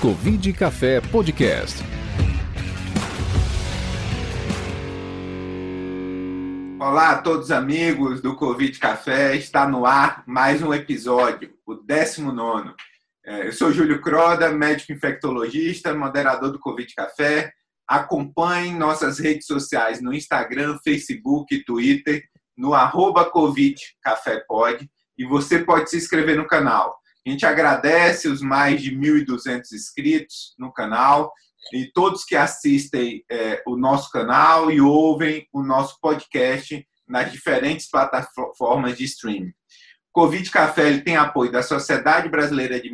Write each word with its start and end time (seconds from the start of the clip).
Covid 0.00 0.54
Café 0.54 0.98
Podcast. 0.98 1.84
Olá 6.80 7.10
a 7.10 7.20
todos 7.20 7.50
amigos 7.50 8.22
do 8.22 8.34
Covid 8.34 8.78
Café, 8.78 9.36
está 9.36 9.68
no 9.68 9.84
ar 9.84 10.24
mais 10.26 10.62
um 10.62 10.72
episódio, 10.72 11.52
o 11.66 11.74
19. 11.74 12.72
É, 13.26 13.48
eu 13.48 13.52
sou 13.52 13.70
Júlio 13.70 14.00
Croda, 14.00 14.50
médico 14.50 14.90
infectologista, 14.90 15.92
moderador 15.92 16.50
do 16.50 16.58
Covid 16.58 16.94
Café. 16.94 17.52
Acompanhe 17.86 18.72
nossas 18.72 19.18
redes 19.18 19.46
sociais 19.46 20.00
no 20.00 20.14
Instagram, 20.14 20.78
Facebook 20.82 21.54
e 21.54 21.62
Twitter, 21.62 22.24
no 22.56 22.72
arroba 22.72 23.26
Covid 23.26 23.76
Café 24.02 24.42
Pod, 24.48 24.90
e 25.18 25.26
você 25.26 25.58
pode 25.58 25.90
se 25.90 25.98
inscrever 25.98 26.38
no 26.38 26.46
canal. 26.46 26.99
A 27.26 27.30
gente 27.30 27.44
agradece 27.44 28.28
os 28.28 28.40
mais 28.40 28.82
de 28.82 28.96
1.200 28.96 29.72
inscritos 29.72 30.54
no 30.58 30.72
canal 30.72 31.32
e 31.72 31.90
todos 31.92 32.24
que 32.24 32.34
assistem 32.34 33.22
é, 33.30 33.62
o 33.66 33.76
nosso 33.76 34.10
canal 34.10 34.70
e 34.70 34.80
ouvem 34.80 35.46
o 35.52 35.62
nosso 35.62 35.98
podcast 36.00 36.86
nas 37.06 37.30
diferentes 37.30 37.90
plataformas 37.90 38.96
de 38.96 39.04
streaming. 39.04 39.52
Covid 40.12 40.50
Café 40.50 40.88
ele 40.88 41.02
tem 41.02 41.16
apoio 41.16 41.52
da 41.52 41.62
Sociedade 41.62 42.28
Brasileira 42.28 42.80
de 42.80 42.90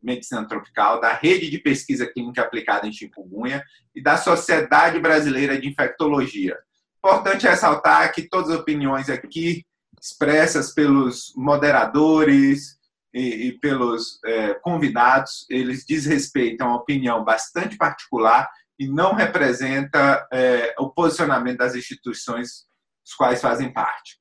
Medicina 0.00 0.46
Tropical, 0.46 1.00
da 1.00 1.12
Rede 1.12 1.50
de 1.50 1.58
Pesquisa 1.58 2.06
Clínica 2.06 2.42
Aplicada 2.42 2.86
em 2.86 2.92
Chikungunya 2.92 3.62
e 3.94 4.02
da 4.02 4.16
Sociedade 4.16 4.98
Brasileira 4.98 5.60
de 5.60 5.68
Infectologia. 5.68 6.56
Importante 6.98 7.46
ressaltar 7.46 8.10
que 8.12 8.28
todas 8.28 8.50
as 8.50 8.60
opiniões 8.60 9.10
aqui 9.10 9.64
expressas 10.00 10.72
pelos 10.72 11.32
moderadores 11.36 12.75
e, 13.16 13.46
e 13.46 13.58
pelos 13.58 14.20
é, 14.26 14.52
convidados, 14.56 15.46
eles 15.48 15.86
desrespeitam 15.86 16.68
a 16.68 16.76
opinião 16.76 17.24
bastante 17.24 17.74
particular 17.74 18.46
e 18.78 18.86
não 18.86 19.14
representa 19.14 20.28
é, 20.30 20.74
o 20.78 20.90
posicionamento 20.90 21.56
das 21.56 21.74
instituições 21.74 22.66
dos 23.02 23.14
quais 23.14 23.40
fazem 23.40 23.72
parte. 23.72 24.18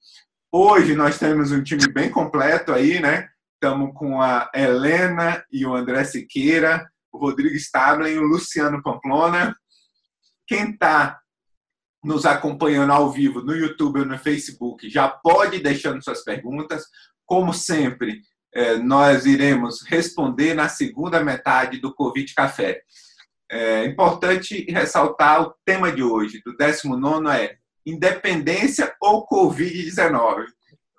Hoje 0.49 0.95
nós 0.95 1.19
temos 1.19 1.51
um 1.51 1.61
time 1.61 1.91
bem 1.91 2.09
completo 2.09 2.71
aí, 2.71 3.01
né? 3.01 3.27
Estamos 3.55 3.91
com 3.93 4.21
a 4.21 4.49
Helena 4.55 5.43
e 5.51 5.65
o 5.65 5.75
André 5.75 6.05
Siqueira, 6.05 6.89
o 7.11 7.17
Rodrigo 7.17 7.55
Stablen 7.55 8.13
e 8.13 8.17
o 8.17 8.23
Luciano 8.23 8.81
Pamplona. 8.81 9.53
Quem 10.47 10.71
está 10.71 11.19
nos 12.01 12.25
acompanhando 12.25 12.93
ao 12.93 13.11
vivo 13.11 13.41
no 13.41 13.53
YouTube 13.53 13.99
ou 13.99 14.05
no 14.05 14.17
Facebook 14.17 14.89
já 14.89 15.09
pode 15.09 15.57
ir 15.57 15.63
deixando 15.63 16.01
suas 16.01 16.23
perguntas. 16.23 16.85
Como 17.25 17.53
sempre, 17.53 18.21
nós 18.83 19.25
iremos 19.25 19.83
responder 19.87 20.53
na 20.53 20.69
segunda 20.69 21.23
metade 21.23 21.79
do 21.79 21.93
Covid 21.93 22.33
Café. 22.33 22.81
É 23.51 23.85
importante 23.85 24.65
ressaltar 24.69 25.41
o 25.41 25.53
tema 25.65 25.91
de 25.91 26.01
hoje, 26.01 26.41
do 26.43 26.55
19 26.55 27.27
é 27.29 27.57
independência 27.85 28.93
ou 28.99 29.27
Covid-19. 29.27 30.45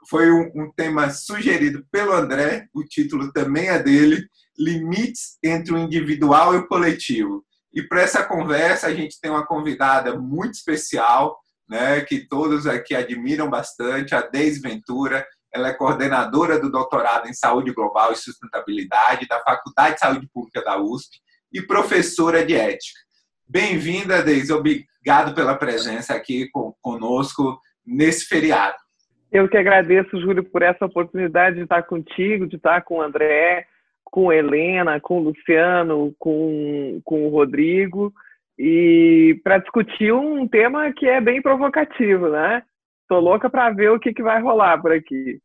Foi 0.09 0.31
um, 0.31 0.53
um, 0.55 0.73
tema 0.73 1.11
sugerido 1.11 1.85
pelo 1.91 2.13
André, 2.13 2.69
o 2.73 2.85
título 2.85 3.33
também 3.33 3.69
é 3.69 3.83
dele, 3.83 4.25
Limites 4.57 5.37
entre 5.43 5.75
o 5.75 5.79
individual 5.79 6.55
e 6.55 6.59
o 6.59 6.69
coletivo. 6.69 7.45
E 7.75 7.83
para 7.83 8.03
essa 8.03 8.23
conversa, 8.23 8.87
a 8.87 8.95
gente 8.95 9.21
tem 9.21 9.31
uma 9.31 9.45
convidada 9.45 10.17
muito 10.17 10.55
especial, 10.55 11.37
né, 11.69 12.01
que 12.03 12.27
todos 12.27 12.67
aqui 12.67 12.95
admiram 12.95 13.51
bastante, 13.51 14.15
a 14.15 14.23
Deise 14.23 14.61
Ventura. 14.61 15.27
Ela 15.57 15.69
é 15.69 15.73
coordenadora 15.73 16.61
do 16.61 16.71
doutorado 16.71 17.29
em 17.29 17.33
Saúde 17.33 17.73
Global 17.73 18.13
e 18.13 18.17
Sustentabilidade 18.17 19.27
da 19.27 19.41
Faculdade 19.41 19.95
de 19.95 20.01
Saúde 20.01 20.29
Pública 20.31 20.63
da 20.63 20.77
USP 20.79 21.17
e 21.51 21.63
professora 21.63 22.45
de 22.45 22.55
ética. 22.55 23.01
Bem-vinda, 23.49 24.23
Deise. 24.23 24.53
Obrigado 24.53 25.35
pela 25.35 25.57
presença 25.57 26.15
aqui 26.15 26.51
conosco 26.83 27.59
nesse 27.87 28.27
feriado. 28.27 28.77
Eu 29.33 29.49
que 29.49 29.57
agradeço, 29.57 30.21
Júlio, 30.21 30.45
por 30.45 30.61
essa 30.61 30.85
oportunidade 30.85 31.57
de 31.57 31.63
estar 31.63 31.85
contigo, 31.85 32.47
de 32.47 32.57
estar 32.57 32.83
com 32.83 32.99
o 32.99 33.03
André, 33.03 33.67
com 34.05 34.31
Helena, 34.31 35.01
com 35.01 35.21
o 35.21 35.23
Luciano, 35.23 36.15
com, 36.19 37.01
com 37.03 37.27
o 37.27 37.31
Rodrigo, 37.31 38.13
e 38.59 39.41
para 39.43 39.57
discutir 39.57 40.13
um 40.13 40.47
tema 40.47 40.93
que 40.93 41.07
é 41.07 41.19
bem 41.19 41.41
provocativo, 41.41 42.29
né? 42.29 42.63
Estou 43.07 43.21
louca 43.21 43.49
para 43.49 43.71
ver 43.71 43.93
o 43.93 44.01
que, 44.01 44.13
que 44.13 44.23
vai 44.23 44.43
rolar 44.43 44.83
por 44.83 44.91
aqui. 44.91 45.41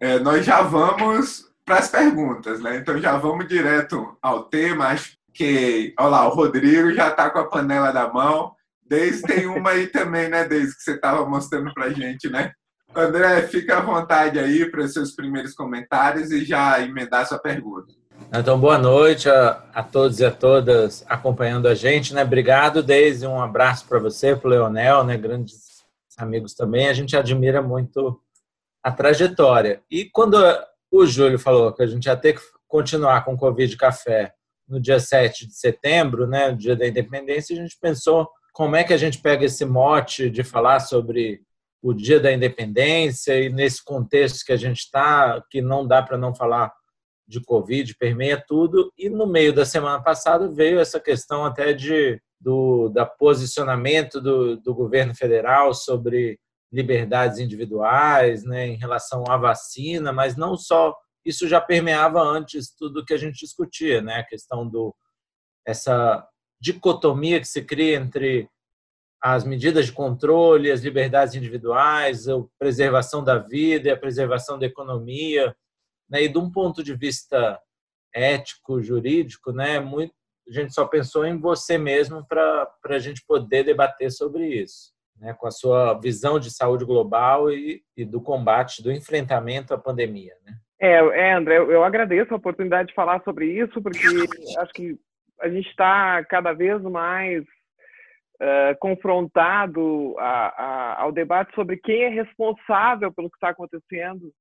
É, 0.00 0.18
nós 0.18 0.46
já 0.46 0.62
vamos 0.62 1.44
para 1.62 1.78
as 1.78 1.88
perguntas, 1.88 2.58
né? 2.58 2.78
Então 2.78 2.98
já 2.98 3.18
vamos 3.18 3.46
direto 3.46 4.16
ao 4.22 4.44
tema. 4.44 4.86
Acho 4.86 5.12
que, 5.34 5.92
olha 5.98 6.08
lá, 6.08 6.26
o 6.26 6.34
Rodrigo 6.34 6.90
já 6.92 7.08
está 7.08 7.28
com 7.28 7.38
a 7.38 7.46
panela 7.46 7.92
na 7.92 8.10
mão. 8.10 8.52
Desde 8.88 9.22
tem 9.22 9.46
uma 9.46 9.70
aí 9.70 9.88
também, 9.88 10.30
né, 10.30 10.46
Desde 10.46 10.74
que 10.74 10.82
você 10.82 10.92
estava 10.92 11.26
mostrando 11.26 11.72
para 11.74 11.90
gente, 11.90 12.30
né? 12.30 12.52
André, 12.96 13.42
fica 13.42 13.76
à 13.76 13.80
vontade 13.80 14.38
aí 14.38 14.70
para 14.70 14.82
os 14.82 14.94
seus 14.94 15.12
primeiros 15.14 15.52
comentários 15.54 16.30
e 16.30 16.46
já 16.46 16.80
emendar 16.80 17.26
sua 17.26 17.38
pergunta. 17.38 17.92
Então, 18.32 18.58
boa 18.58 18.78
noite 18.78 19.28
a, 19.28 19.62
a 19.74 19.82
todos 19.82 20.18
e 20.18 20.24
a 20.24 20.30
todas 20.30 21.04
acompanhando 21.06 21.68
a 21.68 21.74
gente, 21.74 22.14
né? 22.14 22.22
Obrigado, 22.22 22.82
Deise, 22.82 23.26
um 23.26 23.40
abraço 23.40 23.86
para 23.86 23.98
você, 23.98 24.34
para 24.34 24.48
o 24.48 24.50
Leonel, 24.50 25.04
né? 25.04 25.18
Grandes 25.18 25.71
amigos 26.22 26.54
também. 26.54 26.88
A 26.88 26.92
gente 26.92 27.16
admira 27.16 27.60
muito 27.60 28.20
a 28.82 28.90
trajetória. 28.90 29.82
E 29.90 30.04
quando 30.06 30.36
o 30.90 31.06
Júlio 31.06 31.38
falou 31.38 31.72
que 31.72 31.82
a 31.82 31.86
gente 31.86 32.06
ia 32.06 32.16
ter 32.16 32.34
que 32.34 32.42
continuar 32.66 33.24
com 33.24 33.34
o 33.34 33.38
Covid 33.38 33.76
Café 33.76 34.32
no 34.68 34.80
dia 34.80 34.98
7 34.98 35.46
de 35.46 35.54
setembro, 35.54 36.26
né, 36.26 36.52
dia 36.52 36.74
da 36.74 36.86
independência, 36.86 37.56
a 37.56 37.60
gente 37.60 37.76
pensou 37.80 38.28
como 38.52 38.76
é 38.76 38.84
que 38.84 38.92
a 38.92 38.96
gente 38.96 39.18
pega 39.18 39.44
esse 39.44 39.64
mote 39.64 40.30
de 40.30 40.42
falar 40.42 40.80
sobre 40.80 41.42
o 41.82 41.92
dia 41.92 42.20
da 42.20 42.32
independência 42.32 43.40
e 43.40 43.48
nesse 43.48 43.84
contexto 43.84 44.44
que 44.44 44.52
a 44.52 44.56
gente 44.56 44.78
está, 44.78 45.42
que 45.50 45.60
não 45.60 45.86
dá 45.86 46.02
para 46.02 46.16
não 46.16 46.34
falar 46.34 46.72
de 47.26 47.40
Covid, 47.40 47.96
permeia 47.96 48.42
tudo. 48.46 48.92
E 48.96 49.08
no 49.08 49.26
meio 49.26 49.52
da 49.52 49.64
semana 49.64 50.00
passada 50.02 50.48
veio 50.48 50.78
essa 50.78 51.00
questão 51.00 51.44
até 51.44 51.72
de 51.72 52.20
do 52.42 52.88
da 52.88 53.06
posicionamento 53.06 54.20
do, 54.20 54.56
do 54.56 54.74
governo 54.74 55.14
federal 55.14 55.72
sobre 55.72 56.38
liberdades 56.72 57.38
individuais, 57.38 58.44
né, 58.44 58.66
em 58.66 58.76
relação 58.76 59.24
à 59.28 59.36
vacina, 59.36 60.12
mas 60.12 60.36
não 60.36 60.56
só 60.56 60.96
isso 61.24 61.46
já 61.46 61.60
permeava 61.60 62.20
antes 62.20 62.74
tudo 62.74 63.04
que 63.04 63.14
a 63.14 63.18
gente 63.18 63.38
discutia, 63.38 64.00
né, 64.00 64.16
a 64.16 64.24
questão 64.24 64.68
do 64.68 64.94
essa 65.66 66.26
dicotomia 66.60 67.40
que 67.40 67.46
se 67.46 67.62
cria 67.62 67.96
entre 67.96 68.48
as 69.22 69.44
medidas 69.44 69.86
de 69.86 69.92
controle, 69.92 70.72
as 70.72 70.80
liberdades 70.80 71.36
individuais, 71.36 72.28
a 72.28 72.42
preservação 72.58 73.22
da 73.22 73.38
vida 73.38 73.88
e 73.88 73.92
a 73.92 73.96
preservação 73.96 74.58
da 74.58 74.66
economia, 74.66 75.54
né? 76.10 76.24
E 76.24 76.28
de 76.28 76.38
um 76.38 76.50
ponto 76.50 76.82
de 76.82 76.94
vista 76.96 77.60
ético, 78.12 78.82
jurídico, 78.82 79.52
né? 79.52 79.78
Muito, 79.78 80.12
a 80.52 80.62
gente 80.62 80.74
só 80.74 80.86
pensou 80.86 81.24
em 81.24 81.38
você 81.38 81.78
mesmo 81.78 82.26
para 82.26 82.68
a 82.84 82.98
gente 82.98 83.24
poder 83.26 83.64
debater 83.64 84.10
sobre 84.10 84.46
isso, 84.46 84.92
né? 85.18 85.34
Com 85.34 85.46
a 85.46 85.50
sua 85.50 85.94
visão 85.94 86.38
de 86.38 86.50
saúde 86.50 86.84
global 86.84 87.50
e, 87.50 87.82
e 87.96 88.04
do 88.04 88.20
combate, 88.20 88.82
do 88.82 88.92
enfrentamento 88.92 89.72
à 89.72 89.78
pandemia, 89.78 90.34
né? 90.44 90.52
É, 90.78 90.96
é, 90.96 91.32
André, 91.32 91.56
eu 91.56 91.84
agradeço 91.84 92.34
a 92.34 92.36
oportunidade 92.36 92.88
de 92.88 92.94
falar 92.94 93.22
sobre 93.22 93.46
isso, 93.46 93.80
porque 93.80 94.04
acho 94.58 94.72
que 94.72 94.98
a 95.40 95.48
gente 95.48 95.68
está 95.68 96.24
cada 96.24 96.52
vez 96.52 96.82
mais 96.82 97.42
uh, 97.44 98.76
confrontado 98.80 100.14
a, 100.18 100.48
a, 100.48 101.02
ao 101.02 101.12
debate 101.12 101.54
sobre 101.54 101.76
quem 101.76 102.02
é 102.02 102.08
responsável 102.08 103.12
pelo 103.12 103.30
que 103.30 103.36
está 103.36 103.50
acontecendo 103.50 104.32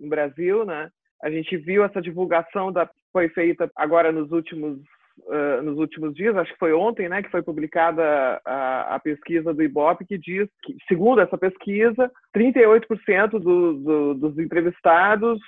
no 0.00 0.08
Brasil, 0.08 0.64
né? 0.64 0.90
A 1.22 1.30
gente 1.30 1.56
viu 1.56 1.84
essa 1.84 2.00
divulgação 2.02 2.72
da 2.72 2.88
foi 3.12 3.28
feita 3.30 3.70
agora 3.74 4.12
nos 4.12 4.30
últimos 4.30 4.78
uh, 5.18 5.62
nos 5.62 5.78
últimos 5.78 6.14
dias, 6.14 6.36
acho 6.36 6.52
que 6.52 6.58
foi 6.58 6.72
ontem, 6.72 7.08
né, 7.08 7.22
que 7.22 7.30
foi 7.30 7.42
publicada 7.42 8.40
a, 8.44 8.94
a 8.94 9.00
pesquisa 9.00 9.52
do 9.52 9.62
IBOP 9.62 10.04
que 10.04 10.18
diz 10.18 10.48
que, 10.62 10.76
segundo 10.88 11.20
essa 11.20 11.36
pesquisa, 11.36 12.10
38% 12.36 13.30
do, 13.30 13.74
do, 13.74 14.14
dos 14.14 14.38
entrevistados 14.38 15.38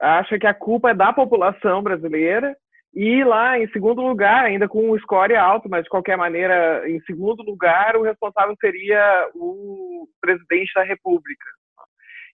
acha 0.00 0.38
que 0.38 0.46
a 0.46 0.54
culpa 0.54 0.90
é 0.90 0.94
da 0.94 1.12
população 1.12 1.82
brasileira 1.82 2.56
e 2.94 3.22
lá, 3.22 3.58
em 3.58 3.68
segundo 3.68 4.00
lugar, 4.00 4.44
ainda 4.44 4.66
com 4.66 4.90
um 4.90 4.98
score 4.98 5.36
alto, 5.36 5.68
mas 5.68 5.84
de 5.84 5.90
qualquer 5.90 6.16
maneira, 6.16 6.88
em 6.88 7.00
segundo 7.02 7.42
lugar, 7.42 7.96
o 7.96 8.02
responsável 8.02 8.56
seria 8.60 9.30
o 9.34 10.08
presidente 10.20 10.72
da 10.74 10.82
República. 10.82 11.44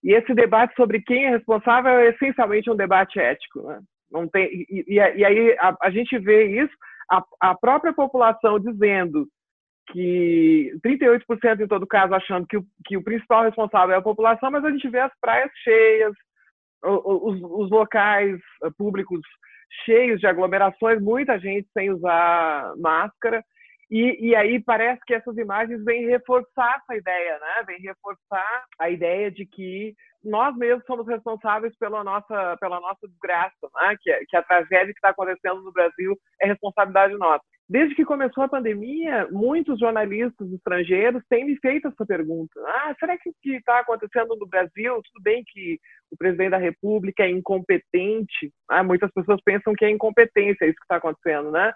E 0.03 0.13
esse 0.13 0.35
debate 0.35 0.75
sobre 0.77 1.01
quem 1.01 1.25
é 1.27 1.31
responsável 1.31 1.93
é 1.93 2.11
essencialmente 2.11 2.71
um 2.71 2.77
debate 2.77 3.19
ético. 3.19 3.63
Né? 3.63 3.81
Não 4.11 4.29
tem, 4.29 4.47
e, 4.47 4.85
e, 4.87 4.95
e 4.95 5.25
aí 5.25 5.57
a, 5.59 5.77
a, 5.83 5.91
gente 5.91 6.19
vê 6.19 6.63
isso, 6.63 6.75
a, 7.11 7.23
a 7.41 7.55
própria 7.57 7.93
população 7.93 8.59
dizendo 8.61 9.27
que 9.91 10.73
38% 10.85 11.61
em 11.61 11.67
todo 11.67 11.87
caso 11.87 12.15
achando 12.15 12.47
que 12.47 12.57
o, 12.57 12.65
que 12.87 12.97
o 12.97 13.05
principal 13.05 13.45
responsável 13.45 13.95
é 13.95 13.99
a 13.99 14.03
população, 14.03 14.51
mas 14.51 14.65
a 14.65 14.71
gente 14.71 14.89
vê 14.89 15.01
as 15.01 15.13
praias 15.21 15.51
cheias, 15.63 16.13
os, 16.83 17.41
os 17.43 17.71
locais 17.71 18.39
públicos 18.77 19.21
cheios 19.85 20.21
de 20.21 20.27
aglomerações, 20.27 21.01
muita 21.01 21.39
gente 21.39 21.69
sem 21.73 21.91
usar 21.91 22.75
máscara. 22.77 23.43
E, 23.91 24.29
e, 24.29 24.35
aí 24.35 24.63
parece 24.63 25.01
que 25.07 25.15
essas 25.15 25.37
imagens 25.37 25.85
vêm 25.85 26.07
reforçar 26.07 26.81
essa 26.83 26.97
ideia, 26.97 27.39
né? 27.39 27.65
Vêm 27.67 27.81
reforçar 27.81 28.65
a 28.79 28.89
ideia 28.89 29.31
de 29.31 29.45
que 29.45 29.95
nós 30.25 30.57
mesmos 30.57 30.85
somos 30.87 31.07
responsáveis 31.07 31.77
pela 31.79 32.03
nossa, 32.03 32.57
pela 32.59 32.81
nossa 32.81 33.07
desgraça, 33.09 33.69
né? 33.75 33.97
que, 34.01 34.27
que 34.27 34.37
a 34.37 34.43
tragédia 34.43 34.93
que 34.93 34.99
está 34.99 35.11
acontecendo 35.11 35.63
no 35.63 35.73
Brasil 35.73 36.17
é 36.41 36.47
responsabilidade 36.47 37.15
nossa. 37.17 37.45
Desde 37.67 37.95
que 37.95 38.05
começou 38.05 38.45
a 38.45 38.49
pandemia, 38.49 39.27
muitos 39.31 39.79
jornalistas 39.79 40.53
estrangeiros 40.53 41.23
têm 41.31 41.47
me 41.47 41.57
feito 41.61 41.89
essa 41.89 42.05
pergunta. 42.05 42.61
Ah, 42.67 42.95
será 43.01 43.17
que 43.17 43.31
o 43.31 43.35
que 43.43 43.57
está 43.57 43.81
acontecendo 43.81 44.37
no 44.37 44.47
Brasil, 44.47 45.01
tudo 45.03 45.23
bem 45.23 45.43
que 45.47 45.79
o 46.11 46.17
presidente 46.17 46.51
da 46.51 46.59
República 46.59 47.23
é 47.23 47.31
incompetente, 47.31 48.53
ah, 48.69 48.83
muitas 48.83 49.11
pessoas 49.13 49.41
pensam 49.43 49.73
que 49.75 49.85
é 49.85 49.91
incompetência 49.91 50.67
isso 50.67 50.77
que 50.77 50.85
está 50.85 50.97
acontecendo, 50.97 51.51
né? 51.51 51.73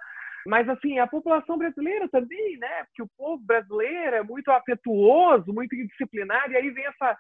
Mas, 0.47 0.69
assim, 0.69 0.99
a 0.99 1.06
população 1.06 1.56
brasileira 1.56 2.09
também, 2.09 2.59
né? 2.59 2.85
Porque 2.85 3.03
o 3.03 3.11
povo 3.17 3.43
brasileiro 3.45 4.17
é 4.17 4.23
muito 4.23 4.50
afetuoso, 4.50 5.53
muito 5.53 5.75
indisciplinado, 5.75 6.53
e 6.53 6.56
aí 6.56 6.71
vem 6.71 6.85
essa 6.85 7.17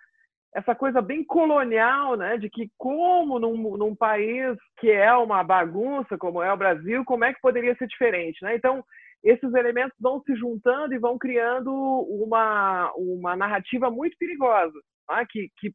essa 0.54 0.74
coisa 0.74 1.02
bem 1.02 1.22
colonial, 1.24 2.16
né, 2.16 2.38
de 2.38 2.48
que 2.48 2.70
como 2.76 3.38
num, 3.38 3.76
num, 3.76 3.94
país 3.94 4.56
que 4.78 4.90
é 4.90 5.12
uma 5.14 5.42
bagunça, 5.42 6.16
como 6.16 6.42
é 6.42 6.52
o 6.52 6.56
Brasil, 6.56 7.04
como 7.04 7.24
é 7.24 7.32
que 7.32 7.40
poderia 7.40 7.74
ser 7.76 7.86
diferente, 7.86 8.42
né? 8.42 8.54
Então, 8.54 8.82
esses 9.22 9.52
elementos 9.54 9.96
vão 10.00 10.22
se 10.22 10.34
juntando 10.36 10.94
e 10.94 10.98
vão 10.98 11.18
criando 11.18 11.72
uma, 11.72 12.92
uma 12.96 13.36
narrativa 13.36 13.90
muito 13.90 14.16
perigosa, 14.16 14.78
né? 15.10 15.26
que, 15.28 15.50
que, 15.58 15.72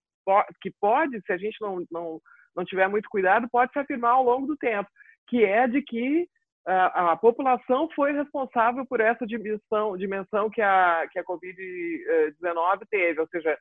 que 0.62 0.72
pode, 0.80 1.22
se 1.26 1.31
a 1.31 1.38
gente 1.38 1.58
não, 1.62 1.84
não, 1.92 2.22
não 2.56 2.64
tiver 2.64 2.88
muito 2.88 3.10
cuidado, 3.10 3.48
pode 3.52 3.72
se 3.74 3.80
afirmar 3.80 4.12
ao 4.12 4.24
longo 4.24 4.48
do 4.48 4.56
tempo, 4.56 4.90
que 5.28 5.44
é 5.44 5.68
de 5.68 5.81
que 5.81 6.28
a, 6.65 7.12
a 7.12 7.18
população 7.18 7.89
foi 7.95 8.13
responsável 8.13 8.86
por 8.86 9.00
essa 9.00 9.25
dimensão, 9.25 9.98
dimensão 9.98 10.50
que 10.50 10.62
a, 10.62 11.07
que 11.12 11.19
a 11.19 11.24
Covid-19 11.24 12.81
teve. 12.89 13.19
Ou 13.19 13.27
seja, 13.27 13.57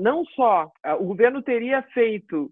não 0.00 0.24
só 0.26 0.70
o 0.98 1.04
governo 1.04 1.42
teria 1.42 1.82
feito 1.94 2.50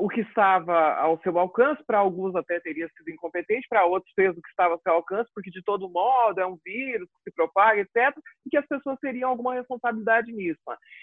o 0.00 0.08
que 0.08 0.22
estava 0.22 0.94
ao 0.94 1.20
seu 1.20 1.38
alcance, 1.38 1.84
para 1.86 1.98
alguns 1.98 2.34
até 2.34 2.58
teria 2.58 2.88
sido 2.96 3.10
incompetente, 3.10 3.68
para 3.68 3.84
outros 3.84 4.12
fez 4.12 4.36
o 4.36 4.42
que 4.42 4.48
estava 4.48 4.74
ao 4.74 4.80
seu 4.80 4.92
alcance, 4.92 5.30
porque 5.32 5.50
de 5.50 5.62
todo 5.62 5.88
modo 5.88 6.40
é 6.40 6.46
um 6.46 6.58
vírus 6.64 7.08
que 7.08 7.30
se 7.30 7.36
propaga, 7.36 7.80
etc., 7.80 8.12
e 8.44 8.50
que 8.50 8.56
as 8.56 8.66
pessoas 8.66 8.98
teriam 8.98 9.30
alguma 9.30 9.54
responsabilidade 9.54 10.32
nisso. 10.32 10.58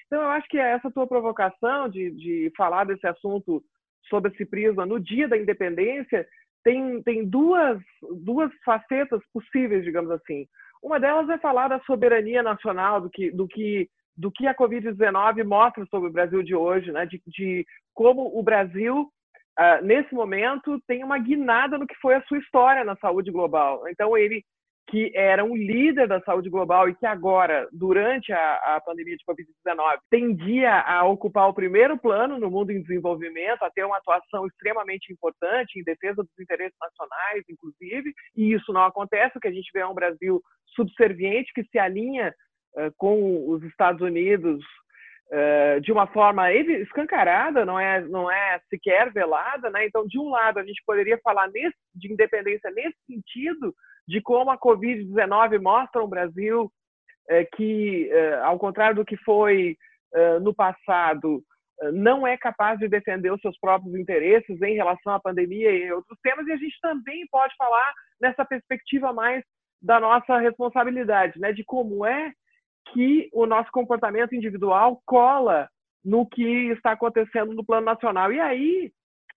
Então, 0.08 0.22
eu 0.22 0.28
acho 0.28 0.48
que 0.50 0.58
essa 0.58 0.92
tua 0.92 1.08
provocação 1.08 1.88
de, 1.88 2.12
de 2.12 2.52
falar 2.58 2.84
desse 2.86 3.08
assunto 3.08 3.64
sob 4.10 4.30
esse 4.30 4.46
prisma 4.46 4.86
no 4.86 5.00
dia 5.00 5.28
da 5.28 5.38
independência 5.38 6.28
tem, 6.66 7.02
tem 7.04 7.24
duas, 7.24 7.80
duas 8.24 8.52
facetas 8.66 9.22
possíveis, 9.32 9.84
digamos 9.84 10.10
assim. 10.10 10.48
Uma 10.82 11.00
delas 11.00 11.30
é 11.30 11.38
falar 11.38 11.68
da 11.68 11.80
soberania 11.82 12.42
nacional, 12.42 13.00
do 13.00 13.10
que, 13.10 13.30
do 13.30 13.48
que, 13.48 13.88
do 14.18 14.32
que 14.32 14.48
a 14.48 14.56
Covid-19 14.56 15.44
mostra 15.44 15.86
sobre 15.86 16.10
o 16.10 16.12
Brasil 16.12 16.42
de 16.42 16.56
hoje, 16.56 16.92
né? 16.92 17.06
de, 17.06 17.22
de 17.28 17.64
como 17.94 18.36
o 18.36 18.42
Brasil, 18.42 19.02
uh, 19.60 19.86
nesse 19.86 20.12
momento, 20.16 20.82
tem 20.88 21.04
uma 21.04 21.20
guinada 21.20 21.78
no 21.78 21.86
que 21.86 21.96
foi 22.02 22.16
a 22.16 22.24
sua 22.24 22.40
história 22.40 22.84
na 22.84 22.96
saúde 22.96 23.30
global. 23.30 23.88
Então, 23.88 24.18
ele 24.18 24.44
que 24.88 25.12
era 25.16 25.44
um 25.44 25.56
líder 25.56 26.08
da 26.08 26.22
saúde 26.22 26.50
global 26.50 26.88
e 26.88 26.96
que 26.96 27.06
agora, 27.06 27.68
durante 27.72 28.32
a, 28.32 28.76
a 28.76 28.82
pandemia 28.82 29.16
de 29.18 29.24
Covid-19, 29.26 30.00
tendia 30.10 30.82
a 30.82 31.04
ocupar 31.06 31.50
o 31.50 31.54
primeiro 31.54 31.98
plano 31.98 32.40
no 32.40 32.52
mundo 32.52 32.72
em 32.72 32.82
desenvolvimento, 32.82 33.64
a 33.64 33.72
ter 33.72 33.84
uma 33.84 33.98
atuação 33.98 34.46
extremamente 34.46 35.12
importante 35.12 35.80
em 35.80 35.84
defesa 35.84 36.22
dos 36.22 36.40
interesses 36.40 36.78
nacionais, 36.80 37.44
inclusive, 37.50 38.14
e 38.36 38.54
isso 38.54 38.72
não 38.72 38.84
acontece, 38.84 39.38
o 39.38 39.42
que 39.42 39.48
a 39.48 39.54
gente 39.54 39.70
vê 39.74 39.80
é 39.80 39.88
um 39.88 39.96
Brasil 39.96 40.42
subserviente 40.76 41.52
que 41.54 41.64
se 41.64 41.80
alinha 41.80 42.34
uh, 42.78 42.92
com 42.98 43.50
os 43.50 43.64
Estados 43.64 44.02
Unidos 44.02 44.64
Uh, 45.28 45.82
de 45.82 45.92
uma 45.92 46.06
forma 46.06 46.54
escancarada, 46.54 47.66
não 47.66 47.80
é, 47.80 48.00
não 48.00 48.30
é 48.30 48.60
sequer 48.70 49.12
velada, 49.12 49.72
né? 49.72 49.84
Então, 49.88 50.06
de 50.06 50.20
um 50.20 50.30
lado, 50.30 50.60
a 50.60 50.64
gente 50.64 50.84
poderia 50.86 51.20
falar 51.24 51.48
nesse, 51.48 51.76
de 51.96 52.14
independência 52.14 52.70
nesse 52.70 52.96
sentido, 53.08 53.74
de 54.08 54.22
como 54.22 54.52
a 54.52 54.58
Covid-19 54.58 55.62
mostra 55.62 56.04
um 56.04 56.08
Brasil 56.08 56.72
é, 57.30 57.44
que, 57.44 58.10
é, 58.12 58.36
ao 58.40 58.60
contrário 58.60 58.98
do 58.98 59.06
que 59.06 59.18
foi 59.18 59.76
é, 60.14 60.40
no 60.40 60.54
passado, 60.54 61.44
não 61.92 62.26
é 62.26 62.38
capaz 62.38 62.80
de 62.80 62.88
defender 62.88 63.32
os 63.32 63.42
seus 63.42 63.60
próprios 63.60 63.94
interesses 63.96 64.62
em 64.62 64.76
relação 64.76 65.14
à 65.14 65.20
pandemia 65.20 65.72
e 65.72 65.92
outros 65.92 66.18
temas, 66.24 66.48
e 66.48 66.54
a 66.54 66.58
gente 66.58 66.80
também 66.82 67.28
pode 67.30 67.54
falar 67.58 67.94
nessa 68.22 68.46
perspectiva 68.46 69.12
mais 69.12 69.44
da 69.82 70.00
nossa 70.00 70.38
responsabilidade, 70.38 71.38
né, 71.40 71.52
de 71.52 71.64
como 71.66 72.06
é 72.06 72.32
que 72.94 73.30
o 73.34 73.46
nosso 73.46 73.70
comportamento 73.72 74.34
individual 74.34 75.02
cola 75.06 75.68
no 76.04 76.26
que 76.26 76.70
está 76.70 76.92
acontecendo 76.92 77.54
no 77.54 77.66
plano 77.66 77.86
nacional. 77.86 78.32
E 78.32 78.40
aí, 78.40 78.92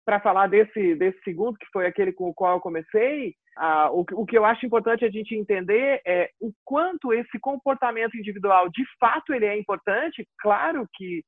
para 0.04 0.20
falar 0.20 0.46
desse, 0.46 0.94
desse 0.94 1.18
segundo, 1.22 1.58
que 1.58 1.66
foi 1.72 1.86
aquele 1.86 2.12
com 2.12 2.28
o 2.28 2.34
qual 2.34 2.56
eu 2.56 2.60
comecei, 2.60 3.34
ah, 3.60 3.90
o, 3.90 4.04
o, 4.12 4.24
que 4.24 4.38
eu 4.38 4.44
acho 4.44 4.64
importante 4.64 5.04
a 5.04 5.10
gente 5.10 5.34
entender 5.34 6.00
é 6.06 6.30
o 6.40 6.52
quanto 6.64 7.12
esse 7.12 7.38
comportamento 7.40 8.16
individual, 8.16 8.68
de 8.68 8.84
fato, 9.00 9.34
ele 9.34 9.46
é 9.46 9.58
importante. 9.58 10.26
Claro 10.40 10.88
que 10.94 11.24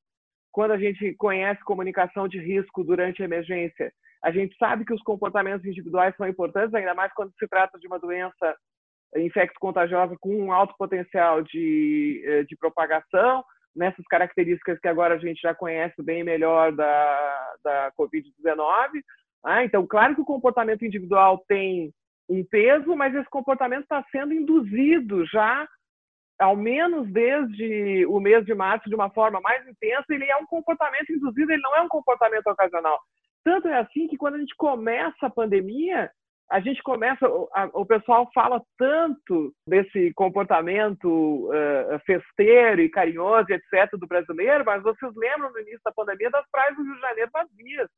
quando 0.51 0.71
a 0.71 0.77
gente 0.77 1.13
conhece 1.15 1.61
comunicação 1.63 2.27
de 2.29 2.39
risco 2.39 2.83
durante 2.83 3.21
a 3.21 3.25
emergência, 3.25 3.91
a 4.23 4.31
gente 4.31 4.55
sabe 4.57 4.85
que 4.85 4.93
os 4.93 5.01
comportamentos 5.01 5.65
individuais 5.65 6.15
são 6.15 6.27
importantes, 6.27 6.73
ainda 6.73 6.93
mais 6.93 7.11
quando 7.13 7.33
se 7.37 7.47
trata 7.47 7.77
de 7.77 7.87
uma 7.87 7.99
doença 7.99 8.55
infecto-contagiosa 9.17 10.15
com 10.19 10.33
um 10.33 10.53
alto 10.53 10.73
potencial 10.77 11.41
de, 11.41 12.23
eh, 12.25 12.43
de 12.43 12.55
propagação, 12.55 13.43
nessas 13.75 14.05
características 14.07 14.79
que 14.79 14.87
agora 14.87 15.15
a 15.15 15.17
gente 15.17 15.41
já 15.41 15.53
conhece 15.53 16.01
bem 16.01 16.23
melhor 16.23 16.71
da, 16.71 17.55
da 17.63 17.91
Covid-19. 17.99 19.01
Ah, 19.43 19.65
então, 19.65 19.85
claro 19.85 20.15
que 20.15 20.21
o 20.21 20.25
comportamento 20.25 20.85
individual 20.85 21.43
tem 21.47 21.91
um 22.31 22.45
peso, 22.45 22.95
mas 22.95 23.13
esse 23.13 23.29
comportamento 23.29 23.83
está 23.83 24.03
sendo 24.11 24.33
induzido 24.33 25.25
já, 25.25 25.67
ao 26.39 26.55
menos 26.55 27.11
desde 27.11 28.05
o 28.07 28.19
mês 28.19 28.45
de 28.45 28.53
março, 28.55 28.89
de 28.89 28.95
uma 28.95 29.09
forma 29.09 29.41
mais 29.41 29.67
intensa. 29.67 30.05
Ele 30.09 30.25
é 30.25 30.37
um 30.37 30.45
comportamento 30.45 31.11
induzido, 31.11 31.51
ele 31.51 31.61
não 31.61 31.75
é 31.75 31.81
um 31.81 31.89
comportamento 31.89 32.47
ocasional. 32.47 32.99
Tanto 33.43 33.67
é 33.67 33.77
assim 33.79 34.07
que 34.07 34.17
quando 34.17 34.35
a 34.35 34.39
gente 34.39 34.55
começa 34.55 35.25
a 35.25 35.29
pandemia, 35.29 36.09
a 36.49 36.59
gente 36.59 36.83
começa, 36.83 37.25
o 37.73 37.85
pessoal 37.85 38.29
fala 38.33 38.61
tanto 38.77 39.53
desse 39.65 40.13
comportamento 40.13 41.49
festeiro 42.05 42.81
e 42.81 42.89
carinhoso, 42.89 43.47
etc., 43.49 43.91
do 43.93 44.07
brasileiro, 44.07 44.65
mas 44.65 44.83
vocês 44.83 45.11
lembram 45.15 45.51
no 45.51 45.59
início 45.59 45.79
da 45.83 45.91
pandemia 45.91 46.29
das 46.29 46.45
praias 46.51 46.75
do 46.75 46.83
Rio 46.83 46.95
de 46.95 47.01
Janeiro 47.01 47.31
vazias. 47.31 47.89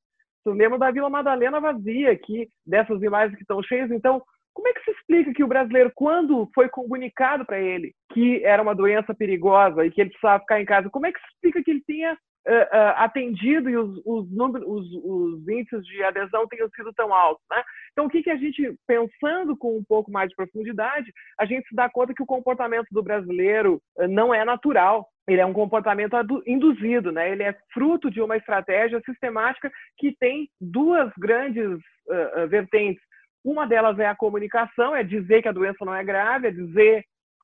Vocês 0.44 0.56
lembram 0.56 0.78
da 0.78 0.92
Vila 0.92 1.10
Madalena 1.10 1.60
vazia 1.60 2.12
aqui, 2.12 2.48
dessas 2.66 3.02
imagens 3.02 3.36
que 3.36 3.44
estão 3.44 3.64
cheias. 3.64 3.90
Então, 3.90 4.22
como 4.54 4.68
é 4.68 4.74
que 4.74 4.84
se 4.84 4.92
explica 4.92 5.34
que 5.34 5.44
o 5.44 5.48
brasileiro, 5.48 5.92
quando 5.96 6.50
foi 6.54 6.70
comunicado 6.70 7.46
para 7.46 7.60
ele 7.60 7.94
que 8.14 8.44
era 8.44 8.62
uma 8.62 8.76
doença 8.76 9.14
perigosa 9.14 9.86
e 9.86 9.92
que 9.92 10.02
ele 10.02 10.12
precisava 10.12 10.40
ficar 10.40 10.62
em 10.62 10.66
casa, 10.66 10.90
como 10.90 11.08
é 11.08 11.12
que 11.12 11.20
se 11.20 11.26
explica 11.34 11.64
que 11.64 11.72
ele 11.72 11.84
tenha 11.86 12.14
uh, 12.14 12.52
uh, 12.52 12.94
atendido 12.98 13.70
e 13.70 13.76
os, 13.76 14.02
os, 14.06 14.32
números, 14.32 14.68
os, 14.68 14.86
os, 15.04 15.48
índices 15.48 15.84
de 15.86 16.04
adesão 16.04 16.48
tenham 16.48 16.70
sido 16.76 16.94
tão 16.94 17.14
altos? 17.14 17.44
Né? 17.50 17.64
Então, 17.92 18.06
o 18.06 18.10
que, 18.10 18.22
que 18.22 18.30
a 18.30 18.38
gente, 18.38 18.76
pensando 18.88 19.58
com 19.58 19.78
um 19.78 19.84
pouco 19.84 20.12
mais 20.12 20.30
de 20.30 20.36
profundidade, 20.36 21.12
a 21.40 21.46
gente 21.46 21.68
se 21.68 21.76
dá 21.76 21.90
conta 21.90 22.14
que 22.14 22.24
o 22.24 22.28
comportamento 22.28 22.88
do 22.92 23.02
brasileiro 23.02 23.82
uh, 23.98 24.08
não 24.08 24.34
é 24.34 24.46
natural 24.46 25.08
ele 25.28 25.40
é 25.40 25.46
um 25.46 25.54
comportamento 25.54 26.18
induzido, 26.46 27.10
né? 27.10 27.32
Ele 27.32 27.44
é 27.44 27.56
fruto 27.74 28.12
de 28.12 28.22
uma 28.22 28.36
estratégia 28.36 29.02
sistemática 29.06 29.72
que 29.98 30.14
tem 30.20 30.50
duas 30.60 31.10
grandes 31.18 31.66
uh, 31.70 32.48
vertentes. 32.50 33.02
Uma 33.44 33.68
delas 33.68 34.00
é 34.00 34.06
a 34.06 34.16
comunicação, 34.16 34.96
é 34.96 35.04
dizer 35.04 35.42
que 35.42 35.48
a 35.48 35.54
doença 35.54 35.84
não 35.84 35.94
é 35.94 36.04
grave, 36.04 36.48
é 36.48 36.52
dizer 36.52 37.04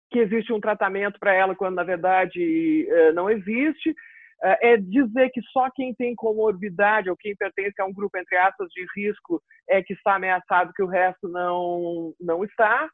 que 0.10 0.20
existe 0.20 0.51
um 0.51 0.60
tratamento 0.60 1.20
para 1.20 1.34
ela 1.34 1.56
quando 1.56 1.75
na 1.75 1.84
verdade 1.84 2.88
uh, 2.89 3.13
não 3.13 3.29
existe, 3.29 3.91
uh, 3.91 4.58
é 4.62 4.77
dizer 4.77 5.29
que 5.32 5.41
só 5.51 5.70
quem 5.75 5.94
tem 5.94 6.15
comorbidade 6.15 7.10
ou 7.10 7.18
quem 7.18 7.36
pertence 7.36 7.79
a 7.82 7.86
um 7.86 7.94
grupo 7.94 8.18
entre 8.18 8.38
aspas 8.38 8.70
de 8.70 8.86
risco 8.96 9.41
é 9.70 9.84
que 9.84 9.94
está 9.94 10.15
ameaçado, 10.15 10.74
que 10.74 10.84
o 10.84 10.88
resto 10.88 11.27
não 11.27 12.13
não 12.20 12.44
está. 12.44 12.89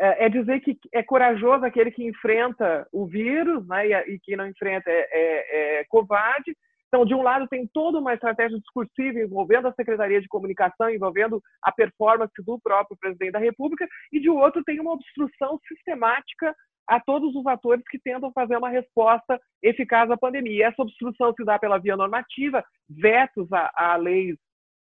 É, 0.00 0.26
é 0.26 0.28
dizer 0.28 0.60
que 0.60 0.78
é 0.92 1.02
corajoso 1.02 1.64
aquele 1.64 1.90
que 1.90 2.06
enfrenta 2.06 2.86
o 2.92 3.06
vírus, 3.06 3.66
né, 3.66 3.88
e, 3.88 4.14
e 4.14 4.18
que 4.20 4.36
não 4.36 4.46
enfrenta 4.46 4.88
é, 4.88 5.08
é, 5.10 5.80
é 5.80 5.84
covarde. 5.88 6.56
Então, 6.88 7.04
de 7.04 7.14
um 7.14 7.22
lado, 7.22 7.46
tem 7.46 7.68
toda 7.72 7.98
uma 7.98 8.14
estratégia 8.14 8.58
discursiva 8.58 9.20
envolvendo 9.20 9.68
a 9.68 9.74
Secretaria 9.74 10.20
de 10.20 10.28
Comunicação, 10.28 10.88
envolvendo 10.88 11.42
a 11.62 11.70
performance 11.70 12.32
do 12.44 12.58
próprio 12.58 12.96
presidente 12.98 13.32
da 13.32 13.38
República, 13.38 13.86
e 14.10 14.18
de 14.18 14.30
outro, 14.30 14.64
tem 14.64 14.80
uma 14.80 14.92
obstrução 14.92 15.60
sistemática 15.68 16.54
a 16.86 16.98
todos 16.98 17.34
os 17.36 17.46
atores 17.46 17.84
que 17.90 17.98
tentam 17.98 18.32
fazer 18.32 18.56
uma 18.56 18.70
resposta 18.70 19.38
eficaz 19.62 20.10
à 20.10 20.16
pandemia. 20.16 20.68
Essa 20.68 20.80
obstrução 20.80 21.34
se 21.34 21.44
dá 21.44 21.58
pela 21.58 21.78
via 21.78 21.96
normativa, 21.96 22.64
vetos 22.88 23.52
a, 23.52 23.70
a 23.74 23.96
leis 23.96 24.36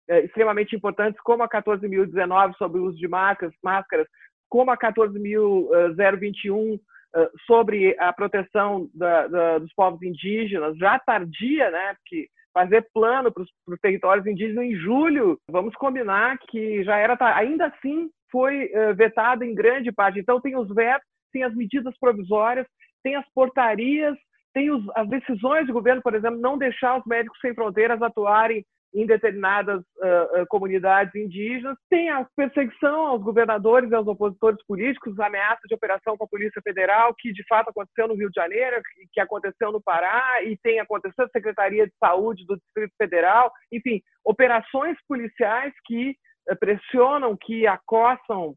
é, 0.08 0.24
extremamente 0.24 0.74
importantes, 0.74 1.20
como 1.22 1.44
a 1.44 1.48
14.019 1.48 2.56
sobre 2.56 2.80
o 2.80 2.86
uso 2.86 2.98
de 2.98 3.06
máscaras, 3.06 3.54
máscaras 3.62 4.08
como 4.48 4.70
a 4.70 4.76
14.021 4.76 6.74
eh, 6.74 6.78
sobre 7.46 7.96
a 7.98 8.12
proteção 8.12 8.88
da, 8.94 9.26
da, 9.28 9.58
dos 9.58 9.72
povos 9.74 10.02
indígenas, 10.02 10.76
já 10.78 10.98
tardia, 10.98 11.70
né? 11.70 11.94
Porque 11.94 12.28
fazer 12.52 12.86
plano 12.92 13.32
para 13.32 13.42
os 13.42 13.80
territórios 13.80 14.26
indígenas 14.26 14.64
em 14.64 14.74
julho, 14.76 15.38
vamos 15.48 15.74
combinar 15.74 16.38
que 16.48 16.84
já 16.84 16.96
era, 16.98 17.16
ainda 17.36 17.66
assim 17.66 18.10
foi 18.30 18.66
uh, 18.66 18.94
vetado 18.94 19.44
em 19.44 19.54
grande 19.54 19.90
parte. 19.90 20.20
Então 20.20 20.40
tem 20.40 20.56
os 20.56 20.68
vetos, 20.74 21.06
tem 21.32 21.44
as 21.44 21.54
medidas 21.54 21.94
provisórias, 21.98 22.66
tem 23.02 23.16
as 23.16 23.24
portarias, 23.34 24.16
tem 24.54 24.70
os, 24.70 24.84
as 24.94 25.08
decisões 25.08 25.66
do 25.66 25.72
governo, 25.72 26.02
por 26.02 26.14
exemplo, 26.14 26.40
não 26.40 26.58
deixar 26.58 26.98
os 26.98 27.04
médicos 27.06 27.38
sem 27.40 27.54
fronteiras 27.54 28.00
atuarem 28.02 28.64
em 28.94 29.06
determinadas 29.06 29.80
uh, 29.80 30.46
comunidades 30.48 31.14
indígenas, 31.14 31.76
tem 31.88 32.10
a 32.10 32.26
perseguição 32.36 33.06
aos 33.06 33.22
governadores 33.22 33.90
e 33.90 33.94
aos 33.94 34.06
opositores 34.06 34.62
políticos, 34.66 35.18
ameaça 35.18 35.62
de 35.66 35.74
operação 35.74 36.16
com 36.16 36.24
a 36.24 36.28
Polícia 36.28 36.60
Federal, 36.62 37.14
que 37.18 37.32
de 37.32 37.42
fato 37.48 37.70
aconteceu 37.70 38.06
no 38.06 38.14
Rio 38.14 38.28
de 38.28 38.40
Janeiro, 38.40 38.82
que 39.12 39.20
aconteceu 39.20 39.72
no 39.72 39.82
Pará 39.82 40.42
e 40.44 40.56
tem 40.58 40.78
acontecido 40.78 41.24
na 41.24 41.28
Secretaria 41.28 41.86
de 41.86 41.92
Saúde 41.98 42.44
do 42.46 42.56
Distrito 42.56 42.92
Federal, 42.98 43.50
enfim, 43.72 44.02
operações 44.24 44.96
policiais 45.08 45.72
que 45.86 46.14
uh, 46.50 46.56
pressionam, 46.58 47.36
que 47.36 47.66
acossam 47.66 48.54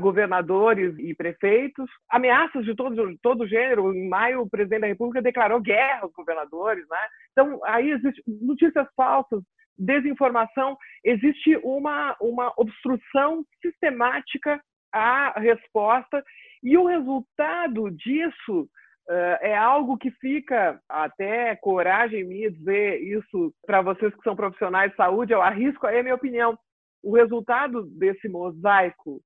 governadores 0.00 0.98
e 0.98 1.14
prefeitos, 1.14 1.90
ameaças 2.08 2.64
de 2.64 2.74
todo, 2.74 2.96
todo 3.20 3.46
gênero. 3.46 3.94
Em 3.94 4.08
maio, 4.08 4.40
o 4.40 4.48
presidente 4.48 4.80
da 4.80 4.86
República 4.86 5.20
declarou 5.20 5.60
guerra 5.60 6.04
aos 6.04 6.12
governadores. 6.12 6.86
Né? 6.88 6.98
Então, 7.32 7.60
aí 7.66 7.90
existem 7.90 8.24
notícias 8.40 8.86
falsas, 8.96 9.42
desinformação, 9.78 10.76
existe 11.04 11.56
uma, 11.62 12.16
uma 12.20 12.52
obstrução 12.56 13.44
sistemática 13.60 14.60
à 14.92 15.38
resposta, 15.38 16.22
e 16.62 16.78
o 16.78 16.86
resultado 16.86 17.90
disso 17.90 18.62
uh, 18.62 19.36
é 19.40 19.54
algo 19.54 19.98
que 19.98 20.10
fica, 20.12 20.80
até 20.88 21.56
coragem 21.56 22.24
minha 22.24 22.50
dizer 22.50 23.02
isso 23.02 23.52
para 23.66 23.82
vocês 23.82 24.14
que 24.14 24.22
são 24.22 24.36
profissionais 24.36 24.90
de 24.90 24.96
saúde, 24.96 25.32
eu 25.32 25.42
arrisco 25.42 25.86
aí 25.86 25.98
a 25.98 26.02
minha 26.02 26.14
opinião. 26.14 26.58
O 27.02 27.14
resultado 27.14 27.82
desse 27.98 28.28
mosaico 28.28 29.20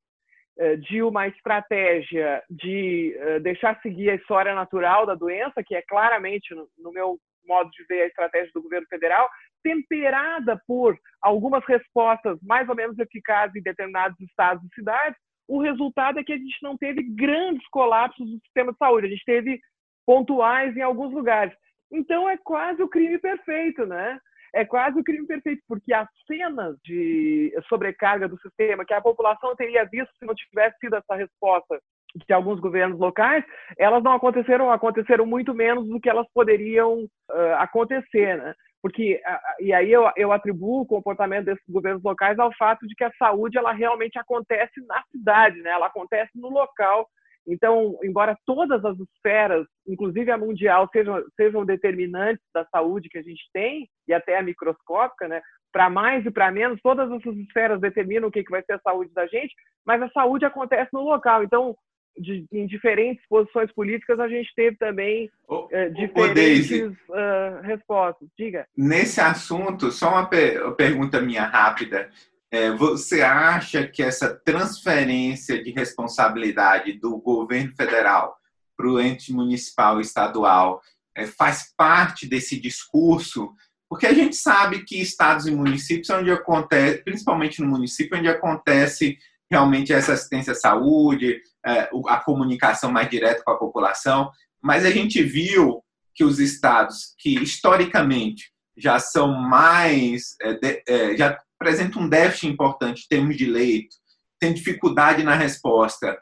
uh, 0.59 0.77
de 0.79 1.03
uma 1.03 1.29
estratégia 1.29 2.43
de 2.51 3.17
uh, 3.21 3.41
deixar 3.41 3.81
seguir 3.83 4.11
a 4.11 4.15
história 4.17 4.55
natural 4.55 5.07
da 5.07 5.15
doença, 5.15 5.63
que 5.65 5.77
é 5.77 5.83
claramente, 5.83 6.55
no 6.77 6.91
meu 6.91 7.19
modo 7.47 7.71
de 7.71 7.85
ver, 7.85 8.03
a 8.03 8.07
estratégia 8.07 8.51
do 8.55 8.63
governo 8.63 8.87
federal, 8.89 9.29
temperada 9.63 10.61
por 10.67 10.97
algumas 11.21 11.65
respostas 11.67 12.39
mais 12.43 12.69
ou 12.69 12.75
menos 12.75 12.99
eficazes 12.99 13.57
em 13.57 13.63
determinados 13.63 14.19
estados 14.21 14.65
e 14.65 14.75
cidades, 14.75 15.19
o 15.49 15.61
resultado 15.61 16.19
é 16.19 16.25
que 16.25 16.33
a 16.33 16.37
gente 16.37 16.63
não 16.63 16.77
teve 16.77 17.03
grandes 17.03 17.67
colapsos 17.69 18.29
do 18.29 18.39
sistema 18.41 18.73
de 18.73 18.79
saúde, 18.79 19.07
a 19.07 19.11
gente 19.11 19.25
teve 19.25 19.59
pontuais 20.07 20.77
em 20.77 20.83
alguns 20.83 21.13
lugares. 21.13 21.55
Então 21.91 22.29
é 22.29 22.37
quase 22.37 22.83
o 22.83 22.89
crime 22.89 23.19
perfeito, 23.19 23.87
né? 23.87 24.19
É 24.55 24.65
quase 24.65 24.99
o 24.99 25.05
crime 25.05 25.27
perfeito, 25.27 25.63
porque 25.67 25.93
as 25.93 26.09
cenas 26.27 26.77
de 26.83 27.55
sobrecarga 27.69 28.29
do 28.29 28.41
sistema 28.41 28.85
que 28.85 28.95
a 28.95 29.01
população 29.01 29.55
teria 29.57 29.85
visto 29.85 30.11
se 30.19 30.27
não 30.27 30.35
tivesse 30.35 30.79
sido 30.79 30.97
essa 30.97 31.15
resposta 31.15 31.81
de 32.15 32.33
alguns 32.33 32.59
governos 32.59 32.99
locais, 32.99 33.45
elas 33.79 34.03
não 34.03 34.13
aconteceram, 34.13 34.71
aconteceram 34.71 35.27
muito 35.27 35.55
menos 35.55 35.87
do 35.89 36.01
que 36.01 36.09
elas 36.09 36.27
poderiam 36.33 37.05
uh, 37.05 37.55
acontecer, 37.59 38.37
né? 38.37 38.55
porque 38.81 39.21
e 39.61 39.73
aí 39.73 39.91
eu, 39.91 40.11
eu 40.17 40.33
atribuo 40.33 40.83
o 40.83 40.87
comportamento 40.87 41.47
desses 41.47 41.65
governos 41.69 42.03
locais 42.03 42.39
ao 42.39 42.55
fato 42.57 42.87
de 42.87 42.95
que 42.95 43.05
a 43.05 43.13
saúde 43.19 43.59
ela 43.59 43.73
realmente 43.73 44.19
acontece 44.19 44.81
na 44.87 45.03
cidade, 45.11 45.61
né? 45.61 45.71
Ela 45.71 45.87
acontece 45.87 46.31
no 46.35 46.49
local. 46.49 47.09
Então, 47.47 47.99
embora 48.05 48.37
todas 48.45 48.85
as 48.85 48.97
esferas, 48.99 49.67
inclusive 49.87 50.31
a 50.31 50.37
mundial, 50.37 50.89
sejam, 50.93 51.25
sejam 51.35 51.65
determinantes 51.65 52.45
da 52.55 52.65
saúde 52.67 53.09
que 53.09 53.19
a 53.19 53.23
gente 53.23 53.43
tem 53.53 53.89
e 54.07 54.13
até 54.13 54.39
a 54.39 54.43
microscópica, 54.43 55.27
né? 55.27 55.41
Para 55.73 55.91
mais 55.91 56.25
e 56.25 56.31
para 56.31 56.51
menos, 56.51 56.81
todas 56.83 57.11
essas 57.11 57.37
esferas 57.37 57.81
determinam 57.81 58.29
o 58.29 58.31
que, 58.31 58.45
que 58.45 58.51
vai 58.51 58.63
ser 58.63 58.75
a 58.75 58.81
saúde 58.81 59.13
da 59.13 59.27
gente, 59.27 59.55
mas 59.85 60.01
a 60.03 60.11
saúde 60.11 60.45
acontece 60.45 60.91
no 60.93 61.01
local. 61.01 61.43
Então, 61.43 61.75
de, 62.21 62.45
em 62.53 62.67
diferentes 62.67 63.25
posições 63.29 63.73
políticas, 63.73 64.19
a 64.21 64.29
gente 64.29 64.53
teve 64.55 64.77
também 64.77 65.31
uh, 65.49 65.69
diferentes 65.95 66.97
uh, 67.09 67.63
respostas. 67.63 68.29
Diga. 68.37 68.67
Nesse 68.77 69.21
assunto, 69.21 69.91
só 69.91 70.11
uma 70.11 70.27
per 70.27 70.73
pergunta 70.73 71.21
minha 71.21 71.45
rápida. 71.45 72.11
É, 72.51 72.71
você 72.71 73.21
acha 73.21 73.87
que 73.87 74.03
essa 74.03 74.35
transferência 74.35 75.63
de 75.63 75.71
responsabilidade 75.71 76.95
do 76.95 77.19
governo 77.19 77.75
federal 77.77 78.37
para 78.75 78.89
o 78.89 78.99
ente 78.99 79.33
municipal 79.33 79.99
e 79.99 80.03
estadual 80.03 80.81
é, 81.15 81.27
faz 81.27 81.75
parte 81.77 82.27
desse 82.27 82.59
discurso? 82.59 83.53
Porque 83.89 84.07
a 84.07 84.15
gente 84.15 84.37
sabe 84.37 84.85
que 84.85 85.01
estados 85.01 85.47
e 85.47 85.51
municípios, 85.51 86.09
onde 86.11 86.31
acontece, 86.31 87.03
principalmente 87.05 87.61
no 87.61 87.69
município, 87.69 88.19
onde 88.19 88.29
acontece 88.29 89.19
realmente 89.51 89.93
essa 89.93 90.13
assistência 90.13 90.53
à 90.53 90.57
saúde, 90.57 91.37
é, 91.37 91.41
a 91.65 92.17
comunicação 92.19 92.91
mais 92.91 93.09
direta 93.09 93.43
com 93.45 93.51
a 93.51 93.59
população, 93.59 94.31
mas 94.63 94.85
a 94.85 94.91
gente 94.91 95.23
viu 95.23 95.83
que 96.15 96.25
os 96.25 96.39
estados 96.39 97.15
que 97.19 97.41
historicamente 97.41 98.51
já 98.77 98.99
são 98.99 99.33
mais, 99.33 100.37
é, 100.43 100.83
é, 100.87 101.17
já 101.17 101.39
apresentam 101.61 102.03
um 102.03 102.09
déficit 102.09 102.49
importante 102.49 103.05
em 103.05 103.09
termos 103.09 103.37
de 103.37 103.47
leito, 103.47 103.97
tem 104.41 104.55
dificuldade 104.55 105.23
na 105.23 105.35
resposta, 105.35 106.17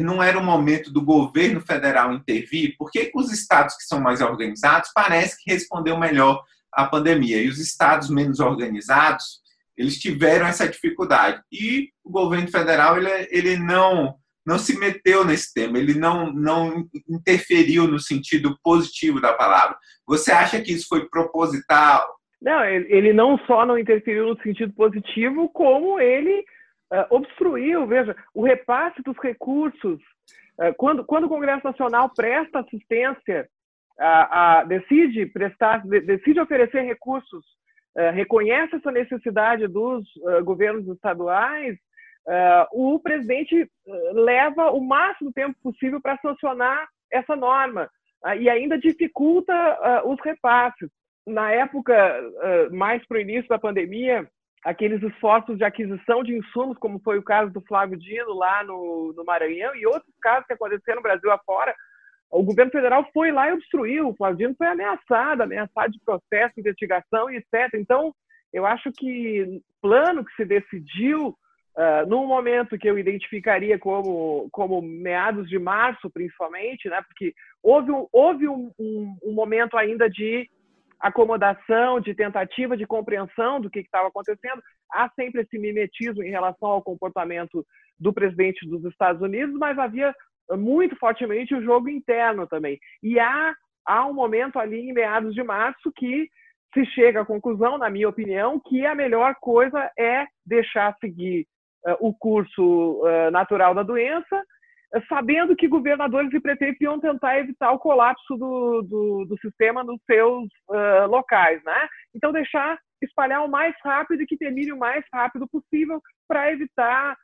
não 0.00 0.20
era 0.20 0.36
o 0.36 0.44
momento 0.44 0.92
do 0.92 1.00
governo 1.00 1.60
federal 1.60 2.12
intervir, 2.12 2.74
porque 2.76 3.12
os 3.14 3.30
estados 3.30 3.76
que 3.76 3.84
são 3.84 4.00
mais 4.00 4.20
organizados 4.20 4.90
parece 4.92 5.36
que 5.42 5.52
respondeu 5.52 5.96
melhor 5.96 6.42
à 6.72 6.84
pandemia 6.86 7.40
e 7.40 7.48
os 7.48 7.58
estados 7.58 8.10
menos 8.10 8.40
organizados 8.40 9.40
eles 9.76 9.98
tiveram 9.98 10.46
essa 10.46 10.68
dificuldade. 10.68 11.42
E 11.50 11.90
o 12.04 12.10
governo 12.10 12.48
federal 12.48 12.98
ele, 12.98 13.28
ele 13.30 13.56
não 13.56 14.16
não 14.44 14.58
se 14.58 14.78
meteu 14.78 15.24
nesse 15.24 15.52
tema, 15.52 15.78
ele 15.78 15.94
não, 15.94 16.32
não 16.32 16.84
interferiu 17.08 17.86
no 17.86 17.98
sentido 17.98 18.56
positivo 18.62 19.20
da 19.20 19.32
palavra. 19.32 19.76
Você 20.06 20.32
acha 20.32 20.60
que 20.60 20.72
isso 20.72 20.86
foi 20.88 21.08
proposital? 21.08 22.06
Não, 22.40 22.64
ele 22.64 23.12
não 23.12 23.38
só 23.46 23.64
não 23.64 23.78
interferiu 23.78 24.26
no 24.26 24.42
sentido 24.42 24.72
positivo, 24.74 25.48
como 25.50 26.00
ele 26.00 26.40
uh, 26.92 27.06
obstruiu. 27.10 27.86
Veja, 27.86 28.16
o 28.34 28.42
repasse 28.42 29.00
dos 29.02 29.16
recursos. 29.22 30.00
Uh, 30.58 30.74
quando, 30.76 31.04
quando 31.04 31.24
o 31.24 31.28
Congresso 31.28 31.64
Nacional 31.64 32.10
presta 32.14 32.58
assistência, 32.58 33.48
uh, 34.00 34.66
decide 34.66 35.26
prestar, 35.26 35.86
decide 35.86 36.40
oferecer 36.40 36.82
recursos 36.82 37.44
eh, 37.94 38.10
reconhece 38.10 38.74
essa 38.76 38.90
necessidade 38.90 39.68
dos 39.68 40.02
governos 40.44 40.88
estaduais, 40.88 41.76
uh, 42.26 42.66
o 42.72 42.98
presidente 42.98 43.70
leva 44.12 44.70
o 44.70 44.80
máximo 44.80 45.32
tempo 45.32 45.56
possível 45.62 46.00
para 46.00 46.18
sancionar 46.18 46.88
essa 47.10 47.36
norma 47.36 47.90
e 48.38 48.48
ainda 48.48 48.78
dificulta 48.78 49.52
os 50.04 50.16
repasses. 50.24 50.88
Na 51.26 51.50
época 51.50 51.92
mais 52.70 53.04
para 53.06 53.18
o 53.18 53.20
início 53.20 53.48
da 53.48 53.58
pandemia, 53.58 54.26
aqueles 54.64 55.02
esforços 55.02 55.58
de 55.58 55.64
aquisição 55.64 56.22
de 56.22 56.36
insumos, 56.36 56.78
como 56.78 57.00
foi 57.00 57.18
o 57.18 57.22
caso 57.22 57.52
do 57.52 57.60
Flávio 57.62 57.98
Dino 57.98 58.32
lá 58.32 58.62
no, 58.62 59.12
no 59.16 59.24
Maranhão 59.24 59.74
e 59.74 59.86
outros 59.86 60.14
casos 60.20 60.46
que 60.46 60.52
aconteceram 60.52 60.96
no 60.96 61.02
Brasil 61.02 61.30
afora, 61.30 61.74
o 62.30 62.42
governo 62.42 62.70
federal 62.72 63.06
foi 63.12 63.30
lá 63.30 63.48
e 63.48 63.52
obstruiu. 63.52 64.08
O 64.08 64.16
Flaviano 64.16 64.54
foi 64.56 64.66
ameaçado, 64.66 65.42
ameaçado 65.42 65.92
de 65.92 66.00
processo, 66.00 66.58
investigação 66.58 67.28
e 67.28 67.36
etc. 67.36 67.74
Então, 67.74 68.14
eu 68.52 68.64
acho 68.64 68.90
que 68.92 69.42
o 69.42 69.62
plano 69.82 70.24
que 70.24 70.34
se 70.34 70.44
decidiu 70.44 71.36
uh, 71.76 72.08
num 72.08 72.26
momento 72.26 72.78
que 72.78 72.88
eu 72.88 72.98
identificaria 72.98 73.78
como, 73.78 74.48
como 74.50 74.80
meados 74.82 75.48
de 75.48 75.58
março, 75.58 76.10
principalmente, 76.10 76.88
né? 76.88 77.00
porque 77.02 77.34
houve, 77.62 77.90
um, 77.90 78.06
houve 78.12 78.48
um, 78.48 78.70
um, 78.78 79.16
um 79.24 79.32
momento 79.32 79.76
ainda 79.76 80.08
de 80.08 80.48
acomodação, 81.00 82.00
de 82.00 82.14
tentativa 82.14 82.76
de 82.76 82.86
compreensão 82.86 83.60
do 83.60 83.68
que 83.68 83.80
estava 83.80 84.08
acontecendo. 84.08 84.62
Há 84.92 85.10
sempre 85.10 85.42
esse 85.42 85.58
mimetismo 85.58 86.22
em 86.22 86.30
relação 86.30 86.68
ao 86.68 86.82
comportamento 86.82 87.66
do 87.98 88.12
presidente 88.12 88.66
dos 88.68 88.84
Estados 88.84 89.20
Unidos, 89.20 89.54
mas 89.58 89.78
havia 89.78 90.14
muito 90.52 90.96
fortemente 90.96 91.54
o 91.54 91.62
jogo 91.62 91.88
interno 91.88 92.46
também. 92.46 92.78
E 93.02 93.18
há, 93.18 93.54
há 93.84 94.06
um 94.06 94.14
momento 94.14 94.58
ali 94.58 94.88
em 94.88 94.92
meados 94.92 95.34
de 95.34 95.42
março 95.42 95.90
que 95.96 96.28
se 96.72 96.86
chega 96.86 97.20
à 97.20 97.24
conclusão, 97.24 97.76
na 97.76 97.90
minha 97.90 98.08
opinião, 98.08 98.60
que 98.60 98.86
a 98.86 98.94
melhor 98.94 99.34
coisa 99.40 99.90
é 99.98 100.24
deixar 100.46 100.96
seguir 101.00 101.46
o 102.00 102.14
curso 102.14 103.02
uh, 103.02 103.30
natural 103.30 103.74
da 103.74 103.82
doença, 103.82 104.42
sabendo 105.08 105.56
que 105.56 105.68
governadores 105.68 106.32
e 106.34 106.40
prefeitos 106.40 106.80
iam 106.82 107.00
tentar 107.00 107.38
evitar 107.38 107.72
o 107.72 107.78
colapso 107.78 108.36
do, 108.36 108.82
do, 108.82 109.24
do 109.24 109.38
sistema 109.38 109.82
nos 109.82 109.98
seus 110.04 110.46
locais, 111.08 111.64
né? 111.64 111.88
Então 112.14 112.30
deixar 112.30 112.78
espalhar 113.00 113.42
o 113.42 113.48
mais 113.48 113.74
rápido 113.82 114.22
e 114.22 114.26
que 114.26 114.36
termine 114.36 114.70
o 114.70 114.78
mais 114.78 115.02
rápido 115.10 115.48
possível 115.48 115.98
para 116.28 116.52
evitar 116.52 117.16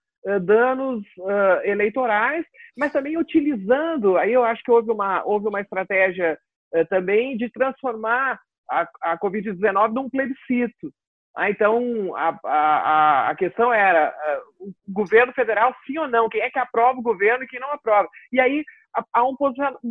danos 0.45 1.03
uh, 1.19 1.61
eleitorais, 1.63 2.45
mas 2.77 2.91
também 2.91 3.19
utilizando, 3.19 4.17
aí 4.17 4.33
eu 4.33 4.45
acho 4.45 4.63
que 4.63 4.71
houve 4.71 4.91
uma, 4.91 5.23
houve 5.25 5.49
uma 5.49 5.61
estratégia 5.61 6.39
também 6.89 7.37
de 7.37 7.51
transformar 7.51 8.41
a, 8.71 8.89
a 9.03 9.19
Covid-19 9.19 9.93
num 9.93 10.09
plebiscito. 10.09 10.93
Ah, 11.39 11.49
então, 11.49 12.17
a, 12.17 12.37
a, 12.45 13.31
a 13.31 13.35
questão 13.37 13.73
era 13.73 14.13
uh, 14.61 14.69
o 14.89 14.93
governo 14.93 15.33
federal, 15.33 15.73
sim 15.87 15.97
ou 15.97 16.09
não? 16.09 16.29
Quem 16.29 16.41
é 16.41 16.51
que 16.51 16.59
aprova 16.59 16.99
o 16.99 17.03
governo 17.03 17.45
e 17.45 17.47
quem 17.47 17.61
não 17.61 17.71
aprova? 17.71 18.09
E 18.33 18.41
aí 18.41 18.65
há 19.15 19.23
um 19.23 19.37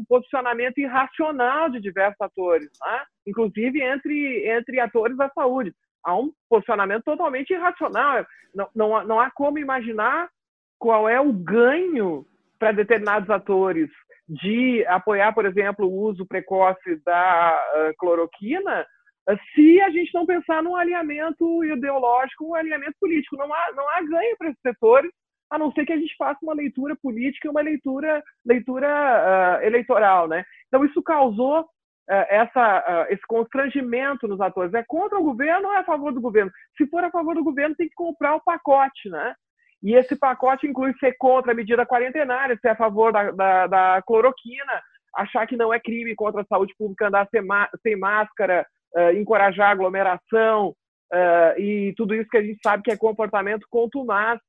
posicionamento 0.06 0.78
irracional 0.78 1.70
de 1.70 1.80
diversos 1.80 2.20
atores, 2.20 2.70
né? 2.86 3.04
inclusive 3.26 3.82
entre, 3.82 4.46
entre 4.50 4.82
atores 4.82 5.16
da 5.16 5.30
saúde. 5.30 5.74
Há 6.04 6.18
um 6.18 6.34
posicionamento 6.50 7.06
totalmente 7.06 7.52
irracional. 7.52 8.26
Não, 8.54 8.68
não, 8.76 9.04
não 9.06 9.20
há 9.22 9.32
como 9.32 9.58
imaginar 9.58 10.28
qual 10.78 11.08
é 11.08 11.22
o 11.22 11.32
ganho 11.32 12.26
para 12.60 12.74
determinados 12.74 13.30
atores 13.30 13.90
de 14.28 14.86
apoiar, 14.88 15.32
por 15.32 15.46
exemplo, 15.46 15.88
o 15.88 16.02
uso 16.10 16.26
precoce 16.26 17.02
da 17.06 17.58
uh, 17.58 17.94
cloroquina 17.98 18.86
se 19.54 19.82
a 19.82 19.90
gente 19.90 20.14
não 20.14 20.26
pensar 20.26 20.64
num 20.64 20.76
alinhamento 20.76 21.64
ideológico, 21.66 22.46
um 22.46 22.56
alinhamento 22.56 22.96
político. 23.00 23.36
Não 23.36 23.54
há, 23.54 23.72
não 23.76 23.90
há 23.90 24.02
ganho 24.02 24.38
para 24.38 24.50
esses 24.50 24.62
setores, 24.62 25.12
a 25.50 25.58
não 25.58 25.72
ser 25.72 25.86
que 25.86 25.94
a 25.94 25.98
gente 25.98 26.16
faça 26.18 26.40
uma 26.42 26.54
leitura 26.54 26.96
política 26.96 27.48
e 27.48 27.52
uma 27.52 27.62
leitura, 27.62 28.24
leitura 28.46 28.88
uh, 28.88 29.66
eleitoral. 29.66 30.28
Né? 30.28 30.44
Então, 30.68 30.86
isso 30.86 31.02
causou 31.02 31.62
uh, 31.62 31.66
essa, 32.30 32.80
uh, 32.80 33.14
esse 33.14 33.26
constrangimento 33.28 34.28
nos 34.28 34.40
atores. 34.40 34.74
É 34.74 34.84
contra 34.88 35.20
o 35.20 35.24
governo 35.24 35.68
ou 35.68 35.74
é 35.74 35.78
a 35.80 35.86
favor 35.86 36.14
do 36.14 36.22
governo? 36.22 36.52
Se 36.78 36.88
for 36.88 37.04
a 37.04 37.12
favor 37.12 37.36
do 37.36 37.44
governo, 37.44 37.76
tem 37.76 37.88
que 37.88 37.96
comprar 37.96 38.36
o 38.36 38.44
pacote. 38.44 39.10
Né? 39.10 39.36
E 39.84 39.94
esse 39.94 40.16
pacote 40.16 40.68
inclui 40.68 40.94
ser 41.00 41.16
contra 41.18 41.52
a 41.52 41.56
medida 41.56 41.86
quarentenária, 41.86 42.58
ser 42.62 42.70
a 42.70 42.76
favor 42.76 43.12
da, 43.12 43.32
da, 43.32 43.68
da 43.68 44.02
cloroquina, 44.06 44.82
achar 45.16 45.48
que 45.48 45.58
não 45.58 45.74
é 45.74 45.80
crime 45.80 46.16
contra 46.16 46.42
a 46.42 46.46
saúde 46.46 46.74
pública 46.78 47.08
andar 47.08 47.28
sem, 47.30 47.42
sem 47.82 47.98
máscara, 47.98 48.66
uh, 48.96 49.12
encorajar 49.18 49.72
aglomeração 49.72 50.70
uh, 51.14 51.60
e 51.60 51.94
tudo 51.96 52.16
isso 52.16 52.30
que 52.30 52.38
a 52.38 52.44
gente 52.44 52.60
sabe 52.64 52.84
que 52.84 52.92
é 52.92 52.98
comportamento 52.98 53.66
contumaz 53.70 54.40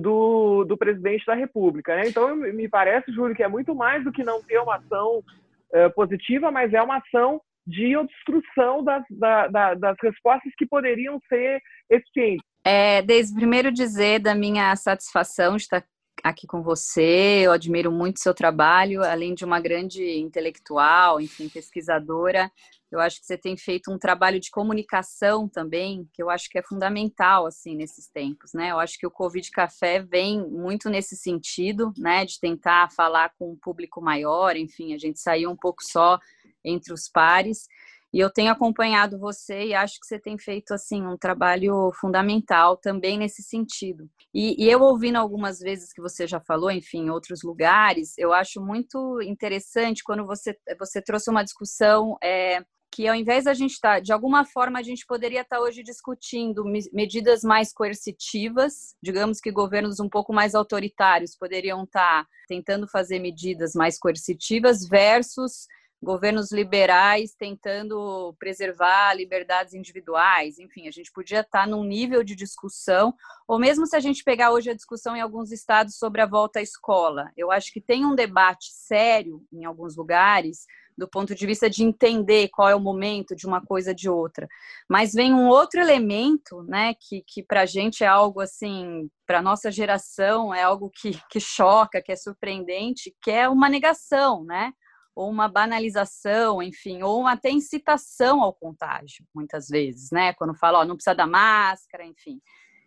do, 0.00 0.64
do 0.64 0.76
presidente 0.76 1.24
da 1.24 1.34
República. 1.34 1.96
Né? 1.96 2.08
Então, 2.08 2.36
me 2.36 2.68
parece, 2.68 3.10
Júlio, 3.12 3.34
que 3.34 3.42
é 3.42 3.48
muito 3.48 3.74
mais 3.74 4.04
do 4.04 4.12
que 4.12 4.22
não 4.22 4.42
ter 4.42 4.58
uma 4.58 4.76
ação 4.76 5.18
uh, 5.18 5.90
positiva, 5.94 6.50
mas 6.50 6.74
é 6.74 6.82
uma 6.82 6.98
ação 6.98 7.40
de 7.66 7.96
obstrução 7.96 8.82
das, 8.82 9.04
da, 9.10 9.46
da, 9.48 9.74
das 9.74 9.96
respostas 10.02 10.52
que 10.56 10.66
poderiam 10.66 11.20
ser 11.28 11.60
eficientes. 11.90 12.44
É, 12.64 13.02
desde 13.02 13.34
primeiro 13.34 13.70
dizer 13.70 14.20
da 14.20 14.34
minha 14.34 14.74
satisfação 14.74 15.56
de 15.56 15.62
estar 15.62 15.84
aqui 16.22 16.46
com 16.46 16.62
você, 16.62 17.42
eu 17.44 17.52
admiro 17.52 17.90
muito 17.90 18.20
seu 18.20 18.34
trabalho, 18.34 19.02
além 19.02 19.34
de 19.34 19.44
uma 19.44 19.60
grande 19.60 20.18
intelectual, 20.18 21.20
enfim, 21.20 21.48
pesquisadora, 21.48 22.50
eu 22.90 23.00
acho 23.00 23.20
que 23.20 23.26
você 23.26 23.36
tem 23.36 23.56
feito 23.56 23.92
um 23.92 23.98
trabalho 23.98 24.40
de 24.40 24.50
comunicação 24.50 25.46
também, 25.48 26.08
que 26.12 26.22
eu 26.22 26.30
acho 26.30 26.48
que 26.48 26.58
é 26.58 26.62
fundamental 26.62 27.46
assim 27.46 27.76
nesses 27.76 28.08
tempos, 28.08 28.52
né? 28.54 28.70
Eu 28.70 28.78
acho 28.78 28.98
que 28.98 29.06
o 29.06 29.10
Covid 29.10 29.50
Café 29.50 30.00
vem 30.00 30.40
muito 30.48 30.88
nesse 30.88 31.14
sentido, 31.14 31.92
né, 31.98 32.24
de 32.24 32.40
tentar 32.40 32.90
falar 32.90 33.32
com 33.38 33.52
um 33.52 33.56
público 33.56 34.00
maior, 34.00 34.56
enfim, 34.56 34.94
a 34.94 34.98
gente 34.98 35.20
saiu 35.20 35.50
um 35.50 35.56
pouco 35.56 35.84
só 35.84 36.18
entre 36.64 36.92
os 36.92 37.08
pares. 37.08 37.68
E 38.12 38.20
eu 38.20 38.30
tenho 38.30 38.50
acompanhado 38.50 39.18
você 39.18 39.66
e 39.66 39.74
acho 39.74 40.00
que 40.00 40.06
você 40.06 40.18
tem 40.18 40.38
feito 40.38 40.72
assim 40.72 41.06
um 41.06 41.16
trabalho 41.16 41.92
fundamental 42.00 42.76
também 42.76 43.18
nesse 43.18 43.42
sentido. 43.42 44.08
E, 44.32 44.64
e, 44.64 44.70
eu 44.70 44.80
ouvindo 44.80 45.16
algumas 45.16 45.58
vezes 45.58 45.92
que 45.92 46.00
você 46.00 46.26
já 46.26 46.40
falou, 46.40 46.70
enfim, 46.70 47.06
em 47.06 47.10
outros 47.10 47.42
lugares, 47.42 48.16
eu 48.16 48.32
acho 48.32 48.60
muito 48.60 49.20
interessante 49.22 50.02
quando 50.02 50.26
você 50.26 50.56
você 50.78 51.02
trouxe 51.02 51.30
uma 51.30 51.42
discussão 51.42 52.16
é, 52.22 52.62
que 52.90 53.06
ao 53.06 53.14
invés 53.14 53.44
da 53.44 53.54
gente 53.54 53.72
estar, 53.72 53.94
tá, 53.94 54.00
de 54.00 54.12
alguma 54.12 54.44
forma, 54.44 54.78
a 54.78 54.82
gente 54.82 55.06
poderia 55.06 55.42
estar 55.42 55.56
tá 55.56 55.62
hoje 55.62 55.82
discutindo 55.82 56.64
medidas 56.92 57.42
mais 57.42 57.72
coercitivas, 57.72 58.94
digamos 59.02 59.40
que 59.40 59.52
governos 59.52 60.00
um 60.00 60.08
pouco 60.08 60.32
mais 60.32 60.54
autoritários 60.54 61.36
poderiam 61.36 61.84
estar 61.84 62.24
tá 62.24 62.28
tentando 62.48 62.88
fazer 62.88 63.18
medidas 63.18 63.72
mais 63.74 63.98
coercitivas 63.98 64.86
versus 64.88 65.66
governos 66.02 66.52
liberais 66.52 67.34
tentando 67.34 68.34
preservar 68.38 69.14
liberdades 69.14 69.74
individuais, 69.74 70.58
enfim, 70.58 70.86
a 70.86 70.90
gente 70.90 71.10
podia 71.12 71.40
estar 71.40 71.66
num 71.66 71.84
nível 71.84 72.22
de 72.22 72.36
discussão, 72.36 73.14
ou 73.46 73.58
mesmo 73.58 73.86
se 73.86 73.96
a 73.96 74.00
gente 74.00 74.22
pegar 74.22 74.52
hoje 74.52 74.70
a 74.70 74.74
discussão 74.74 75.16
em 75.16 75.20
alguns 75.20 75.50
estados 75.50 75.96
sobre 75.96 76.20
a 76.20 76.26
volta 76.26 76.60
à 76.60 76.62
escola, 76.62 77.30
eu 77.36 77.50
acho 77.50 77.72
que 77.72 77.80
tem 77.80 78.04
um 78.04 78.14
debate 78.14 78.68
sério 78.72 79.42
em 79.52 79.64
alguns 79.64 79.96
lugares 79.96 80.66
do 80.98 81.08
ponto 81.08 81.32
de 81.32 81.46
vista 81.46 81.70
de 81.70 81.84
entender 81.84 82.48
qual 82.48 82.68
é 82.68 82.74
o 82.74 82.80
momento 82.80 83.36
de 83.36 83.46
uma 83.46 83.64
coisa 83.64 83.94
de 83.94 84.10
outra. 84.10 84.48
Mas 84.88 85.12
vem 85.12 85.32
um 85.32 85.46
outro 85.46 85.80
elemento, 85.80 86.64
né, 86.64 86.92
que, 86.94 87.22
que 87.24 87.40
para 87.40 87.60
a 87.60 87.66
gente 87.66 88.02
é 88.02 88.06
algo 88.08 88.40
assim, 88.40 89.08
para 89.24 89.40
nossa 89.40 89.70
geração 89.70 90.52
é 90.52 90.62
algo 90.62 90.90
que, 90.90 91.12
que 91.30 91.38
choca, 91.38 92.02
que 92.02 92.10
é 92.10 92.16
surpreendente, 92.16 93.14
que 93.22 93.30
é 93.30 93.48
uma 93.48 93.68
negação, 93.68 94.44
né? 94.44 94.72
Ou 95.18 95.28
uma 95.28 95.48
banalização, 95.48 96.62
enfim, 96.62 97.02
ou 97.02 97.26
até 97.26 97.50
incitação 97.50 98.40
ao 98.40 98.54
contágio, 98.54 99.26
muitas 99.34 99.66
vezes, 99.66 100.12
né? 100.12 100.32
Quando 100.34 100.54
fala, 100.54 100.78
ó, 100.78 100.84
não 100.84 100.94
precisa 100.94 101.12
da 101.12 101.26
máscara, 101.26 102.04
enfim. 102.06 102.40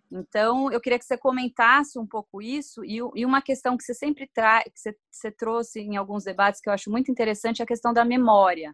Então, 0.10 0.72
eu 0.72 0.80
queria 0.80 0.98
que 0.98 1.04
você 1.04 1.18
comentasse 1.18 2.00
um 2.00 2.08
pouco 2.08 2.42
isso 2.42 2.86
e, 2.86 3.00
e 3.16 3.26
uma 3.26 3.42
questão 3.42 3.76
que 3.76 3.84
você 3.84 3.94
sempre 3.94 4.30
traz, 4.34 4.64
que 4.64 4.80
você, 4.80 4.96
você, 5.12 5.30
trouxe 5.30 5.82
em 5.82 5.98
alguns 5.98 6.24
debates 6.24 6.62
que 6.62 6.70
eu 6.70 6.74
acho 6.74 6.90
muito 6.90 7.12
interessante, 7.12 7.60
é 7.60 7.64
a 7.64 7.68
questão 7.68 7.92
da 7.92 8.06
memória, 8.06 8.74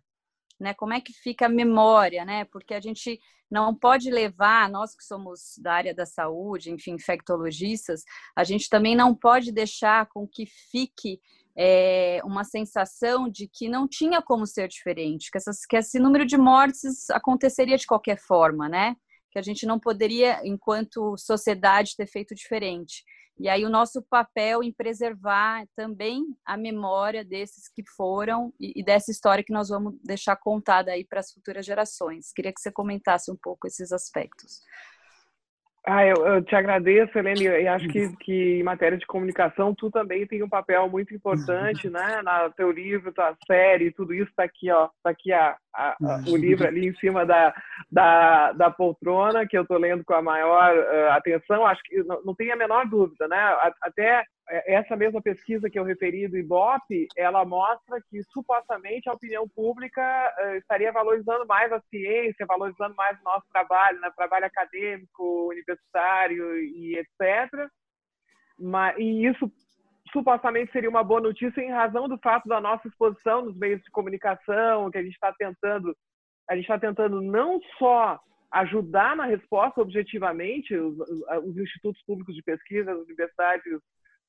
né? 0.59 0.75
Como 0.75 0.93
é 0.93 1.01
que 1.01 1.11
fica 1.11 1.47
a 1.47 1.49
memória, 1.49 2.23
né? 2.23 2.45
Porque 2.45 2.75
a 2.75 2.79
gente 2.79 3.19
não 3.49 3.73
pode 3.73 4.11
levar, 4.11 4.69
nós 4.69 4.95
que 4.95 5.03
somos 5.03 5.57
da 5.57 5.73
área 5.73 5.95
da 5.95 6.05
saúde, 6.05 6.69
enfim, 6.69 6.91
infectologistas, 6.91 8.03
a 8.35 8.43
gente 8.43 8.69
também 8.69 8.95
não 8.95 9.15
pode 9.15 9.51
deixar 9.51 10.05
com 10.09 10.27
que 10.27 10.45
fique 10.45 11.19
é, 11.57 12.21
uma 12.23 12.43
sensação 12.43 13.27
de 13.27 13.49
que 13.51 13.67
não 13.67 13.87
tinha 13.87 14.21
como 14.21 14.45
ser 14.45 14.67
diferente, 14.67 15.31
que, 15.31 15.37
essas, 15.37 15.65
que 15.65 15.75
esse 15.75 15.97
número 15.97 16.25
de 16.25 16.37
mortes 16.37 17.09
aconteceria 17.09 17.77
de 17.77 17.87
qualquer 17.87 18.19
forma, 18.19 18.69
né? 18.69 18.95
Que 19.31 19.39
a 19.39 19.41
gente 19.41 19.65
não 19.65 19.79
poderia, 19.79 20.39
enquanto 20.43 21.17
sociedade, 21.17 21.95
ter 21.97 22.05
feito 22.05 22.35
diferente. 22.35 23.03
E 23.39 23.49
aí 23.49 23.65
o 23.65 23.69
nosso 23.69 24.01
papel 24.03 24.63
em 24.63 24.71
preservar 24.71 25.63
também 25.75 26.23
a 26.45 26.57
memória 26.57 27.23
desses 27.23 27.67
que 27.67 27.83
foram 27.95 28.51
e, 28.59 28.79
e 28.79 28.83
dessa 28.83 29.11
história 29.11 29.43
que 29.43 29.53
nós 29.53 29.69
vamos 29.69 29.95
deixar 30.03 30.35
contada 30.35 30.91
aí 30.91 31.03
para 31.03 31.19
as 31.19 31.31
futuras 31.31 31.65
gerações. 31.65 32.31
Queria 32.33 32.53
que 32.53 32.59
você 32.59 32.71
comentasse 32.71 33.31
um 33.31 33.35
pouco 33.35 33.67
esses 33.67 33.91
aspectos. 33.91 34.61
Ah, 35.89 36.05
eu, 36.05 36.15
eu, 36.27 36.41
te 36.43 36.53
agradeço, 36.53 37.17
Helene, 37.17 37.45
e 37.45 37.65
acho 37.65 37.87
que, 37.87 38.13
que 38.17 38.59
em 38.59 38.63
matéria 38.63 38.97
de 38.97 39.05
comunicação 39.05 39.73
tu 39.73 39.89
também 39.89 40.27
tem 40.27 40.43
um 40.43 40.49
papel 40.49 40.89
muito 40.89 41.15
importante, 41.15 41.89
né? 41.89 42.21
Na 42.21 42.49
teu 42.49 42.69
livro, 42.71 43.13
tua 43.13 43.33
série, 43.47 43.93
tudo 43.93 44.13
isso 44.13 44.29
está 44.29 44.43
aqui, 44.43 44.69
ó, 44.69 44.89
tá 45.01 45.11
aqui 45.11 45.31
a, 45.31 45.55
a, 45.73 45.95
a, 46.03 46.21
o 46.27 46.35
livro 46.35 46.67
ali 46.67 46.87
em 46.87 46.95
cima 46.95 47.25
da, 47.25 47.55
da, 47.89 48.51
da 48.51 48.69
poltrona, 48.69 49.47
que 49.47 49.57
eu 49.57 49.61
estou 49.61 49.77
lendo 49.77 50.03
com 50.03 50.13
a 50.13 50.21
maior 50.21 50.75
uh, 50.75 51.11
atenção, 51.11 51.65
acho 51.65 51.81
que 51.85 52.03
não, 52.03 52.21
não 52.21 52.35
tem 52.35 52.51
a 52.51 52.57
menor 52.57 52.85
dúvida, 52.85 53.25
né? 53.29 53.37
Até 53.81 54.25
essa 54.49 54.95
mesma 54.95 55.21
pesquisa 55.21 55.69
que 55.69 55.77
eu 55.77 55.83
referi 55.83 56.27
do 56.27 56.37
Ibope, 56.37 57.07
ela 57.17 57.43
mostra 57.43 58.01
que 58.09 58.23
supostamente 58.31 59.09
a 59.09 59.13
opinião 59.13 59.47
pública 59.47 60.01
uh, 60.39 60.55
estaria 60.55 60.91
valorizando 60.91 61.45
mais 61.45 61.71
a 61.71 61.81
ciência, 61.89 62.45
valorizando 62.45 62.95
mais 62.95 63.19
o 63.19 63.23
nosso 63.23 63.45
trabalho, 63.51 63.99
né, 63.99 64.09
trabalho 64.15 64.45
acadêmico, 64.45 65.49
universitário 65.49 66.57
e 66.59 66.97
etc. 66.97 67.69
Mas, 68.57 68.97
e 68.97 69.27
isso 69.27 69.51
supostamente 70.13 70.71
seria 70.71 70.89
uma 70.89 71.03
boa 71.03 71.19
notícia 71.19 71.61
em 71.61 71.71
razão 71.71 72.07
do 72.07 72.17
fato 72.17 72.47
da 72.47 72.61
nossa 72.61 72.87
exposição 72.87 73.43
nos 73.43 73.57
meios 73.57 73.81
de 73.81 73.91
comunicação, 73.91 74.89
que 74.89 74.97
a 74.97 75.03
gente 75.03 75.13
está 75.13 75.33
tentando, 75.33 75.93
a 76.49 76.55
gente 76.55 76.63
está 76.63 76.79
tentando 76.79 77.21
não 77.21 77.59
só 77.77 78.17
ajudar 78.51 79.13
na 79.17 79.25
resposta 79.25 79.81
objetivamente 79.81 80.73
os, 80.73 80.97
os 81.43 81.57
institutos 81.57 82.01
públicos 82.03 82.33
de 82.33 82.41
pesquisa, 82.41 82.93
as 82.93 82.99
universidades 82.99 83.81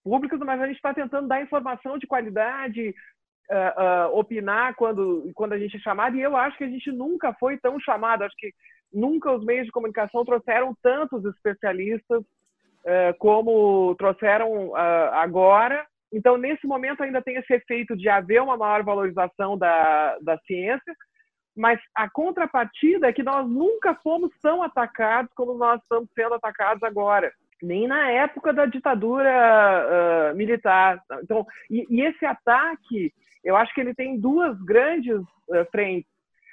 públicas, 0.04 0.38
mas 0.40 0.60
a 0.60 0.66
gente 0.66 0.76
está 0.76 0.94
tentando 0.94 1.28
dar 1.28 1.42
informação 1.42 1.98
de 1.98 2.06
qualidade, 2.06 2.94
uh, 3.50 4.10
uh, 4.12 4.18
opinar 4.18 4.74
quando, 4.74 5.30
quando 5.34 5.52
a 5.54 5.58
gente 5.58 5.76
é 5.76 5.80
chamado, 5.80 6.16
e 6.16 6.22
eu 6.22 6.36
acho 6.36 6.56
que 6.56 6.64
a 6.64 6.68
gente 6.68 6.90
nunca 6.92 7.32
foi 7.34 7.58
tão 7.58 7.78
chamado, 7.80 8.24
acho 8.24 8.36
que 8.36 8.52
nunca 8.92 9.32
os 9.32 9.44
meios 9.44 9.66
de 9.66 9.72
comunicação 9.72 10.24
trouxeram 10.24 10.74
tantos 10.82 11.24
especialistas 11.24 12.20
uh, 12.20 13.18
como 13.18 13.94
trouxeram 13.96 14.74
agora, 15.12 15.86
Então, 16.12 16.38
nesse 16.38 16.66
momento, 16.66 17.02
ainda 17.02 17.20
tem 17.20 17.36
esse 17.36 17.52
efeito 17.52 17.94
de 17.96 18.08
haver 18.08 18.40
uma 18.40 18.56
maior 18.56 18.82
valorização 18.82 19.58
da, 19.58 20.16
da 20.22 20.38
ciência, 20.46 20.94
mas 21.54 21.78
a 21.94 22.08
contrapartida 22.08 23.08
é 23.08 23.12
que 23.12 23.22
nós 23.22 23.46
nunca 23.48 23.94
fomos 23.96 24.30
tão 24.40 24.62
atacados 24.62 25.30
como 25.34 25.54
nós 25.54 25.80
estamos 25.82 26.08
sendo 26.14 26.34
atacados 26.34 26.82
agora, 26.82 27.32
nem 27.62 27.86
na 27.86 28.10
época 28.10 28.52
da 28.52 28.66
ditadura 28.66 30.32
uh, 30.32 30.36
militar. 30.36 31.02
Então, 31.22 31.46
e, 31.70 31.86
e, 31.90 32.02
esse 32.02 32.24
ataque, 32.24 33.12
eu 33.44 33.56
acho 33.56 33.74
que 33.74 33.80
ele 33.80 33.94
tem 33.94 34.18
duas 34.18 34.60
grandes 34.62 35.20
uh, 35.20 35.64
frentes. 35.70 36.10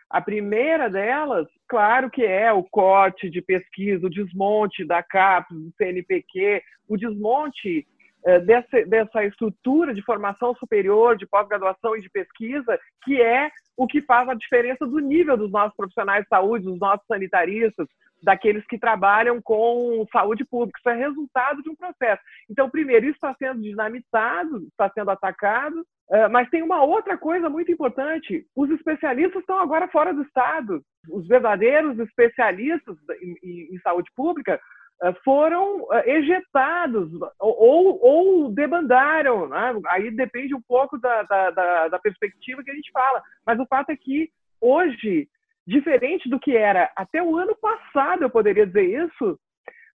A 0.09 0.21
primeira 0.21 0.89
delas, 0.89 1.47
claro 1.67 2.09
que 2.09 2.23
é 2.23 2.51
o 2.51 2.63
corte 2.63 3.29
de 3.29 3.41
pesquisa, 3.41 4.05
o 4.05 4.09
desmonte 4.09 4.85
da 4.85 5.01
CAPES, 5.01 5.57
do 5.57 5.71
CNPq, 5.77 6.61
o 6.87 6.95
desmonte 6.95 7.85
é, 8.25 8.39
dessa, 8.39 8.83
dessa 8.87 9.23
estrutura 9.23 9.93
de 9.93 10.01
formação 10.01 10.55
superior, 10.55 11.15
de 11.15 11.27
pós-graduação 11.27 11.95
e 11.95 12.01
de 12.01 12.09
pesquisa, 12.09 12.79
que 13.03 13.21
é 13.21 13.51
o 13.77 13.85
que 13.85 14.01
faz 14.01 14.27
a 14.27 14.33
diferença 14.33 14.83
do 14.85 14.99
nível 14.99 15.37
dos 15.37 15.51
nossos 15.51 15.75
profissionais 15.75 16.23
de 16.23 16.29
saúde, 16.29 16.65
dos 16.65 16.79
nossos 16.79 17.05
sanitaristas, 17.05 17.87
daqueles 18.25 18.65
que 18.65 18.77
trabalham 18.77 19.41
com 19.41 20.05
saúde 20.11 20.43
pública. 20.43 20.79
Isso 20.79 20.89
é 20.89 20.95
resultado 20.95 21.61
de 21.61 21.69
um 21.69 21.75
processo. 21.75 22.21
Então, 22.49 22.69
primeiro, 22.69 23.05
isso 23.05 23.15
está 23.15 23.33
sendo 23.35 23.61
dinamitado, 23.61 24.67
está 24.67 24.89
sendo 24.89 25.11
atacado, 25.11 25.85
é, 26.11 26.27
mas 26.27 26.49
tem 26.49 26.61
uma 26.61 26.83
outra 26.83 27.17
coisa 27.17 27.49
muito 27.49 27.71
importante: 27.71 28.45
os 28.55 28.69
especialistas 28.71 29.41
estão 29.41 29.59
agora 29.59 29.88
fora 29.88 30.13
do 30.13 30.23
Estado. 30.23 30.81
Os 31.09 31.27
verdadeiros 31.27 31.97
especialistas 31.99 32.97
em, 33.21 33.75
em 33.75 33.79
saúde 33.79 34.09
pública 34.15 34.59
eh, 35.01 35.13
foram 35.25 35.85
eh, 35.91 36.17
ejetados 36.19 37.11
ou, 37.39 37.99
ou 38.01 38.51
debandaram. 38.51 39.47
Né? 39.47 39.73
Aí 39.89 40.09
depende 40.09 40.55
um 40.55 40.61
pouco 40.61 40.97
da, 40.97 41.23
da, 41.23 41.88
da, 41.89 41.99
perspectiva 41.99 42.63
que 42.63 42.71
a 42.71 42.75
gente 42.75 42.91
fala. 42.91 43.21
Mas 43.45 43.59
o 43.59 43.65
fato 43.65 43.89
é 43.89 43.97
que 43.97 44.29
hoje, 44.61 45.27
diferente 45.67 46.30
do 46.30 46.39
que 46.39 46.56
era 46.56 46.91
até 46.95 47.21
o 47.21 47.36
ano 47.36 47.56
passado, 47.56 48.23
eu 48.23 48.30
poderia 48.30 48.65
dizer 48.65 49.06
isso, 49.06 49.39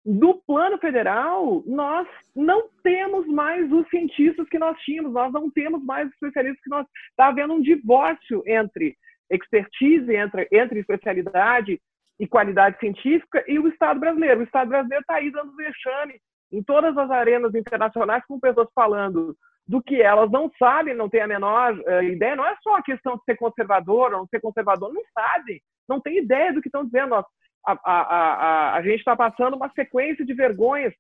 no 0.05 0.41
plano 0.43 0.79
federal, 0.79 1.63
nós 1.67 2.09
não 2.35 2.69
temos 2.83 3.27
mais 3.27 3.71
os 3.71 3.87
cientistas 3.89 4.49
que 4.49 4.59
nós 4.59 4.79
tínhamos, 4.81 5.13
nós 5.13 5.33
não 5.33 5.51
temos 5.51 5.85
mais 5.85 6.09
os 6.09 6.15
especialistas 6.15 6.63
que 6.63 6.71
nós. 6.71 6.87
Está 7.11 7.29
havendo 7.29 7.53
um 7.53 7.61
divórcio 7.61 8.43
entre 8.47 8.97
expertise, 9.31 10.15
entre, 10.15 10.49
entre 10.51 10.81
especialidade 10.81 11.79
e 12.19 12.27
qualidade 12.27 12.79
científica 12.79 13.45
e 13.47 13.59
o 13.59 13.69
Estado 13.69 14.01
brasileiro. 14.01 14.41
O 14.41 14.45
Estado 14.45 14.69
brasileiro 14.69 15.03
está 15.03 15.17
aí 15.17 15.31
dando 15.31 15.55
vexame 15.55 16.19
em 16.51 16.63
todas 16.63 16.97
as 16.97 17.11
arenas 17.11 17.55
internacionais 17.55 18.25
com 18.27 18.41
pessoas 18.41 18.69
falando 18.75 19.37
do 19.69 19.83
que 19.83 20.01
elas 20.01 20.31
não 20.31 20.51
sabem, 20.59 20.95
não 20.95 21.11
têm 21.11 21.21
a 21.21 21.29
menor 21.29 21.75
uh, 21.75 22.03
ideia. 22.03 22.35
Não 22.35 22.47
é 22.47 22.57
só 22.63 22.77
a 22.77 22.83
questão 22.83 23.17
de 23.17 23.25
ser 23.25 23.37
conservador 23.37 24.15
ou 24.15 24.21
não 24.21 24.27
ser 24.29 24.41
conservador, 24.41 24.93
não 24.93 25.03
sabem, 25.13 25.61
não 25.87 26.01
tem 26.01 26.19
ideia 26.19 26.55
do 26.55 26.63
que 26.63 26.69
estão 26.69 26.87
dizendo. 26.87 27.15
A, 27.15 27.27
a, 27.67 27.77
a, 27.85 28.75
a, 28.77 28.83
gente 28.83 29.01
está 29.01 29.15
passando 29.15 29.57
uma 29.57 29.71
sequência 29.73 30.25
de 30.25 30.33
vergonhas. 30.33 30.95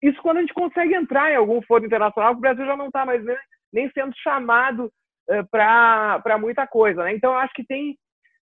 Isso 0.00 0.22
quando 0.22 0.36
a 0.36 0.40
gente 0.42 0.54
consegue 0.54 0.94
entrar 0.94 1.32
em 1.32 1.36
algum 1.36 1.60
foro 1.62 1.84
internacional, 1.84 2.34
o 2.34 2.36
Brasil 2.36 2.64
já 2.64 2.76
não 2.76 2.86
está 2.86 3.04
mais 3.04 3.24
nem, 3.24 3.36
nem, 3.72 3.90
sendo 3.90 4.14
chamado 4.18 4.84
uh, 4.84 5.48
para 5.50 6.38
muita 6.38 6.68
coisa. 6.68 7.02
Né? 7.02 7.14
Então, 7.14 7.36
acho 7.36 7.52
que 7.52 7.66
tem, 7.66 7.98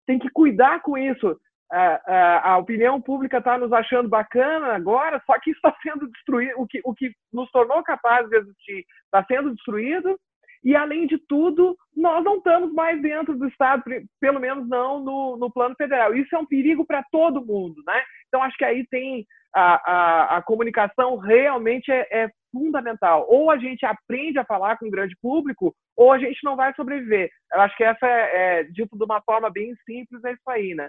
tem 0.06 0.18
que 0.18 0.28
cuidar 0.28 0.82
com 0.82 0.98
isso 0.98 1.34
a, 1.72 2.52
a, 2.52 2.58
opinião 2.58 3.00
pública 3.00 3.38
está 3.38 3.56
nos 3.56 3.72
achando 3.72 4.08
bacana 4.08 4.74
agora, 4.74 5.22
só 5.24 5.38
que 5.40 5.50
está 5.50 5.74
sendo 5.82 6.06
destruído, 6.10 6.54
o 6.58 6.66
que, 6.66 6.80
o 6.84 6.94
que 6.94 7.12
nos 7.32 7.50
tornou 7.50 7.82
capazes 7.82 8.28
de 8.28 8.36
existir 8.36 8.84
está 9.06 9.24
sendo 9.24 9.54
destruído, 9.54 10.18
e 10.62 10.76
além 10.76 11.06
de 11.06 11.18
tudo, 11.26 11.76
nós 11.96 12.22
não 12.22 12.36
estamos 12.36 12.72
mais 12.72 13.00
dentro 13.00 13.36
do 13.36 13.48
Estado, 13.48 13.82
pelo 14.20 14.38
menos 14.38 14.68
não 14.68 15.02
no, 15.02 15.36
no 15.36 15.50
plano 15.50 15.74
federal. 15.74 16.14
Isso 16.14 16.34
é 16.36 16.38
um 16.38 16.46
perigo 16.46 16.84
para 16.86 17.02
todo 17.10 17.44
mundo, 17.44 17.82
né? 17.84 18.00
Então 18.28 18.42
acho 18.42 18.56
que 18.56 18.64
aí 18.64 18.86
tem 18.86 19.26
a, 19.54 19.92
a, 19.92 20.36
a 20.36 20.42
comunicação 20.42 21.16
realmente 21.16 21.90
é, 21.90 22.06
é, 22.12 22.30
fundamental. 22.52 23.26
Ou 23.28 23.50
a 23.50 23.58
gente 23.58 23.84
aprende 23.84 24.38
a 24.38 24.44
falar 24.44 24.78
com 24.78 24.86
o 24.86 24.90
grande 24.90 25.16
público, 25.20 25.74
ou 25.96 26.12
a 26.12 26.18
gente 26.18 26.38
não 26.44 26.54
vai 26.54 26.72
sobreviver. 26.74 27.28
Eu 27.52 27.60
acho 27.62 27.76
que 27.76 27.82
essa 27.82 28.06
é, 28.06 28.60
é 28.60 28.64
dito 28.64 28.96
de 28.96 29.04
uma 29.04 29.20
forma 29.22 29.50
bem 29.50 29.74
simples, 29.84 30.22
é 30.24 30.32
isso 30.32 30.48
aí, 30.48 30.74
né? 30.74 30.88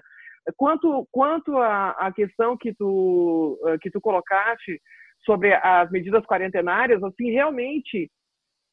Quanto, 0.56 1.08
quanto 1.10 1.56
à, 1.58 2.12
questão 2.14 2.56
que 2.56 2.74
tu, 2.74 3.58
eh, 3.66 3.78
que 3.80 3.90
tu 3.90 4.00
colocaste 4.00 4.80
sobre 5.24 5.54
as 5.54 5.90
medidas 5.90 6.24
quarentenárias, 6.26 7.02
assim, 7.02 7.30
realmente, 7.30 8.10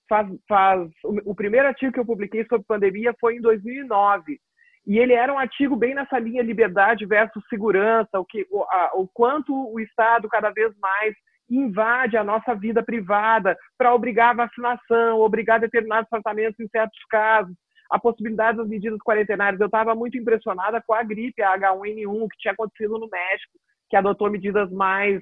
faz, 0.10 0.28
faz, 0.48 0.90
o, 1.04 1.32
o 1.32 1.36
primeiro 1.36 1.68
artigo 1.68 1.94
que 1.94 2.00
eu 2.00 2.06
publiquei 2.06 2.46
sobre 2.46 2.66
pandemia 2.68 3.16
foi 3.20 3.38
em 3.38 3.42
2009, 3.42 4.38
e 4.86 4.98
ele 4.98 5.14
era 5.14 5.34
um 5.34 5.40
artigo 5.40 5.76
bem 5.76 5.94
nessa 5.94 6.20
linha 6.20 6.44
liberdade 6.44 7.06
versus 7.06 7.44
segurança, 7.48 8.20
o, 8.20 8.26
que, 8.26 8.46
o, 8.52 8.64
a, 8.64 8.92
o 8.96 9.08
quanto 9.08 9.54
o 9.54 9.80
Estado 9.80 10.28
cada 10.28 10.50
vez 10.50 10.76
mais 10.80 11.16
invade 11.50 12.18
a 12.18 12.24
nossa 12.24 12.56
vida 12.56 12.84
privada 12.84 13.58
para 13.78 13.94
obrigar 13.94 14.32
a 14.32 14.46
vacinação, 14.46 15.20
obrigar 15.20 15.60
determinados 15.60 16.10
tratamentos 16.10 16.60
em 16.60 16.68
certos 16.68 17.00
casos 17.10 17.56
a 17.92 18.00
possibilidade 18.00 18.58
das 18.58 18.70
medidas 18.70 19.00
quarentenárias. 19.00 19.60
Eu 19.60 19.66
estava 19.66 19.94
muito 19.94 20.18
impressionada 20.18 20.82
com 20.88 20.94
a 20.94 21.04
gripe, 21.04 21.44
a 21.44 21.58
H1N1, 21.58 22.28
que 22.32 22.38
tinha 22.40 22.54
acontecido 22.54 22.98
no 22.98 23.10
México, 23.10 23.60
que 23.90 23.98
adotou 23.98 24.32
medidas 24.32 24.72
mais 24.72 25.22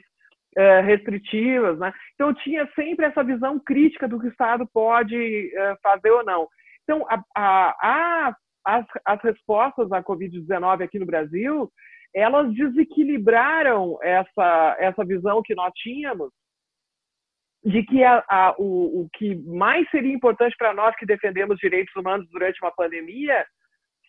uh, 0.55 0.86
restritivas. 0.86 1.79
Né? 1.79 1.91
Então, 2.13 2.32
tinha 2.34 2.69
sempre 2.75 3.08
essa 3.08 3.23
visão 3.23 3.60
crítica 3.60 4.08
do 4.08 4.19
que 4.19 4.27
o 4.27 4.29
Estado 4.29 4.69
pode 4.71 5.15
uh, 5.15 5.77
fazer 5.82 6.12
ou 6.12 6.23
não. 6.23 6.47
Então, 6.84 7.05
a, 7.10 7.23
a, 7.36 7.75
a, 7.82 8.36
as, 8.65 8.86
as 9.03 9.21
respostas 9.23 9.91
à 9.91 10.03
Covid-19 10.03 10.84
aqui 10.84 10.99
no 10.99 11.08
Brasil, 11.08 11.71
elas 12.13 12.53
desequilibraram 12.53 13.97
essa, 14.03 14.75
essa 14.79 15.03
visão 15.03 15.41
que 15.43 15.55
nós 15.55 15.71
tínhamos 15.73 16.32
de 17.63 17.84
que 17.84 18.04
a, 18.04 18.24
a, 18.30 18.56
o, 18.58 19.02
o 19.02 19.10
que 19.13 19.36
mais 19.45 19.89
seria 19.89 20.13
importante 20.13 20.56
para 20.58 20.74
nós 20.74 20.95
que 20.95 21.06
defendemos 21.06 21.58
direitos 21.58 21.93
humanos 21.95 22.28
durante 22.32 22.62
uma 22.62 22.72
pandemia 22.72 23.45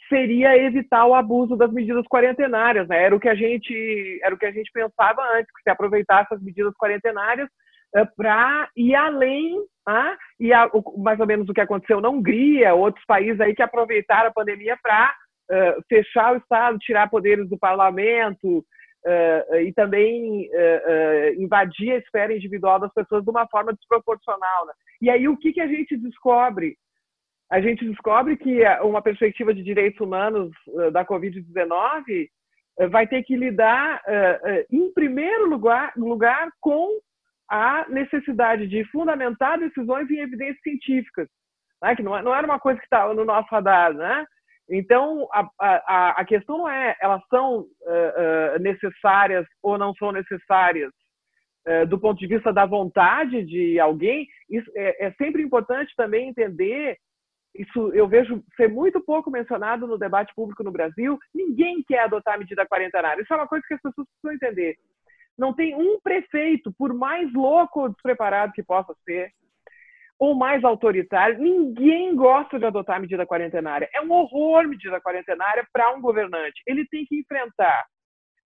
seria 0.09 0.57
evitar 0.57 1.07
o 1.07 1.15
abuso 1.15 1.57
das 1.57 1.73
medidas 1.73 2.05
quarentenárias, 2.11 2.87
né? 2.89 3.05
Era 3.05 3.15
o 3.15 3.21
que 3.21 3.29
a 3.29 3.35
gente 3.35 4.21
era 4.23 4.35
o 4.35 4.39
que 4.39 4.47
a 4.47 4.53
gente 4.53 4.71
pensava 4.73 5.23
antes, 5.37 5.53
que 5.55 5.63
se 5.63 5.71
aproveitasse 5.71 6.35
as 6.35 6.43
medidas 6.43 6.75
quarentenárias 6.75 7.49
uh, 7.97 8.07
para 8.17 8.69
ir 8.77 8.95
além, 8.95 9.57
ah, 9.87 10.17
e 10.39 10.53
a, 10.53 10.67
o, 10.73 11.01
mais 11.01 11.19
ou 11.21 11.27
menos 11.27 11.49
o 11.49 11.53
que 11.53 11.61
aconteceu 11.61 12.01
na 12.01 12.09
Hungria, 12.09 12.75
outros 12.75 13.05
países 13.07 13.41
aí 13.41 13.55
que 13.55 13.63
aproveitaram 13.63 14.29
a 14.29 14.33
pandemia 14.33 14.77
para 14.83 15.15
uh, 15.51 15.83
fechar 15.89 16.35
o 16.35 16.39
Estado, 16.39 16.79
tirar 16.79 17.09
poderes 17.09 17.49
do 17.49 17.59
parlamento, 17.59 18.65
uh, 19.05 19.57
e 19.57 19.73
também 19.73 20.49
uh, 20.49 21.43
invadir 21.43 21.93
a 21.93 21.99
esfera 21.99 22.35
individual 22.35 22.79
das 22.79 22.93
pessoas 22.93 23.25
de 23.25 23.31
uma 23.31 23.47
forma 23.49 23.73
desproporcional. 23.73 24.67
Né? 24.67 24.73
E 25.03 25.11
aí 25.11 25.29
o 25.29 25.37
que, 25.37 25.53
que 25.53 25.61
a 25.61 25.67
gente 25.67 25.97
descobre? 25.97 26.77
A 27.51 27.61
gente 27.61 27.85
descobre 27.85 28.37
que 28.37 28.63
uma 28.83 29.03
perspectiva 29.03 29.53
de 29.53 29.63
direitos 29.65 30.01
humanos 30.01 30.53
da 30.93 31.05
Covid-19 31.05 32.29
vai 32.91 33.09
ter 33.09 33.25
que 33.25 33.35
lidar, 33.37 34.01
em 34.71 34.93
primeiro 34.93 35.49
lugar, 35.49 35.93
lugar 35.97 36.49
com 36.61 37.01
a 37.51 37.85
necessidade 37.89 38.69
de 38.69 38.85
fundamentar 38.93 39.59
decisões 39.59 40.09
em 40.09 40.21
evidências 40.21 40.63
científicas, 40.63 41.29
né? 41.83 41.97
que 41.97 42.03
não, 42.03 42.17
é, 42.17 42.23
não 42.23 42.33
era 42.33 42.47
uma 42.47 42.61
coisa 42.61 42.79
que 42.79 42.87
está 42.87 43.13
no 43.13 43.25
nosso 43.25 43.49
radar, 43.51 43.93
né? 43.93 44.25
Então, 44.71 45.29
a, 45.33 45.51
a, 45.61 46.11
a 46.21 46.25
questão 46.25 46.59
não 46.59 46.69
é 46.69 46.97
elas 47.01 47.21
são 47.29 47.61
uh, 47.61 47.65
uh, 47.65 48.59
necessárias 48.61 49.45
ou 49.61 49.77
não 49.77 49.93
são 49.95 50.13
necessárias 50.13 50.93
uh, 51.67 51.87
do 51.89 51.99
ponto 51.99 52.21
de 52.21 52.29
vista 52.29 52.53
da 52.53 52.65
vontade 52.65 53.45
de 53.45 53.81
alguém. 53.81 54.29
Isso 54.49 54.71
é, 54.77 55.07
é, 55.07 55.13
sempre 55.15 55.43
importante 55.43 55.93
também 55.97 56.29
entender. 56.29 56.97
Isso 57.53 57.93
eu 57.93 58.07
vejo 58.07 58.45
ser 58.57 58.69
muito 58.69 59.01
pouco 59.01 59.29
mencionado 59.29 59.89
no 59.89 59.99
debate 59.99 60.33
público 60.37 60.63
no 60.63 60.71
Brasil. 60.71 61.19
Ninguém 61.35 61.83
quer 61.83 62.05
adotar 62.05 62.35
a 62.35 62.39
medida 62.39 62.65
quarentenária. 62.65 63.21
Isso 63.21 63.35
é 63.35 63.37
uma 63.37 63.49
coisa 63.49 63.65
que 63.67 63.75
as 63.75 63.83
pessoas 63.83 64.07
precisam 64.23 64.37
entender. 64.37 64.77
Não 65.37 65.53
tem 65.53 65.75
um 65.75 65.99
prefeito, 66.01 66.73
por 66.79 66.95
mais 66.95 67.33
louco 67.33 67.81
ou 67.81 67.89
despreparado 67.89 68.53
que 68.53 68.63
possa 68.63 68.95
ser, 69.05 69.33
ou 70.21 70.35
mais 70.35 70.63
autoritário. 70.63 71.39
Ninguém 71.39 72.15
gosta 72.15 72.59
de 72.59 72.67
adotar 72.67 73.01
medida 73.01 73.27
quarentenária. 73.27 73.89
É 73.95 74.03
um 74.03 74.13
horror 74.13 74.69
medida 74.69 75.01
quarentenária 75.01 75.67
para 75.73 75.91
um 75.95 76.01
governante. 76.01 76.61
Ele 76.67 76.87
tem 76.89 77.07
que 77.07 77.19
enfrentar 77.19 77.87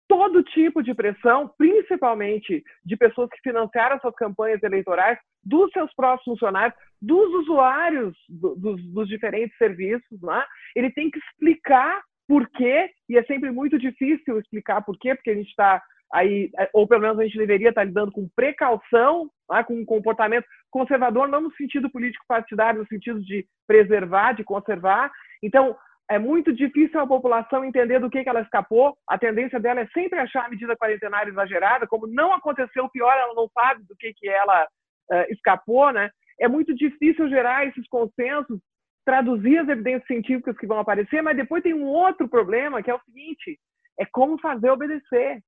todo 0.08 0.42
tipo 0.42 0.82
de 0.82 0.96
pressão, 0.96 1.54
principalmente 1.56 2.64
de 2.84 2.98
pessoas 2.98 3.30
que 3.30 3.40
financiaram 3.44 4.00
suas 4.00 4.16
campanhas 4.16 4.62
eleitorais, 4.64 5.20
dos 5.44 5.72
seus 5.72 5.94
próprios 5.94 6.24
funcionários, 6.24 6.74
dos 7.00 7.32
usuários 7.42 8.18
do, 8.28 8.56
dos, 8.56 8.84
dos, 8.92 9.08
diferentes 9.08 9.56
serviços. 9.58 10.20
Né? 10.24 10.44
Ele 10.76 10.92
tem 10.92 11.12
que 11.12 11.20
explicar 11.20 12.02
por 12.28 12.50
quê, 12.50 12.90
e 13.08 13.18
é 13.18 13.24
sempre 13.26 13.52
muito 13.52 13.78
difícil 13.78 14.40
explicar 14.40 14.82
por 14.82 14.98
quê, 14.98 15.14
porque 15.14 15.30
a 15.30 15.36
gente 15.36 15.50
está 15.50 15.80
aí, 16.12 16.50
é, 16.58 16.70
ou 16.74 16.88
pelo 16.88 17.02
menos 17.02 17.20
a 17.20 17.24
gente 17.24 17.38
deveria 17.38 17.70
estar 17.70 17.84
lidando 17.84 18.12
com 18.12 18.28
precaução, 18.36 19.30
né, 19.50 19.64
com 19.64 19.76
um 19.76 19.86
comportamento 19.86 20.46
conservador, 20.70 21.28
não 21.28 21.42
no 21.42 21.54
sentido 21.56 21.90
político 21.90 22.26
partidário, 22.28 22.82
no 22.82 22.88
sentido 22.88 23.22
de 23.22 23.46
preservar, 23.68 24.34
de 24.34 24.44
conservar. 24.44 25.12
Então, 25.42 25.76
é 26.10 26.18
muito 26.18 26.52
difícil 26.52 27.00
a 27.00 27.08
população 27.08 27.64
entender 27.64 28.00
do 28.00 28.10
que, 28.10 28.24
que 28.24 28.30
ela 28.30 28.42
escapou. 28.42 28.98
A 29.08 29.18
tendência 29.18 29.60
dela 29.60 29.82
é 29.82 29.88
sempre 29.88 30.18
achar 30.18 30.46
a 30.46 30.50
medida 30.50 30.76
quarentenária 30.76 31.30
exagerada, 31.30 31.88
como 31.88 32.08
não 32.08 32.34
aconteceu, 32.34 32.90
pior, 32.90 33.14
ela 33.14 33.36
não 33.36 33.48
sabe 33.50 33.84
do 33.84 33.96
que, 33.96 34.12
que 34.14 34.28
ela 34.28 34.68
uh, 35.12 35.32
escapou, 35.32 35.92
né? 35.92 36.10
É 36.40 36.48
muito 36.48 36.74
difícil 36.74 37.30
gerar 37.30 37.68
esses 37.68 37.88
consensos, 37.88 38.60
traduzir 39.06 39.60
as 39.60 39.70
evidências 39.70 40.08
científicas 40.08 40.58
que 40.58 40.66
vão 40.66 40.80
aparecer, 40.80 41.22
mas 41.22 41.38
depois 41.38 41.62
tem 41.62 41.76
um 41.76 41.86
outro 41.86 42.28
problema, 42.28 42.82
que 42.82 42.90
é 42.90 42.96
o 42.96 43.02
seguinte, 43.06 43.60
é 44.00 44.06
como 44.06 44.40
fazer 44.40 44.72
obedecer. 44.72 45.42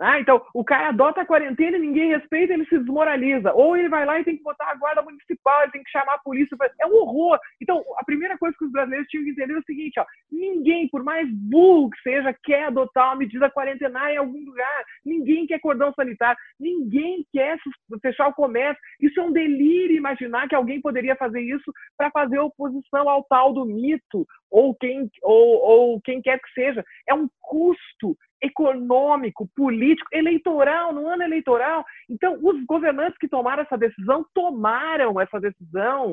Ah, 0.00 0.18
então, 0.20 0.42
o 0.52 0.64
cara 0.64 0.88
adota 0.88 1.20
a 1.20 1.26
quarentena 1.26 1.76
e 1.76 1.80
ninguém 1.80 2.08
respeita, 2.08 2.52
ele 2.52 2.66
se 2.66 2.78
desmoraliza. 2.78 3.52
Ou 3.52 3.76
ele 3.76 3.88
vai 3.88 4.04
lá 4.04 4.18
e 4.18 4.24
tem 4.24 4.36
que 4.36 4.42
botar 4.42 4.70
a 4.70 4.74
guarda 4.74 5.02
municipal, 5.02 5.62
ele 5.62 5.72
tem 5.72 5.82
que 5.82 5.90
chamar 5.90 6.14
a 6.14 6.18
polícia. 6.18 6.56
É 6.80 6.86
um 6.86 6.94
horror. 6.94 7.38
Então, 7.60 7.82
a 7.98 8.04
primeira 8.04 8.36
coisa 8.38 8.56
que 8.58 8.64
os 8.64 8.72
brasileiros 8.72 9.08
tinham 9.08 9.24
que 9.24 9.30
entender 9.30 9.54
é 9.54 9.58
o 9.58 9.64
seguinte: 9.64 10.00
ó, 10.00 10.04
ninguém, 10.30 10.88
por 10.88 11.02
mais 11.04 11.28
burro 11.30 11.90
que 11.90 12.00
seja, 12.02 12.34
quer 12.44 12.64
adotar 12.64 13.08
uma 13.08 13.16
medida 13.16 13.50
quarentenária 13.50 14.14
em 14.14 14.18
algum 14.18 14.44
lugar. 14.44 14.84
Ninguém 15.04 15.46
quer 15.46 15.60
cordão 15.60 15.92
sanitário, 15.94 16.38
ninguém 16.58 17.24
quer 17.32 17.58
fechar 18.02 18.28
o 18.28 18.34
comércio. 18.34 18.82
Isso 19.00 19.20
é 19.20 19.22
um 19.22 19.32
delírio 19.32 19.96
imaginar 19.96 20.48
que 20.48 20.54
alguém 20.54 20.80
poderia 20.80 21.16
fazer 21.16 21.40
isso 21.40 21.72
para 21.96 22.10
fazer 22.10 22.38
oposição 22.38 23.08
ao 23.08 23.24
tal 23.24 23.52
do 23.52 23.64
mito, 23.64 24.26
ou 24.50 24.74
quem, 24.74 25.10
ou, 25.22 25.56
ou 25.62 26.00
quem 26.00 26.20
quer 26.20 26.38
que 26.38 26.52
seja. 26.52 26.84
É 27.08 27.14
um 27.14 27.28
custo 27.40 28.16
econômico, 28.44 29.48
político, 29.56 30.08
eleitoral, 30.12 30.92
no 30.92 31.06
ano 31.08 31.22
eleitoral. 31.22 31.84
Então, 32.08 32.38
os 32.42 32.64
governantes 32.66 33.18
que 33.18 33.28
tomaram 33.28 33.62
essa 33.62 33.78
decisão 33.78 34.24
tomaram 34.34 35.20
essa 35.20 35.40
decisão 35.40 36.12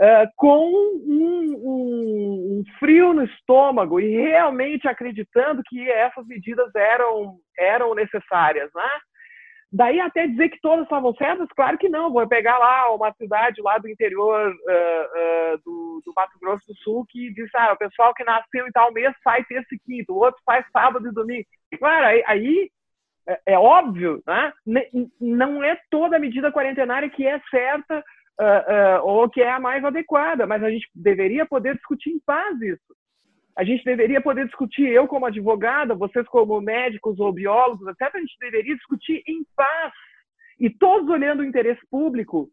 uh, 0.00 0.28
com 0.36 0.68
um, 0.68 1.54
um, 1.56 2.60
um, 2.60 2.64
frio 2.78 3.12
no 3.12 3.24
estômago 3.24 4.00
e 4.00 4.10
realmente 4.10 4.86
acreditando 4.88 5.62
que 5.66 5.90
essas 5.90 6.26
medidas 6.26 6.74
eram, 6.74 7.38
eram 7.58 7.94
necessárias. 7.94 8.70
Né? 8.74 8.90
Daí 9.72 9.98
até 10.00 10.26
dizer 10.26 10.50
que 10.50 10.60
todas 10.60 10.84
estavam 10.84 11.14
certas, 11.14 11.48
claro 11.56 11.78
que 11.78 11.88
não. 11.88 12.12
Vou 12.12 12.28
pegar 12.28 12.58
lá 12.58 12.94
uma 12.94 13.10
cidade 13.14 13.62
lá 13.62 13.78
do 13.78 13.88
interior 13.88 14.50
uh, 14.50 15.54
uh, 15.54 15.58
do, 15.64 16.02
do, 16.04 16.12
Mato 16.14 16.38
Grosso 16.38 16.66
do 16.66 16.76
Sul 16.76 17.06
que 17.08 17.32
diz, 17.32 17.48
ah, 17.54 17.72
o 17.72 17.78
pessoal 17.78 18.12
que 18.12 18.22
nasceu 18.22 18.66
em 18.66 18.72
tal 18.72 18.92
mês 18.92 19.14
faz 19.24 19.46
esse 19.50 19.78
quinto, 19.86 20.12
o 20.12 20.18
outro 20.18 20.38
faz 20.44 20.66
sábado 20.70 21.08
e 21.08 21.12
domingo. 21.12 21.46
Claro, 21.78 22.06
aí, 22.06 22.22
aí 22.26 22.70
é, 23.26 23.40
é, 23.46 23.58
óbvio, 23.58 24.22
né? 24.26 24.52
não 25.18 25.64
é 25.64 25.80
toda 25.90 26.18
medida 26.18 26.52
quarentenária 26.52 27.08
que 27.08 27.26
é 27.26 27.40
certa 27.50 28.00
uh, 28.00 29.04
ou 29.04 29.30
que 29.30 29.40
é 29.40 29.52
a 29.52 29.60
mais 29.60 29.82
adequada, 29.82 30.46
mas 30.46 30.62
a 30.62 30.70
gente 30.70 30.86
deveria 30.94 31.46
poder 31.46 31.76
discutir 31.76 32.10
em 32.10 32.20
paz 32.20 32.60
isso 32.60 32.94
a 33.56 33.64
gente 33.64 33.84
deveria 33.84 34.20
poder 34.20 34.46
discutir, 34.46 34.88
eu 34.88 35.06
como 35.06 35.26
advogada, 35.26 35.94
vocês 35.94 36.26
como 36.28 36.60
médicos 36.60 37.20
ou 37.20 37.32
biólogos, 37.32 37.86
etc., 37.88 38.14
a 38.14 38.18
gente 38.18 38.36
deveria 38.40 38.74
discutir 38.74 39.22
em 39.26 39.44
paz. 39.54 39.92
E 40.58 40.70
todos 40.70 41.08
olhando 41.08 41.40
o 41.40 41.44
interesse 41.44 41.80
público. 41.90 42.48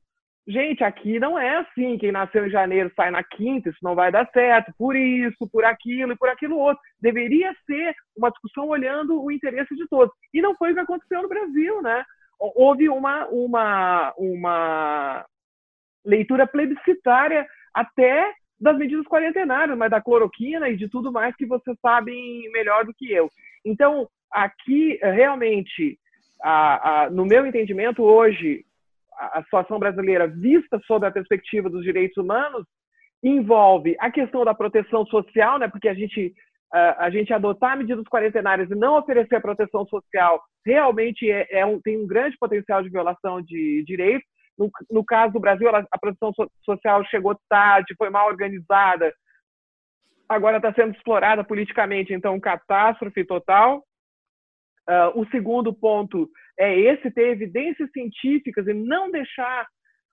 Gente, 0.47 0.83
aqui 0.83 1.19
não 1.19 1.37
é 1.37 1.57
assim. 1.57 1.97
Quem 1.97 2.11
nasceu 2.11 2.47
em 2.47 2.49
janeiro 2.49 2.91
sai 2.95 3.11
na 3.11 3.23
quinta, 3.23 3.69
isso 3.69 3.79
não 3.83 3.95
vai 3.95 4.11
dar 4.11 4.27
certo, 4.31 4.73
por 4.77 4.95
isso, 4.95 5.47
por 5.51 5.63
aquilo 5.63 6.13
e 6.13 6.17
por 6.17 6.27
aquilo 6.27 6.57
outro. 6.57 6.81
Deveria 6.99 7.53
ser 7.65 7.93
uma 8.17 8.31
discussão 8.31 8.67
olhando 8.67 9.21
o 9.21 9.31
interesse 9.31 9.75
de 9.75 9.87
todos. 9.87 10.13
E 10.33 10.41
não 10.41 10.55
foi 10.55 10.71
o 10.71 10.73
que 10.73 10.79
aconteceu 10.81 11.21
no 11.21 11.29
Brasil, 11.29 11.81
né? 11.81 12.03
Houve 12.39 12.89
uma, 12.89 13.27
uma, 13.27 14.13
uma 14.17 15.25
leitura 16.03 16.47
plebiscitária 16.47 17.45
até 17.73 18.33
das 18.59 18.77
medidas 18.77 19.05
quarentenárias, 19.05 19.77
mas 19.77 19.89
da 19.89 20.01
cloroquina 20.01 20.69
e 20.69 20.75
de 20.75 20.89
tudo 20.89 21.11
mais 21.11 21.35
que 21.35 21.45
vocês 21.45 21.77
sabem 21.81 22.49
melhor 22.51 22.85
do 22.85 22.93
que 22.93 23.11
eu. 23.11 23.29
Então, 23.65 24.07
aqui, 24.31 24.99
realmente, 25.01 25.97
a, 26.41 27.03
a, 27.03 27.09
no 27.09 27.25
meu 27.25 27.45
entendimento, 27.45 28.03
hoje, 28.03 28.65
a, 29.13 29.39
a 29.39 29.43
situação 29.43 29.79
brasileira, 29.79 30.27
vista 30.27 30.79
sob 30.85 31.05
a 31.05 31.11
perspectiva 31.11 31.69
dos 31.69 31.83
direitos 31.83 32.17
humanos, 32.17 32.65
envolve 33.23 33.95
a 33.99 34.09
questão 34.09 34.45
da 34.45 34.53
proteção 34.53 35.05
social, 35.05 35.59
né, 35.59 35.67
porque 35.67 35.89
a 35.89 35.93
gente, 35.93 36.33
a, 36.71 37.05
a 37.05 37.09
gente 37.09 37.33
adotar 37.33 37.77
medidas 37.77 38.05
quarentenárias 38.05 38.69
e 38.71 38.75
não 38.75 38.97
oferecer 38.97 39.41
proteção 39.41 39.85
social 39.87 40.41
realmente 40.65 41.29
é, 41.29 41.47
é 41.49 41.65
um, 41.65 41.81
tem 41.81 41.97
um 41.97 42.07
grande 42.07 42.37
potencial 42.37 42.81
de 42.81 42.89
violação 42.89 43.41
de 43.41 43.83
direitos, 43.85 44.27
no, 44.59 44.69
no 44.91 45.05
caso 45.05 45.33
do 45.33 45.39
Brasil, 45.39 45.67
ela, 45.67 45.87
a 45.89 45.97
produção 45.97 46.33
so, 46.33 46.51
social 46.65 47.03
chegou 47.05 47.39
tarde, 47.49 47.95
foi 47.97 48.09
mal 48.09 48.27
organizada, 48.27 49.13
agora 50.27 50.57
está 50.57 50.73
sendo 50.73 50.93
explorada 50.93 51.43
politicamente, 51.43 52.13
então, 52.13 52.39
catástrofe 52.39 53.23
total. 53.23 53.83
Uh, 54.87 55.19
o 55.19 55.25
segundo 55.29 55.73
ponto 55.73 56.29
é 56.59 56.77
esse, 56.77 57.09
ter 57.09 57.29
evidências 57.29 57.89
científicas 57.91 58.67
e 58.67 58.73
não 58.73 59.09
deixar 59.09 59.67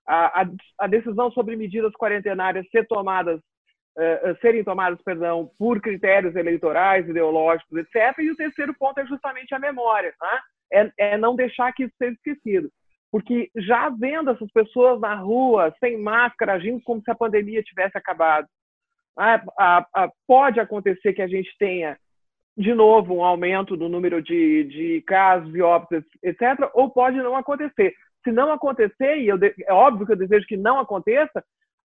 a, 0.07 0.41
a, 0.41 0.45
a 0.79 0.87
decisão 0.87 1.29
sobre 1.31 1.55
medidas 1.55 1.91
quarentenárias 1.93 2.65
ser 2.69 2.87
tomadas, 2.87 3.39
uh, 3.39 4.37
serem 4.39 4.63
tomadas, 4.63 5.01
perdão, 5.03 5.51
por 5.59 5.81
critérios 5.81 6.35
eleitorais, 6.35 7.07
ideológicos, 7.09 7.79
etc. 7.79 8.17
E 8.19 8.31
o 8.31 8.35
terceiro 8.35 8.73
ponto 8.79 8.99
é 8.99 9.05
justamente 9.05 9.53
a 9.53 9.59
memória, 9.59 10.13
tá? 10.17 10.41
é, 10.71 10.91
é 10.97 11.17
não 11.17 11.35
deixar 11.35 11.71
que 11.73 11.83
isso 11.83 11.93
seja 11.97 12.13
esquecido. 12.13 12.71
Porque 13.11 13.49
já 13.55 13.89
vendo 13.89 14.31
essas 14.31 14.51
pessoas 14.51 14.99
na 14.99 15.15
rua, 15.15 15.73
sem 15.79 15.97
máscara, 15.97 16.53
agindo 16.53 16.81
como 16.83 17.01
se 17.01 17.09
a 17.09 17.15
pandemia 17.15 17.63
tivesse 17.63 17.97
acabado, 17.97 18.47
a, 19.17 20.11
pode 20.27 20.59
acontecer 20.59 21.13
que 21.13 21.21
a 21.21 21.27
gente 21.27 21.49
tenha, 21.57 21.97
de 22.55 22.73
novo, 22.73 23.15
um 23.15 23.23
aumento 23.23 23.75
do 23.75 23.89
número 23.89 24.21
de, 24.21 24.63
de 24.65 25.01
casos 25.03 25.53
e 25.55 25.61
óbitos, 25.61 26.03
etc., 26.23 26.69
ou 26.73 26.89
pode 26.89 27.17
não 27.17 27.35
acontecer. 27.35 27.93
Se 28.23 28.31
não 28.31 28.51
acontecer, 28.51 29.17
e 29.19 29.27
eu, 29.27 29.37
é 29.65 29.73
óbvio 29.73 30.05
que 30.05 30.11
eu 30.11 30.17
desejo 30.17 30.45
que 30.47 30.57
não 30.57 30.79
aconteça, 30.79 31.39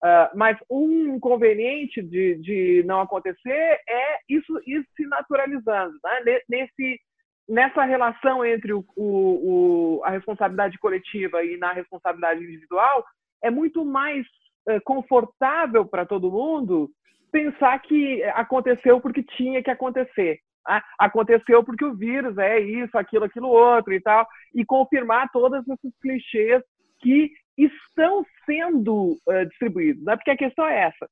uh, 0.02 0.36
mas 0.36 0.56
um 0.70 1.14
inconveniente 1.16 2.02
de, 2.02 2.36
de 2.36 2.82
não 2.86 3.00
acontecer 3.00 3.80
é 3.88 4.18
isso, 4.28 4.60
isso 4.66 4.88
se 4.96 5.06
naturalizando. 5.06 5.94
Né? 6.02 6.40
Nesse, 6.48 7.00
nessa 7.48 7.84
relação 7.84 8.44
entre 8.44 8.72
o, 8.72 8.84
o, 8.96 10.00
a 10.04 10.10
responsabilidade 10.10 10.78
coletiva 10.78 11.44
e 11.44 11.56
na 11.56 11.72
responsabilidade 11.72 12.42
individual, 12.42 13.04
é 13.42 13.50
muito 13.50 13.84
mais 13.84 14.26
é, 14.68 14.78
confortável 14.80 15.84
para 15.84 16.06
todo 16.06 16.30
mundo 16.30 16.90
pensar 17.32 17.78
que 17.80 18.22
aconteceu 18.34 19.00
porque 19.00 19.22
tinha 19.22 19.62
que 19.62 19.70
acontecer. 19.70 20.38
Tá? 20.64 20.84
Aconteceu 20.98 21.64
porque 21.64 21.84
o 21.84 21.94
vírus 21.94 22.36
é 22.38 22.60
isso, 22.60 22.96
aquilo, 22.96 23.24
aquilo 23.24 23.48
outro 23.48 23.92
e 23.92 24.00
tal, 24.00 24.26
e 24.54 24.64
confirmar 24.64 25.30
todos 25.32 25.66
esses 25.66 25.98
clichês 26.00 26.62
que 27.00 27.30
estão 27.56 28.24
sendo 28.44 29.16
uh, 29.26 29.46
distribuídos. 29.48 30.04
Né? 30.04 30.16
Porque 30.16 30.30
a 30.30 30.36
questão 30.36 30.66
é 30.66 30.82
essa. 30.82 31.08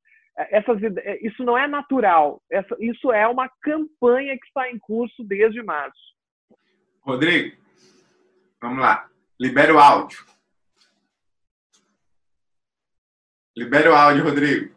Essas, 0.50 0.78
isso 1.20 1.42
não 1.42 1.58
é 1.58 1.66
natural, 1.66 2.40
essa, 2.48 2.76
isso 2.78 3.10
é 3.10 3.26
uma 3.26 3.50
campanha 3.60 4.38
que 4.38 4.46
está 4.46 4.70
em 4.70 4.78
curso 4.78 5.24
desde 5.24 5.60
março. 5.64 5.98
Rodrigo, 7.08 7.56
vamos 8.60 8.80
lá. 8.80 9.10
Libera 9.40 9.74
o 9.74 9.78
áudio. 9.78 10.26
Libera 13.56 13.90
o 13.90 13.94
áudio, 13.94 14.24
Rodrigo. 14.24 14.76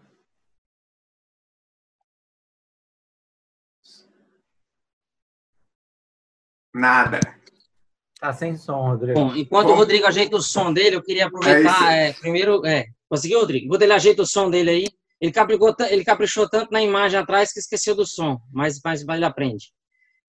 Nada. 6.74 7.20
Tá 8.18 8.32
sem 8.32 8.56
som, 8.56 8.82
Rodrigo. 8.82 9.20
Bom, 9.20 9.36
enquanto 9.36 9.68
Bom, 9.68 9.74
o 9.74 9.76
Rodrigo 9.76 10.08
ajeita 10.08 10.38
o 10.38 10.42
som 10.42 10.72
dele, 10.72 10.96
eu 10.96 11.04
queria 11.04 11.26
aproveitar. 11.26 11.92
É 11.92 12.12
é, 12.12 12.14
primeiro, 12.14 12.66
é, 12.66 12.86
conseguiu, 13.10 13.42
Rodrigo? 13.42 13.66
Enquanto 13.66 13.82
ele 13.82 13.92
ajeita 13.92 14.22
o 14.22 14.26
som 14.26 14.50
dele 14.50 14.70
aí, 14.70 14.88
ele 15.20 15.34
caprichou, 15.34 15.76
ele 15.90 16.06
caprichou 16.06 16.50
tanto 16.50 16.72
na 16.72 16.82
imagem 16.82 17.20
atrás 17.20 17.52
que 17.52 17.60
esqueceu 17.60 17.94
do 17.94 18.06
som, 18.06 18.40
mas, 18.54 18.80
mas, 18.82 19.04
mas 19.04 19.18
ele 19.18 19.26
aprende. 19.26 19.74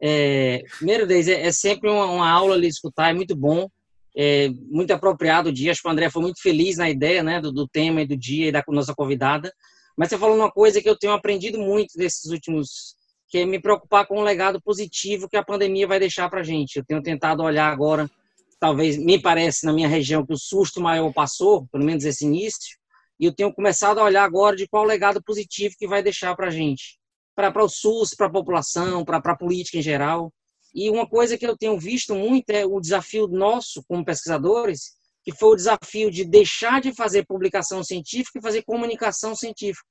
É, 0.04 0.64
primeiro 0.78 1.06
deles, 1.06 1.28
é, 1.28 1.46
é 1.46 1.52
sempre 1.52 1.88
uma, 1.88 2.06
uma, 2.06 2.28
aula 2.28 2.56
ali 2.56 2.66
escutar, 2.66 3.10
é 3.10 3.14
muito 3.14 3.36
bom, 3.36 3.68
é 4.16 4.48
muito 4.68 4.90
apropriado 4.90 5.48
o 5.48 5.52
dia. 5.52 5.70
Acho 5.70 5.82
que 5.82 5.86
o 5.86 5.90
André 5.92 6.10
foi 6.10 6.22
muito 6.22 6.42
feliz 6.42 6.76
na 6.76 6.90
ideia 6.90 7.22
né, 7.22 7.40
do, 7.40 7.52
do 7.52 7.68
tema 7.68 8.02
e 8.02 8.06
do 8.06 8.16
dia 8.16 8.48
e 8.48 8.52
da 8.52 8.64
nossa 8.66 8.92
convidada. 8.96 9.52
Mas 9.96 10.08
você 10.08 10.18
falou 10.18 10.34
uma 10.34 10.50
coisa 10.50 10.82
que 10.82 10.88
eu 10.88 10.98
tenho 10.98 11.12
aprendido 11.12 11.60
muito 11.60 11.96
desses 11.96 12.32
últimos, 12.32 12.96
que 13.28 13.38
é 13.38 13.46
me 13.46 13.60
preocupar 13.60 14.04
com 14.04 14.18
o 14.18 14.24
legado 14.24 14.60
positivo 14.60 15.28
que 15.28 15.36
a 15.36 15.44
pandemia 15.44 15.86
vai 15.86 16.00
deixar 16.00 16.28
para 16.28 16.40
a 16.40 16.44
gente. 16.44 16.76
Eu 16.76 16.84
tenho 16.84 17.00
tentado 17.00 17.44
olhar 17.44 17.70
agora, 17.70 18.10
talvez 18.58 18.96
me 18.96 19.20
parece 19.20 19.64
na 19.64 19.72
minha 19.72 19.88
região 19.88 20.26
que 20.26 20.32
o 20.32 20.38
susto 20.38 20.80
maior 20.80 21.12
passou, 21.12 21.68
pelo 21.68 21.84
menos 21.84 22.04
esse 22.04 22.24
início, 22.24 22.76
e 23.20 23.26
eu 23.26 23.32
tenho 23.32 23.54
começado 23.54 23.98
a 23.98 24.04
olhar 24.04 24.24
agora 24.24 24.56
de 24.56 24.66
qual 24.66 24.82
legado 24.82 25.22
positivo 25.22 25.76
que 25.78 25.86
vai 25.86 26.02
deixar 26.02 26.34
para 26.34 26.48
a 26.48 26.50
gente 26.50 27.00
para 27.34 27.64
o 27.64 27.68
SUS, 27.68 28.14
para 28.16 28.26
a 28.26 28.32
população, 28.32 29.04
para 29.04 29.18
a 29.18 29.36
política 29.36 29.78
em 29.78 29.82
geral. 29.82 30.32
E 30.74 30.88
uma 30.88 31.06
coisa 31.06 31.36
que 31.36 31.46
eu 31.46 31.56
tenho 31.56 31.78
visto 31.78 32.14
muito 32.14 32.50
é 32.50 32.64
o 32.64 32.80
desafio 32.80 33.26
nosso 33.26 33.82
como 33.86 34.04
pesquisadores, 34.04 34.92
que 35.22 35.32
foi 35.32 35.50
o 35.50 35.56
desafio 35.56 36.10
de 36.10 36.24
deixar 36.24 36.80
de 36.80 36.94
fazer 36.94 37.26
publicação 37.26 37.84
científica 37.84 38.38
e 38.38 38.42
fazer 38.42 38.62
comunicação 38.62 39.34
científica. 39.34 39.86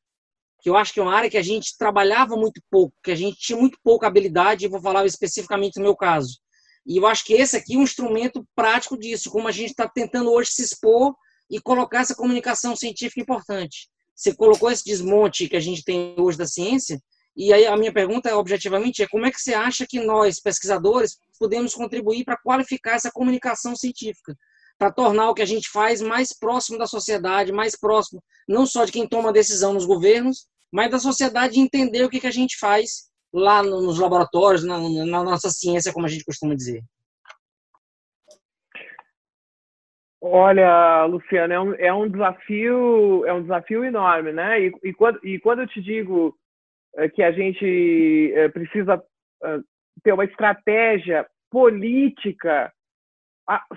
Que 0.61 0.69
eu 0.69 0.75
acho 0.75 0.93
que 0.93 0.99
é 0.99 1.03
uma 1.03 1.15
área 1.15 1.29
que 1.29 1.37
a 1.37 1.41
gente 1.41 1.77
trabalhava 1.77 2.35
muito 2.35 2.61
pouco, 2.69 2.95
que 3.03 3.11
a 3.11 3.15
gente 3.15 3.37
tinha 3.37 3.57
muito 3.57 3.77
pouca 3.83 4.07
habilidade, 4.07 4.65
e 4.65 4.69
vou 4.69 4.81
falar 4.81 5.05
especificamente 5.05 5.77
no 5.77 5.83
meu 5.83 5.95
caso. 5.95 6.39
E 6.85 6.97
eu 6.97 7.07
acho 7.07 7.25
que 7.25 7.33
esse 7.33 7.55
aqui 7.55 7.75
é 7.75 7.77
um 7.77 7.83
instrumento 7.83 8.45
prático 8.55 8.97
disso, 8.97 9.29
como 9.29 9.47
a 9.47 9.51
gente 9.51 9.71
está 9.71 9.87
tentando 9.87 10.31
hoje 10.31 10.51
se 10.51 10.63
expor 10.63 11.15
e 11.49 11.59
colocar 11.59 12.01
essa 12.01 12.15
comunicação 12.15 12.75
científica 12.75 13.21
importante. 13.21 13.89
Você 14.15 14.35
colocou 14.35 14.69
esse 14.69 14.83
desmonte 14.83 15.47
que 15.47 15.55
a 15.55 15.59
gente 15.59 15.83
tem 15.83 16.15
hoje 16.17 16.37
da 16.37 16.45
ciência, 16.45 16.99
e 17.35 17.53
aí 17.53 17.65
a 17.65 17.77
minha 17.77 17.93
pergunta, 17.93 18.35
objetivamente, 18.35 19.01
é 19.01 19.07
como 19.07 19.25
é 19.25 19.31
que 19.31 19.39
você 19.39 19.53
acha 19.53 19.85
que 19.87 19.99
nós, 19.99 20.39
pesquisadores, 20.39 21.17
podemos 21.39 21.73
contribuir 21.73 22.25
para 22.25 22.37
qualificar 22.37 22.95
essa 22.95 23.11
comunicação 23.11 23.75
científica, 23.75 24.35
para 24.77 24.91
tornar 24.91 25.29
o 25.29 25.33
que 25.33 25.41
a 25.41 25.45
gente 25.45 25.69
faz 25.69 26.01
mais 26.01 26.37
próximo 26.37 26.77
da 26.77 26.87
sociedade, 26.87 27.51
mais 27.51 27.79
próximo 27.79 28.21
não 28.47 28.65
só 28.65 28.85
de 28.85 28.91
quem 28.91 29.07
toma 29.07 29.31
decisão 29.31 29.73
nos 29.73 29.85
governos, 29.85 30.47
mas 30.71 30.91
da 30.91 30.99
sociedade 30.99 31.59
entender 31.59 32.03
o 32.03 32.09
que, 32.09 32.19
que 32.19 32.27
a 32.27 32.31
gente 32.31 32.57
faz 32.59 33.09
lá 33.33 33.63
nos 33.63 33.97
laboratórios, 33.97 34.63
na, 34.63 34.77
na 34.77 35.23
nossa 35.23 35.49
ciência, 35.49 35.93
como 35.93 36.05
a 36.05 36.09
gente 36.09 36.25
costuma 36.25 36.55
dizer. 36.55 36.81
Olha, 40.23 41.05
Luciano, 41.05 41.53
é 41.53 41.59
um, 41.59 41.73
é 41.75 41.93
um 41.93 42.09
desafio, 42.09 43.25
é 43.25 43.33
um 43.33 43.41
desafio 43.41 43.83
enorme, 43.83 44.31
né? 44.31 44.61
E, 44.61 44.71
e, 44.83 44.93
quando, 44.93 45.19
e 45.25 45.39
quando 45.39 45.61
eu 45.61 45.67
te 45.67 45.81
digo 45.81 46.37
é, 46.37 46.40
que 47.15 47.23
a 47.23 47.31
gente 47.31 48.33
é, 48.35 48.49
precisa 48.49 49.01
é, 49.43 49.59
ter 50.03 50.13
uma 50.13 50.25
estratégia 50.25 51.25
política 51.49 52.71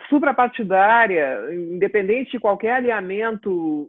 suprapartidária, 0.09 1.53
independente 1.53 2.33
de 2.33 2.39
qualquer 2.39 2.75
alinhamento 2.75 3.89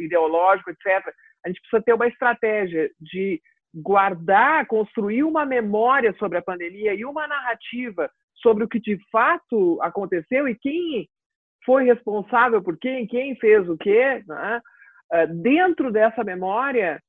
ideológico, 0.00 0.70
etc., 0.70 1.14
a 1.44 1.48
gente 1.48 1.60
precisa 1.60 1.82
ter 1.82 1.92
uma 1.92 2.08
estratégia 2.08 2.90
de 3.00 3.40
guardar, 3.74 4.66
construir 4.66 5.22
uma 5.22 5.44
memória 5.44 6.12
sobre 6.18 6.38
a 6.38 6.42
pandemia 6.42 6.94
e 6.94 7.04
uma 7.04 7.26
narrativa 7.26 8.10
sobre 8.34 8.64
o 8.64 8.68
que 8.68 8.80
de 8.80 8.98
fato 9.10 9.80
aconteceu 9.82 10.48
e 10.48 10.54
quem 10.54 11.08
foi 11.64 11.84
responsável 11.84 12.62
por 12.62 12.76
quem, 12.78 13.06
quem 13.06 13.36
fez 13.36 13.68
o 13.68 13.76
quê, 13.76 14.22
né? 14.26 14.60
Eh, 15.12 15.26
dentro 15.26 15.92
dessa 15.92 16.24
memória 16.24 16.94
eh, 16.94 17.00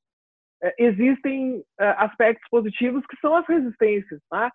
existem 0.78 1.62
eh, 1.78 1.94
aspectos 1.98 2.48
positivos 2.50 3.04
que 3.06 3.16
são 3.20 3.34
as 3.34 3.46
resistências, 3.46 4.20
né? 4.32 4.50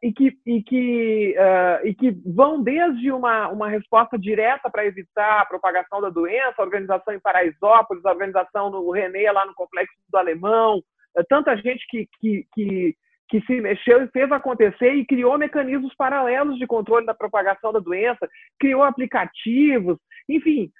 e 0.00 0.12
que, 0.12 0.38
e, 0.46 0.62
que, 0.62 1.34
e 1.82 1.94
que 1.96 2.12
vão 2.24 2.62
desde 2.62 3.10
uma, 3.10 3.48
uma 3.48 3.68
resposta 3.68 4.16
direta 4.16 4.70
para 4.70 4.86
evitar 4.86 5.40
a 5.40 5.44
propagação 5.44 6.00
da 6.00 6.08
doença, 6.08 6.54
a 6.58 6.62
organização 6.62 7.12
em 7.12 7.18
Paraisópolis, 7.18 8.04
a 8.04 8.12
organização 8.12 8.70
no 8.70 8.88
René, 8.92 9.32
lá 9.32 9.44
no 9.44 9.54
Complexo 9.54 9.92
do 10.08 10.16
Alemão, 10.16 10.80
tanta 11.28 11.56
gente 11.56 11.84
que, 11.88 12.08
que, 12.20 12.46
que 12.54 12.96
que 13.32 13.40
se 13.46 13.62
mexeu 13.62 14.02
e 14.04 14.08
fez 14.08 14.30
acontecer 14.30 14.92
e 14.92 15.06
criou 15.06 15.38
mecanismos 15.38 15.94
paralelos 15.94 16.58
de 16.58 16.66
controle 16.66 17.06
da 17.06 17.14
propagação 17.14 17.72
da 17.72 17.78
doença, 17.78 18.28
criou 18.60 18.82
aplicativos, 18.82 19.96
enfim, 20.28 20.70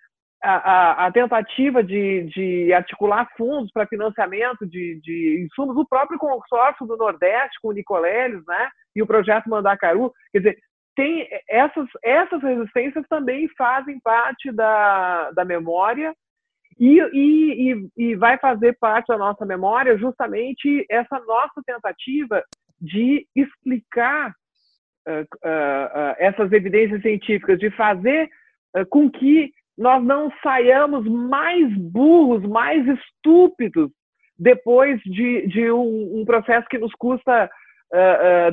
a, 0.43 0.57
a, 0.57 1.07
a 1.07 1.13
tentativa 1.13 1.83
de, 1.83 2.25
de, 2.25 2.73
articular 2.73 3.29
fundos 3.37 3.71
para 3.73 3.87
financiamento 3.87 4.67
de, 4.67 5.01
de, 5.01 5.45
insumos, 5.45 5.77
o 5.77 5.87
próprio 5.87 6.19
consórcio 6.19 6.87
do 6.87 6.97
Nordeste 6.97 7.59
com 7.63 7.69
o 7.69 7.73
Nicoleles, 7.73 8.45
né, 8.47 8.69
e 8.95 9.03
o 9.03 9.07
projeto 9.07 9.49
Mandacaru, 9.49 10.13
quer 10.33 10.39
dizer, 10.39 10.59
tem 10.95 11.27
essas, 11.49 11.87
essas 12.03 12.43
resistências 12.43 13.07
também 13.09 13.49
fazem 13.57 13.99
parte 14.01 14.51
da, 14.53 15.31
da 15.31 15.45
memória 15.45 16.15
e, 16.79 17.01
e, 17.13 17.89
e, 17.97 18.15
vai 18.17 18.37
fazer 18.39 18.77
parte 18.79 19.07
da 19.09 19.17
nossa 19.17 19.47
memória 19.47 19.97
justamente 19.97 20.85
essa 20.91 21.19
nossa 21.21 21.63
tentativa 21.65 22.43
de 22.81 23.27
explicar 23.35 24.35
uh, 25.09 25.21
uh, 25.21 25.23
uh, 25.23 26.15
essas 26.19 26.51
evidências 26.53 27.01
científicas, 27.01 27.59
de 27.59 27.71
fazer 27.71 28.29
com 28.89 29.11
que 29.11 29.53
nós 29.77 30.03
não 30.05 30.31
saiamos 30.43 31.07
mais 31.07 31.73
burros, 31.77 32.43
mais 32.45 32.87
estúpidos 32.87 33.91
depois 34.39 35.01
de, 35.03 35.47
de 35.47 35.71
um, 35.71 36.21
um, 36.21 36.25
processo 36.25 36.67
que 36.69 36.79
nos 36.79 36.93
custa 36.95 37.51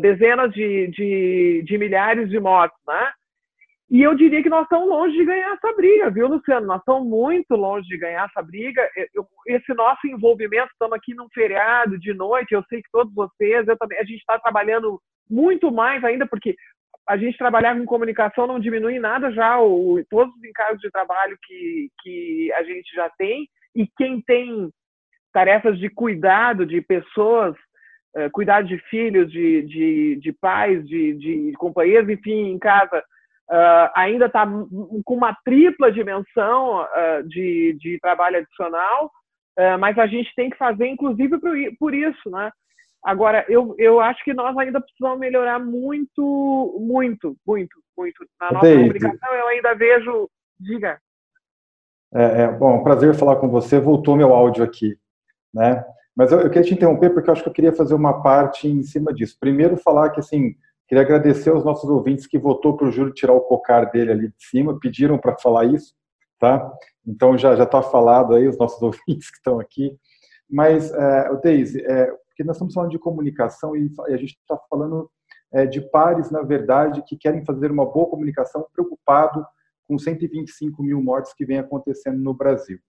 dezenas 0.01 0.51
de, 0.51 0.87
de, 0.87 1.63
de 1.65 1.77
milhares 1.77 2.29
de 2.29 2.39
mortes, 2.39 2.77
né? 2.87 3.11
E 3.89 4.03
eu 4.03 4.13
diria 4.13 4.43
que 4.43 4.49
nós 4.49 4.63
estamos 4.63 4.87
longe 4.87 5.17
de 5.17 5.25
ganhar 5.25 5.51
essa 5.55 5.75
briga, 5.75 6.11
viu, 6.11 6.27
Luciano? 6.27 6.67
Nós 6.67 6.79
estamos 6.79 7.09
muito 7.09 7.55
longe 7.55 7.87
de 7.87 7.97
ganhar 7.97 8.29
essa 8.29 8.43
briga. 8.43 8.87
Eu, 9.15 9.25
esse 9.47 9.73
nosso 9.73 10.05
envolvimento, 10.05 10.69
estamos 10.71 10.95
aqui 10.95 11.15
num 11.15 11.27
feriado 11.33 11.97
de 11.97 12.13
noite, 12.13 12.53
eu 12.53 12.63
sei 12.69 12.83
que 12.83 12.91
todos 12.91 13.11
vocês, 13.15 13.67
eu 13.67 13.75
também, 13.77 13.97
a 13.97 14.03
gente 14.03 14.19
está 14.19 14.37
trabalhando 14.37 15.01
muito 15.27 15.71
mais 15.71 16.03
ainda, 16.03 16.27
porque 16.27 16.55
a 17.09 17.17
gente 17.17 17.37
trabalhar 17.37 17.75
com 17.75 17.85
comunicação 17.85 18.45
não 18.45 18.59
diminui 18.59 18.99
nada 18.99 19.31
já 19.31 19.59
o, 19.59 19.99
todos 20.09 20.33
os 20.35 20.43
encargos 20.43 20.79
de 20.79 20.91
trabalho 20.91 21.35
que, 21.43 21.89
que 22.01 22.53
a 22.53 22.63
gente 22.63 22.95
já 22.95 23.09
tem, 23.17 23.49
e 23.75 23.87
quem 23.97 24.21
tem 24.21 24.69
tarefas 25.33 25.79
de 25.79 25.89
cuidado 25.89 26.67
de 26.67 26.81
pessoas, 26.81 27.55
uh, 28.15 28.29
cuidado 28.31 28.67
de 28.67 28.77
filhos, 28.89 29.31
de, 29.31 29.63
de, 29.63 30.15
de 30.17 30.31
pais, 30.33 30.87
de, 30.87 31.13
de 31.15 31.53
companheiros, 31.53 32.09
enfim, 32.09 32.51
em 32.51 32.59
casa, 32.59 33.03
Uh, 33.51 33.89
ainda 33.95 34.27
está 34.27 34.45
com 34.45 35.15
uma 35.15 35.35
tripla 35.43 35.91
dimensão 35.91 36.83
uh, 36.83 37.27
de, 37.27 37.75
de 37.79 37.97
trabalho 37.99 38.37
adicional, 38.37 39.11
uh, 39.57 39.75
mas 39.79 39.97
a 39.97 40.05
gente 40.05 40.31
tem 40.35 40.51
que 40.51 40.57
fazer, 40.57 40.85
inclusive, 40.85 41.35
por 41.79 41.95
isso, 41.95 42.29
né? 42.29 42.51
Agora, 43.03 43.45
eu, 43.47 43.75
eu 43.77 43.99
acho 43.99 44.23
que 44.23 44.33
nós 44.33 44.57
ainda 44.57 44.81
precisamos 44.81 45.19
melhorar 45.19 45.59
muito, 45.59 46.77
muito, 46.79 47.35
muito, 47.47 47.79
muito. 47.97 48.25
Na 48.39 48.51
nossa 48.51 48.65
David. 48.65 48.99
comunicação, 48.99 49.35
eu 49.35 49.47
ainda 49.47 49.73
vejo. 49.73 50.29
Diga. 50.59 50.99
É, 52.13 52.41
é, 52.41 52.47
bom, 52.47 52.83
prazer 52.83 53.15
falar 53.15 53.37
com 53.37 53.47
você. 53.47 53.79
Voltou 53.79 54.15
meu 54.15 54.33
áudio 54.33 54.63
aqui, 54.63 54.97
né? 55.53 55.85
Mas 56.15 56.31
eu, 56.31 56.41
eu 56.41 56.49
queria 56.49 56.67
te 56.67 56.73
interromper 56.73 57.11
porque 57.11 57.29
eu 57.29 57.33
acho 57.33 57.43
que 57.43 57.49
eu 57.49 57.53
queria 57.53 57.71
fazer 57.73 57.93
uma 57.93 58.21
parte 58.21 58.67
em 58.67 58.83
cima 58.83 59.13
disso. 59.13 59.37
Primeiro, 59.39 59.77
falar 59.77 60.09
que, 60.09 60.19
assim, 60.19 60.55
Queria 60.89 61.03
agradecer 61.03 61.51
aos 61.51 61.63
nossos 61.63 61.87
ouvintes 61.87 62.25
que 62.25 62.39
votou 62.39 62.75
para 62.75 62.87
o 62.87 62.91
Júlio 62.91 63.13
tirar 63.13 63.33
o 63.33 63.41
cocar 63.41 63.91
dele 63.91 64.11
ali 64.11 64.27
de 64.29 64.43
cima, 64.43 64.79
pediram 64.79 65.19
para 65.19 65.37
falar 65.37 65.65
isso, 65.65 65.93
tá? 66.39 66.67
Então 67.05 67.37
já 67.37 67.55
já 67.55 67.63
está 67.63 67.79
falado 67.83 68.33
aí 68.33 68.47
os 68.47 68.57
nossos 68.57 68.81
ouvintes 68.81 69.29
que 69.29 69.37
estão 69.37 69.59
aqui. 69.59 69.95
Mas, 70.49 70.91
é, 70.91 71.35
Deise, 71.43 71.85
é, 71.85 72.11
porque 72.39 72.47
nós 72.47 72.55
estamos 72.55 72.73
falando 72.73 72.91
de 72.91 72.99
comunicação 72.99 73.75
e 73.75 73.91
a 74.07 74.15
gente 74.15 74.37
está 74.39 74.57
falando 74.69 75.11
é, 75.51 75.65
de 75.65 75.81
pares, 75.81 76.31
na 76.31 76.41
verdade, 76.41 77.03
que 77.05 77.17
querem 77.17 77.43
fazer 77.43 77.69
uma 77.69 77.85
boa 77.85 78.09
comunicação 78.09 78.65
preocupado 78.71 79.45
com 79.85 79.99
125 79.99 80.81
mil 80.81 81.03
mortes 81.03 81.33
que 81.33 81.45
vem 81.45 81.59
acontecendo 81.59 82.17
no 82.17 82.33
Brasil. 82.33 82.79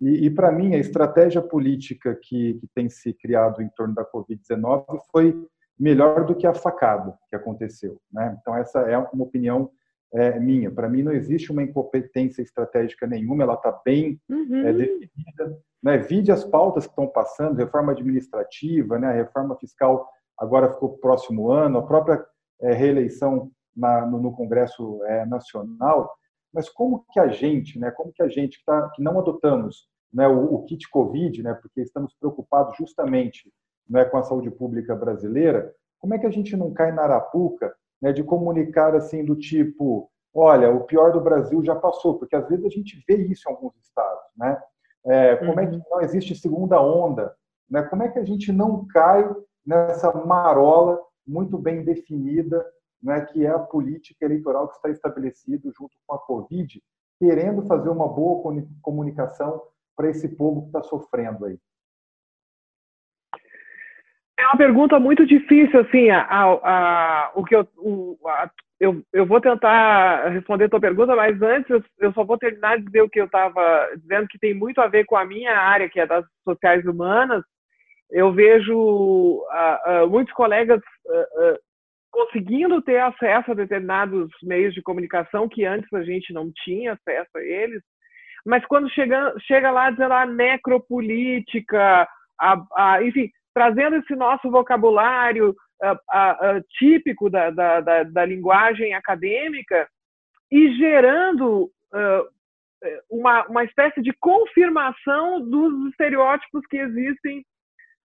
E, 0.00 0.24
e 0.24 0.30
para 0.30 0.50
mim, 0.50 0.74
a 0.74 0.78
estratégia 0.78 1.42
política 1.42 2.14
que, 2.14 2.54
que 2.54 2.66
tem 2.74 2.88
se 2.88 3.12
criado 3.12 3.60
em 3.60 3.68
torno 3.76 3.94
da 3.94 4.10
Covid-19 4.10 4.86
foi 5.12 5.36
melhor 5.78 6.24
do 6.24 6.34
que 6.34 6.46
a 6.46 6.54
facada 6.54 7.14
que 7.28 7.36
aconteceu. 7.36 8.00
Né? 8.10 8.38
Então, 8.40 8.56
essa 8.56 8.80
é 8.80 8.96
uma 8.96 9.24
opinião 9.24 9.70
é, 10.12 10.38
minha. 10.38 10.70
Para 10.70 10.88
mim, 10.88 11.02
não 11.02 11.12
existe 11.12 11.52
uma 11.52 11.62
incompetência 11.62 12.42
estratégica 12.42 13.06
nenhuma, 13.06 13.42
ela 13.42 13.54
está 13.54 13.72
bem 13.84 14.20
uhum. 14.28 14.66
é, 14.66 14.72
definida. 14.72 15.58
Né? 15.82 15.98
Vide 15.98 16.32
as 16.32 16.44
pautas 16.44 16.86
que 16.86 16.92
estão 16.92 17.06
passando, 17.06 17.56
reforma 17.56 17.92
administrativa, 17.92 18.98
né? 18.98 19.08
a 19.08 19.12
reforma 19.12 19.56
fiscal 19.56 20.08
agora 20.36 20.72
ficou 20.72 20.98
próximo 20.98 21.50
ano, 21.50 21.78
a 21.78 21.86
própria 21.86 22.24
é, 22.60 22.72
reeleição 22.72 23.50
na, 23.76 24.06
no, 24.06 24.20
no, 24.20 24.32
Congresso 24.32 25.02
é, 25.04 25.26
Nacional. 25.26 26.12
Mas 26.52 26.68
como 26.68 27.04
que 27.12 27.20
a 27.20 27.28
gente, 27.28 27.78
né, 27.78 27.90
como 27.90 28.12
que 28.12 28.22
a 28.22 28.28
gente 28.28 28.58
que, 28.58 28.64
tá, 28.64 28.90
que 28.94 29.02
não 29.02 29.18
adotamos 29.18 29.86
né, 30.12 30.26
o, 30.26 30.54
o 30.54 30.64
kit 30.64 30.88
Covid, 30.88 31.42
né, 31.42 31.54
porque 31.54 31.82
estamos 31.82 32.14
preocupados 32.14 32.76
justamente 32.76 33.52
né, 33.88 34.04
com 34.04 34.16
a 34.16 34.22
saúde 34.22 34.50
pública 34.50 34.94
brasileira, 34.94 35.74
como 35.98 36.14
é 36.14 36.18
que 36.18 36.26
a 36.26 36.30
gente 36.30 36.56
não 36.56 36.72
cai 36.72 36.92
na 36.92 37.02
arapuca 37.02 37.74
né, 38.00 38.12
de 38.12 38.22
comunicar 38.22 38.94
assim 38.94 39.24
do 39.24 39.36
tipo, 39.36 40.10
olha, 40.34 40.70
o 40.70 40.84
pior 40.84 41.12
do 41.12 41.20
Brasil 41.20 41.64
já 41.64 41.74
passou, 41.74 42.18
porque 42.18 42.36
às 42.36 42.48
vezes 42.48 42.64
a 42.64 42.68
gente 42.68 43.02
vê 43.06 43.16
isso 43.16 43.48
em 43.48 43.52
alguns 43.52 43.74
estados, 43.76 44.22
né? 44.36 44.60
É, 45.04 45.36
como 45.36 45.58
é 45.60 45.66
que 45.66 45.76
uhum. 45.76 45.82
não 45.90 46.00
existe 46.00 46.34
segunda 46.34 46.80
onda? 46.80 47.34
Né? 47.70 47.82
Como 47.82 48.02
é 48.02 48.08
que 48.08 48.18
a 48.18 48.24
gente 48.24 48.52
não 48.52 48.86
cai 48.86 49.28
nessa 49.64 50.12
marola 50.12 51.00
muito 51.26 51.56
bem 51.58 51.84
definida, 51.84 52.64
né, 53.02 53.20
que 53.26 53.46
é 53.46 53.50
a 53.50 53.58
política 53.58 54.24
eleitoral 54.24 54.68
que 54.68 54.76
está 54.76 54.90
estabelecida 54.90 55.70
junto 55.76 55.96
com 56.06 56.14
a 56.14 56.18
Covid, 56.18 56.82
querendo 57.18 57.62
fazer 57.62 57.90
uma 57.90 58.08
boa 58.08 58.42
comunicação 58.82 59.62
para 59.96 60.10
esse 60.10 60.28
povo 60.28 60.62
que 60.62 60.68
está 60.68 60.82
sofrendo 60.82 61.44
aí? 61.44 61.58
É 64.38 64.46
uma 64.46 64.56
pergunta 64.56 65.00
muito 65.00 65.26
difícil, 65.26 65.80
assim, 65.80 66.10
a, 66.10 66.20
a, 66.20 66.44
a 66.62 67.32
o 67.34 67.44
que 67.44 67.56
eu, 67.56 67.66
o, 67.76 68.16
a, 68.24 68.48
eu, 68.78 69.02
eu 69.12 69.26
vou 69.26 69.40
tentar 69.40 70.28
responder 70.28 70.66
a 70.66 70.68
tua 70.68 70.80
pergunta, 70.80 71.16
mas 71.16 71.42
antes 71.42 71.68
eu, 71.98 72.12
só 72.12 72.22
vou 72.22 72.38
terminar 72.38 72.78
de 72.78 72.84
dizer 72.84 73.02
o 73.02 73.10
que 73.10 73.20
eu 73.20 73.24
estava 73.24 73.90
dizendo, 73.96 74.28
que 74.28 74.38
tem 74.38 74.54
muito 74.54 74.80
a 74.80 74.86
ver 74.86 75.04
com 75.04 75.16
a 75.16 75.24
minha 75.24 75.58
área, 75.58 75.88
que 75.88 75.98
é 75.98 76.06
das 76.06 76.24
sociais 76.44 76.84
humanas. 76.86 77.42
Eu 78.10 78.32
vejo 78.32 78.74
uh, 78.78 80.04
uh, 80.04 80.08
muitos 80.08 80.32
colegas 80.32 80.78
uh, 80.78 81.58
conseguindo 82.12 82.80
ter 82.82 83.00
acesso 83.00 83.50
a 83.50 83.54
determinados 83.54 84.30
meios 84.44 84.72
de 84.72 84.82
comunicação 84.82 85.48
que 85.48 85.64
antes 85.64 85.92
a 85.92 86.02
gente 86.02 86.32
não 86.32 86.50
tinha 86.64 86.92
acesso 86.92 87.30
a 87.36 87.42
eles, 87.42 87.82
mas 88.46 88.64
quando 88.66 88.88
chega, 88.90 89.34
chega 89.40 89.70
lá 89.72 89.90
dizendo 89.90 90.14
a 90.14 90.24
necropolítica, 90.24 92.08
a, 92.40 92.64
a, 92.76 93.02
enfim, 93.02 93.30
trazendo 93.58 93.96
esse 93.96 94.14
nosso 94.14 94.48
vocabulário 94.48 95.50
uh, 95.50 95.92
uh, 95.92 96.62
típico 96.78 97.28
da, 97.28 97.50
da, 97.50 97.80
da, 97.80 98.02
da, 98.04 98.24
linguagem 98.24 98.94
acadêmica 98.94 99.88
e 100.48 100.76
gerando 100.76 101.68
uma, 103.10 103.44
uma 103.46 103.64
espécie 103.64 104.00
de 104.00 104.12
confirmação 104.20 105.40
dos 105.40 105.90
estereótipos 105.90 106.64
que 106.66 106.76
existem 106.76 107.44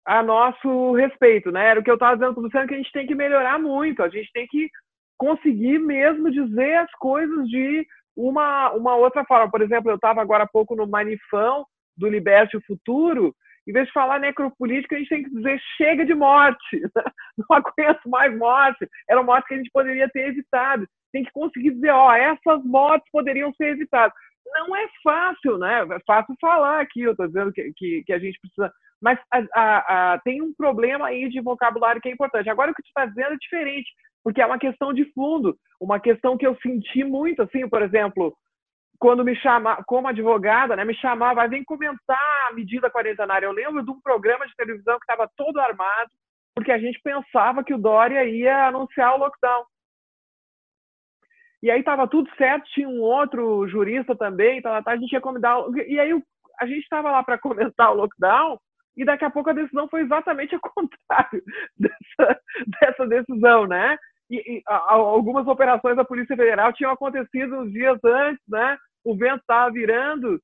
a 0.03 0.23
nosso 0.23 0.93
respeito, 0.93 1.51
né? 1.51 1.67
Era 1.67 1.79
o 1.79 1.83
que 1.83 1.91
eu 1.91 1.93
estava 1.93 2.15
dizendo 2.15 2.33
para 2.33 2.41
você, 2.41 2.67
que 2.67 2.73
a 2.73 2.77
gente 2.77 2.91
tem 2.91 3.05
que 3.05 3.13
melhorar 3.13 3.59
muito, 3.59 4.01
a 4.01 4.09
gente 4.09 4.31
tem 4.33 4.47
que 4.47 4.67
conseguir 5.15 5.77
mesmo 5.77 6.31
dizer 6.31 6.77
as 6.77 6.91
coisas 6.93 7.47
de 7.47 7.85
uma, 8.15 8.71
uma 8.71 8.95
outra 8.95 9.23
forma. 9.25 9.51
Por 9.51 9.61
exemplo, 9.61 9.91
eu 9.91 9.95
estava 9.95 10.21
agora 10.21 10.43
há 10.43 10.47
pouco 10.47 10.75
no 10.75 10.87
Manifão 10.87 11.65
do 11.95 12.09
Liberte 12.09 12.57
o 12.57 12.63
Futuro, 12.65 13.35
em 13.67 13.73
vez 13.73 13.87
de 13.87 13.93
falar 13.93 14.19
necropolítica, 14.19 14.95
a 14.95 14.99
gente 14.99 15.09
tem 15.09 15.23
que 15.23 15.29
dizer 15.29 15.59
chega 15.77 16.05
de 16.05 16.13
morte, 16.13 16.81
não 17.37 17.57
aguento 17.57 18.09
mais 18.09 18.37
morte, 18.37 18.87
era 19.09 19.23
morte 19.23 19.47
que 19.47 19.53
a 19.53 19.57
gente 19.57 19.71
poderia 19.71 20.09
ter 20.09 20.27
evitado. 20.27 20.87
Tem 21.11 21.23
que 21.23 21.31
conseguir 21.31 21.71
dizer, 21.71 21.91
ó, 21.91 22.13
essas 22.13 22.63
mortes 22.63 23.09
poderiam 23.11 23.53
ser 23.53 23.69
evitadas. 23.69 24.13
Não 24.45 24.75
é 24.75 24.87
fácil, 25.03 25.57
né? 25.57 25.81
É 25.91 25.99
fácil 26.05 26.35
falar 26.39 26.81
aqui, 26.81 27.01
eu 27.01 27.11
estou 27.11 27.27
dizendo 27.27 27.51
que, 27.53 27.71
que, 27.75 28.03
que, 28.05 28.13
a 28.13 28.19
gente 28.19 28.39
precisa. 28.39 28.71
Mas 29.01 29.19
a, 29.31 29.43
a, 29.55 30.13
a, 30.13 30.19
tem 30.19 30.41
um 30.41 30.53
problema 30.53 31.07
aí 31.07 31.29
de 31.29 31.41
vocabulário 31.41 32.01
que 32.01 32.09
é 32.09 32.11
importante. 32.11 32.49
Agora, 32.49 32.71
o 32.71 32.73
que 32.73 32.83
tu 32.83 32.87
está 32.87 33.05
dizendo 33.05 33.33
é 33.33 33.37
diferente, 33.37 33.89
porque 34.23 34.41
é 34.41 34.45
uma 34.45 34.59
questão 34.59 34.93
de 34.93 35.05
fundo, 35.13 35.57
uma 35.79 35.99
questão 35.99 36.37
que 36.37 36.45
eu 36.45 36.57
senti 36.61 37.03
muito, 37.03 37.41
assim, 37.41 37.67
por 37.67 37.81
exemplo, 37.81 38.35
quando 38.99 39.23
me 39.23 39.35
chama, 39.35 39.83
como 39.85 40.07
advogada, 40.07 40.75
né, 40.75 40.85
me 40.85 40.95
chamava, 40.95 41.35
vai 41.35 41.49
vem 41.49 41.63
comentar 41.63 42.47
a 42.49 42.53
medida 42.53 42.89
quarentenária. 42.89 43.45
Eu 43.45 43.51
lembro 43.51 43.83
de 43.83 43.91
um 43.91 43.99
programa 44.01 44.47
de 44.47 44.55
televisão 44.55 44.97
que 44.97 45.03
estava 45.03 45.29
todo 45.35 45.59
armado, 45.59 46.11
porque 46.55 46.71
a 46.71 46.77
gente 46.77 46.99
pensava 47.01 47.63
que 47.63 47.73
o 47.73 47.77
Dória 47.77 48.23
ia 48.25 48.67
anunciar 48.67 49.13
o 49.15 49.17
lockdown. 49.17 49.65
E 51.61 51.71
aí 51.71 51.79
estava 51.79 52.07
tudo 52.07 52.29
certo, 52.35 52.69
tinha 52.73 52.89
um 52.89 53.01
outro 53.01 53.67
jurista 53.67 54.15
também, 54.15 54.61
tá, 54.61 54.81
tá, 54.81 54.91
a 54.91 54.97
gente 54.97 55.13
ia 55.13 55.21
comentar. 55.21 55.57
E 55.87 55.99
aí 55.99 56.11
a 56.59 56.65
gente 56.65 56.83
estava 56.83 57.09
lá 57.09 57.23
para 57.23 57.37
comentar 57.37 57.91
o 57.91 57.95
lockdown, 57.95 58.59
e 58.95 59.03
daqui 59.03 59.25
a 59.25 59.29
pouco 59.29 59.49
a 59.49 59.53
decisão 59.53 59.87
foi 59.87 60.01
exatamente 60.01 60.55
o 60.55 60.59
contrário 60.61 61.43
dessa, 61.77 62.41
dessa 62.79 63.07
decisão, 63.07 63.65
né? 63.65 63.97
E, 64.29 64.57
e 64.57 64.63
a, 64.67 64.93
algumas 64.93 65.47
operações 65.47 65.95
da 65.95 66.05
Polícia 66.05 66.35
Federal 66.35 66.73
tinham 66.73 66.91
acontecido 66.91 67.57
uns 67.57 67.71
dias 67.71 67.99
antes, 68.03 68.43
né? 68.47 68.77
O 69.03 69.15
vento 69.15 69.41
estava 69.41 69.71
virando 69.71 70.39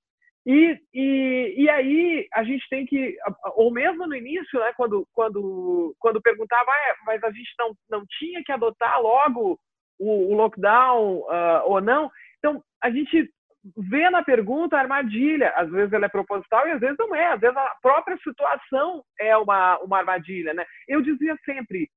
e, 0.45 0.79
e, 0.93 1.53
e 1.57 1.69
aí 1.69 2.27
a 2.33 2.43
gente 2.43 2.67
tem 2.69 2.85
que, 2.85 3.15
ou 3.55 3.71
mesmo 3.71 4.07
no 4.07 4.15
início, 4.15 4.59
né, 4.59 4.73
quando, 4.75 5.07
quando, 5.13 5.95
quando 5.99 6.21
perguntava, 6.21 6.71
ah, 6.71 6.95
mas 7.05 7.23
a 7.23 7.31
gente 7.31 7.53
não, 7.59 7.75
não 7.89 8.03
tinha 8.17 8.41
que 8.43 8.51
adotar 8.51 9.01
logo 9.01 9.59
o, 9.99 10.31
o 10.31 10.35
lockdown 10.35 11.19
uh, 11.19 11.61
ou 11.65 11.81
não. 11.81 12.09
Então, 12.37 12.63
a 12.81 12.89
gente 12.89 13.29
vê 13.77 14.09
na 14.09 14.23
pergunta 14.23 14.77
a 14.77 14.79
armadilha. 14.79 15.53
Às 15.55 15.69
vezes 15.69 15.91
ela 15.91 16.05
é 16.05 16.09
proposital 16.09 16.67
e 16.67 16.71
às 16.71 16.79
vezes 16.79 16.95
não 16.97 17.13
é. 17.13 17.33
Às 17.33 17.41
vezes 17.41 17.55
a 17.55 17.75
própria 17.81 18.17
situação 18.17 19.03
é 19.19 19.35
uma, 19.37 19.77
uma 19.79 19.99
armadilha. 19.99 20.53
Né? 20.53 20.65
Eu 20.87 21.01
dizia 21.01 21.37
sempre, 21.45 21.89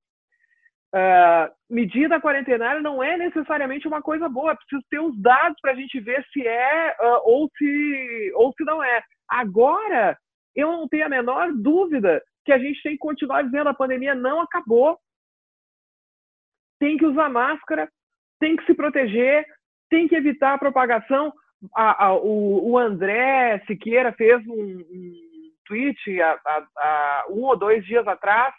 uh, 0.93 1.53
medida 1.69 2.21
quarentenária 2.21 2.81
não 2.81 3.03
é 3.03 3.17
necessariamente 3.17 3.87
uma 3.87 4.01
coisa 4.01 4.29
boa. 4.29 4.51
É 4.51 4.55
preciso 4.55 4.83
ter 4.89 4.99
os 4.99 5.19
dados 5.21 5.59
para 5.61 5.71
a 5.71 5.75
gente 5.75 5.99
ver 5.99 6.25
se 6.31 6.45
é 6.47 6.95
uh, 6.99 7.21
ou, 7.23 7.49
se, 7.57 8.31
ou 8.35 8.53
se 8.53 8.63
não 8.63 8.83
é. 8.83 9.01
Agora, 9.29 10.17
eu 10.55 10.71
não 10.71 10.87
tenho 10.87 11.05
a 11.05 11.09
menor 11.09 11.51
dúvida 11.53 12.21
que 12.45 12.51
a 12.51 12.59
gente 12.59 12.81
tem 12.83 12.93
que 12.93 12.99
continuar 12.99 13.41
dizendo 13.41 13.69
a 13.69 13.73
pandemia 13.73 14.13
não 14.13 14.41
acabou 14.41 14.97
tem 16.83 16.97
que 16.97 17.05
usar 17.05 17.29
máscara, 17.29 17.89
tem 18.41 18.57
que 18.57 18.65
se 18.65 18.73
proteger, 18.73 19.45
tem 19.89 20.05
que 20.05 20.15
evitar 20.15 20.53
a 20.53 20.57
propagação. 20.57 21.31
A, 21.73 22.07
a, 22.07 22.13
o, 22.13 22.71
o, 22.71 22.77
André 22.77 23.63
Siqueira 23.65 24.11
fez 24.11 24.45
um, 24.45 24.51
um 24.51 25.13
tweet 25.65 26.21
há, 26.21 27.25
um 27.29 27.43
ou 27.43 27.57
dois 27.57 27.85
dias 27.85 28.05
atrás 28.05 28.53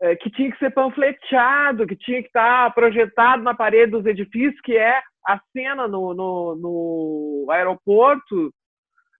é, 0.00 0.16
que 0.16 0.30
tinha 0.30 0.50
que 0.50 0.58
ser 0.58 0.70
panfleteado, 0.70 1.86
que 1.86 1.96
tinha 1.96 2.20
que 2.22 2.28
estar 2.28 2.72
projetado 2.74 3.42
na 3.42 3.54
parede 3.54 3.92
dos 3.92 4.06
edifícios, 4.06 4.60
que 4.62 4.76
é 4.76 5.00
a 5.26 5.38
cena 5.52 5.86
no, 5.86 6.14
no, 6.14 6.56
no 6.56 7.46
aeroporto 7.50 8.52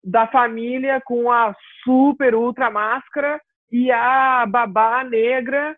da 0.02 0.26
família 0.26 1.00
com 1.04 1.30
a 1.30 1.54
super 1.84 2.34
ultra 2.34 2.70
máscara 2.70 3.40
e 3.70 3.90
a 3.90 4.46
babá 4.46 5.04
negra 5.04 5.76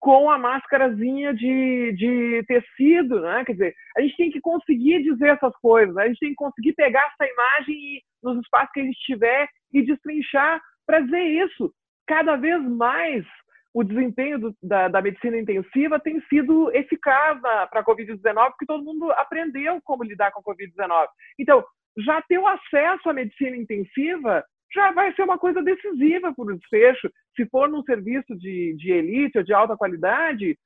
com 0.00 0.30
a 0.30 0.38
máscarazinha 0.38 1.34
de, 1.34 1.92
de 1.92 2.42
tecido, 2.46 3.20
né? 3.20 3.44
Quer 3.44 3.52
dizer, 3.52 3.74
a 3.96 4.00
gente 4.00 4.16
tem 4.16 4.30
que 4.30 4.40
conseguir 4.40 5.02
dizer 5.02 5.28
essas 5.28 5.54
coisas, 5.58 5.94
né? 5.94 6.04
a 6.04 6.08
gente 6.08 6.18
tem 6.18 6.30
que 6.30 6.36
conseguir 6.36 6.72
pegar 6.72 7.06
essa 7.12 7.30
imagem 7.30 7.74
e, 7.76 8.02
nos 8.22 8.40
espaços 8.40 8.70
que 8.72 8.80
a 8.80 8.84
gente 8.84 8.98
tiver 9.00 9.48
e 9.72 9.82
destrinchar 9.82 10.60
para 10.86 11.00
dizer 11.00 11.22
isso. 11.22 11.70
Cada 12.06 12.36
vez 12.36 12.62
mais 12.62 13.24
o 13.72 13.84
desempenho 13.84 14.38
do, 14.38 14.56
da, 14.62 14.88
da, 14.88 15.00
medicina 15.00 15.38
intensiva 15.38 16.00
tem 16.00 16.20
sido 16.22 16.70
eficaz 16.74 17.40
para 17.40 17.80
a 17.80 17.84
Covid-19, 17.84 18.50
porque 18.50 18.66
todo 18.66 18.84
mundo 18.84 19.10
aprendeu 19.12 19.80
como 19.84 20.02
lidar 20.02 20.32
com 20.32 20.40
a 20.40 20.54
Covid-19. 20.54 21.06
Então, 21.38 21.64
já 21.98 22.20
ter 22.22 22.38
o 22.38 22.46
acesso 22.46 23.08
à 23.08 23.12
medicina 23.12 23.56
intensiva 23.56 24.44
já 24.72 24.92
vai 24.92 25.12
ser 25.14 25.22
uma 25.22 25.38
coisa 25.38 25.62
decisiva 25.62 26.32
para 26.32 26.44
o 26.44 26.56
desfecho. 26.56 27.10
Se 27.34 27.44
for 27.46 27.68
num 27.68 27.82
serviço 27.82 28.36
de, 28.36 28.74
de 28.76 28.92
elite 28.92 29.38
ou 29.38 29.44
de 29.44 29.52
alta 29.52 29.76
qualidade, 29.76 30.56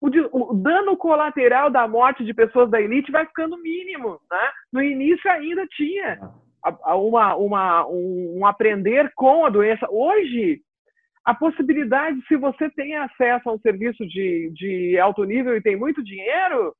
o, 0.00 0.08
o, 0.32 0.54
dano 0.54 0.96
colateral 0.96 1.70
da 1.70 1.88
morte 1.88 2.24
de 2.24 2.34
pessoas 2.34 2.70
da 2.70 2.80
elite 2.80 3.10
vai 3.10 3.26
ficando 3.26 3.56
mínimo. 3.58 4.20
Né? 4.30 4.50
No 4.72 4.82
início 4.82 5.30
ainda 5.30 5.66
tinha 5.68 6.20
uma, 6.84 7.36
uma, 7.36 7.86
um, 7.86 8.40
um 8.40 8.46
aprender 8.46 9.10
com 9.14 9.46
a 9.46 9.50
doença. 9.50 9.86
Hoje, 9.90 10.60
a 11.26 11.34
possibilidade, 11.34 12.24
se 12.28 12.36
você 12.36 12.70
tem 12.70 12.96
acesso 12.96 13.50
a 13.50 13.52
um 13.52 13.58
serviço 13.58 14.06
de, 14.06 14.48
de 14.54 14.96
alto 15.00 15.24
nível 15.24 15.56
e 15.56 15.60
tem 15.60 15.74
muito 15.74 16.02
dinheiro, 16.02 16.72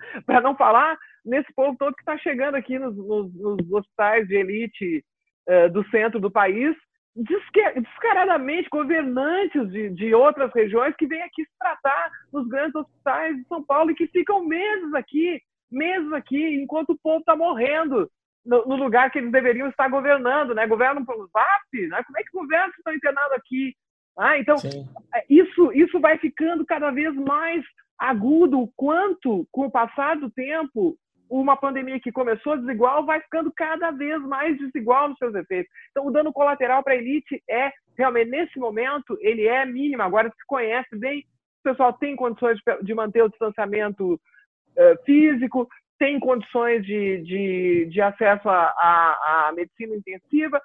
para 0.24 0.40
não 0.40 0.56
falar 0.56 0.98
nesse 1.22 1.52
povo 1.54 1.76
todo 1.78 1.94
que 1.94 2.00
está 2.00 2.16
chegando 2.16 2.54
aqui 2.54 2.78
nos, 2.78 2.96
nos, 2.96 3.34
nos 3.34 3.70
hospitais 3.70 4.26
de 4.26 4.34
elite 4.34 5.04
uh, 5.46 5.70
do 5.70 5.86
centro 5.90 6.18
do 6.18 6.30
país, 6.30 6.74
descaradamente 7.14 8.70
governantes 8.70 9.70
de, 9.70 9.90
de 9.90 10.14
outras 10.14 10.50
regiões 10.54 10.96
que 10.96 11.06
vêm 11.06 11.22
aqui 11.22 11.44
se 11.44 11.58
tratar 11.58 12.10
nos 12.32 12.48
grandes 12.48 12.74
hospitais 12.74 13.36
de 13.36 13.44
São 13.46 13.62
Paulo 13.62 13.90
e 13.90 13.94
que 13.94 14.06
ficam 14.06 14.42
meses 14.42 14.94
aqui, 14.94 15.38
meses 15.70 16.10
aqui, 16.14 16.54
enquanto 16.54 16.90
o 16.90 16.98
povo 16.98 17.18
está 17.18 17.36
morrendo 17.36 18.10
no, 18.44 18.66
no, 18.66 18.76
lugar 18.76 19.10
que 19.10 19.18
eles 19.18 19.30
deveriam 19.30 19.68
estar 19.68 19.88
governando, 19.88 20.54
né? 20.54 20.66
Governam 20.66 21.04
pelo 21.04 21.28
VAP, 21.32 21.88
né? 21.88 22.02
Como 22.04 22.18
é 22.18 22.22
que 22.22 22.32
governam 22.32 22.70
se 22.72 22.78
estão 22.78 22.94
internados 22.94 23.32
aqui? 23.32 23.74
Ah, 24.18 24.38
então, 24.38 24.58
Sim. 24.58 24.86
É, 25.14 25.24
isso, 25.28 25.72
isso 25.72 26.00
vai 26.00 26.18
ficando 26.18 26.66
cada 26.66 26.90
vez 26.90 27.14
mais 27.14 27.64
agudo, 27.98 28.60
o 28.60 28.72
quanto, 28.76 29.46
com 29.50 29.66
o 29.66 29.70
passar 29.70 30.16
do 30.16 30.30
tempo, 30.30 30.96
uma 31.30 31.56
pandemia 31.56 31.98
que 31.98 32.12
começou 32.12 32.58
desigual 32.58 33.06
vai 33.06 33.20
ficando 33.20 33.50
cada 33.56 33.90
vez 33.90 34.20
mais 34.22 34.58
desigual 34.58 35.08
nos 35.08 35.18
seus 35.18 35.34
efeitos. 35.34 35.72
Então, 35.90 36.06
o 36.06 36.10
dano 36.10 36.32
colateral 36.32 36.82
para 36.82 36.92
a 36.92 36.96
elite 36.96 37.42
é, 37.48 37.72
realmente, 37.96 38.30
nesse 38.30 38.58
momento, 38.58 39.16
ele 39.20 39.46
é 39.46 39.64
mínimo. 39.64 40.02
Agora 40.02 40.28
se 40.28 40.46
conhece 40.46 40.94
bem, 40.96 41.20
o 41.20 41.70
pessoal 41.70 41.92
tem 41.94 42.16
condições 42.16 42.58
de 42.82 42.94
manter 42.94 43.22
o 43.22 43.28
distanciamento 43.28 44.14
uh, 44.14 45.04
físico, 45.04 45.68
tem 46.02 46.18
condições 46.18 46.84
de, 46.84 47.22
de, 47.22 47.86
de 47.88 48.00
acesso 48.00 48.48
à 48.48 49.52
medicina 49.54 49.94
intensiva, 49.94 50.60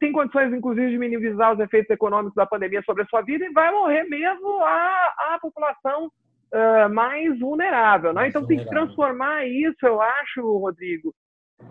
tem 0.00 0.10
condições, 0.10 0.52
inclusive, 0.52 0.90
de 0.90 0.98
minimizar 0.98 1.52
os 1.52 1.60
efeitos 1.60 1.88
econômicos 1.90 2.34
da 2.34 2.44
pandemia 2.44 2.82
sobre 2.84 3.04
a 3.04 3.06
sua 3.06 3.22
vida 3.22 3.44
e 3.44 3.52
vai 3.52 3.70
morrer 3.70 4.02
mesmo 4.02 4.60
a, 4.60 5.34
a 5.34 5.38
população 5.40 6.06
uh, 6.06 6.92
mais 6.92 7.38
vulnerável. 7.38 8.12
Né? 8.12 8.26
Então, 8.26 8.42
vulnerável. 8.42 8.48
tem 8.48 8.58
que 8.58 8.68
transformar 8.68 9.46
isso, 9.46 9.86
eu 9.86 10.00
acho, 10.00 10.58
Rodrigo, 10.58 11.14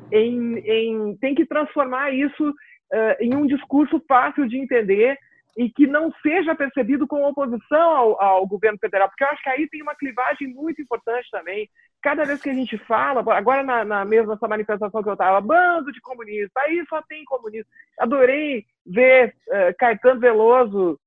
em, 0.10 0.60
em 0.60 1.18
tem 1.18 1.36
que 1.36 1.46
transformar 1.46 2.12
isso 2.12 2.50
uh, 2.50 3.16
em 3.20 3.36
um 3.36 3.46
discurso 3.46 4.02
fácil 4.08 4.48
de 4.48 4.58
entender 4.58 5.18
e 5.58 5.70
que 5.70 5.86
não 5.86 6.12
seja 6.22 6.56
percebido 6.56 7.08
como 7.08 7.28
oposição 7.28 7.92
ao, 7.92 8.22
ao, 8.22 8.48
governo 8.48 8.78
federal, 8.80 9.10
porque 9.10 9.24
eu 9.24 9.28
acho 9.30 9.44
que 9.44 9.50
aí 9.50 9.68
tem 9.70 9.82
uma 9.82 9.96
clivagem 9.96 10.48
muito 10.48 10.82
importante 10.82 11.28
também. 11.32 11.70
Cada 12.02 12.24
vez 12.26 12.42
que 12.42 12.50
a 12.50 12.54
gente 12.54 12.78
fala, 12.80 13.22
agora 13.36 13.62
na, 13.62 13.86
na 13.86 14.06
mesma 14.06 14.34
essa 14.34 14.48
manifestação 14.48 15.04
que 15.04 15.10
eu 15.10 15.14
estava, 15.14 15.42
bando 15.42 15.92
de 15.92 16.02
comunistas, 16.02 16.52
aí 16.58 16.84
só 16.90 17.02
tem 17.04 17.24
comunistas. 17.26 17.72
Adorei 18.00 18.66
ver 18.86 19.36
uh, 19.50 19.76
Caetano 19.78 20.20
Veloso 20.20 21.00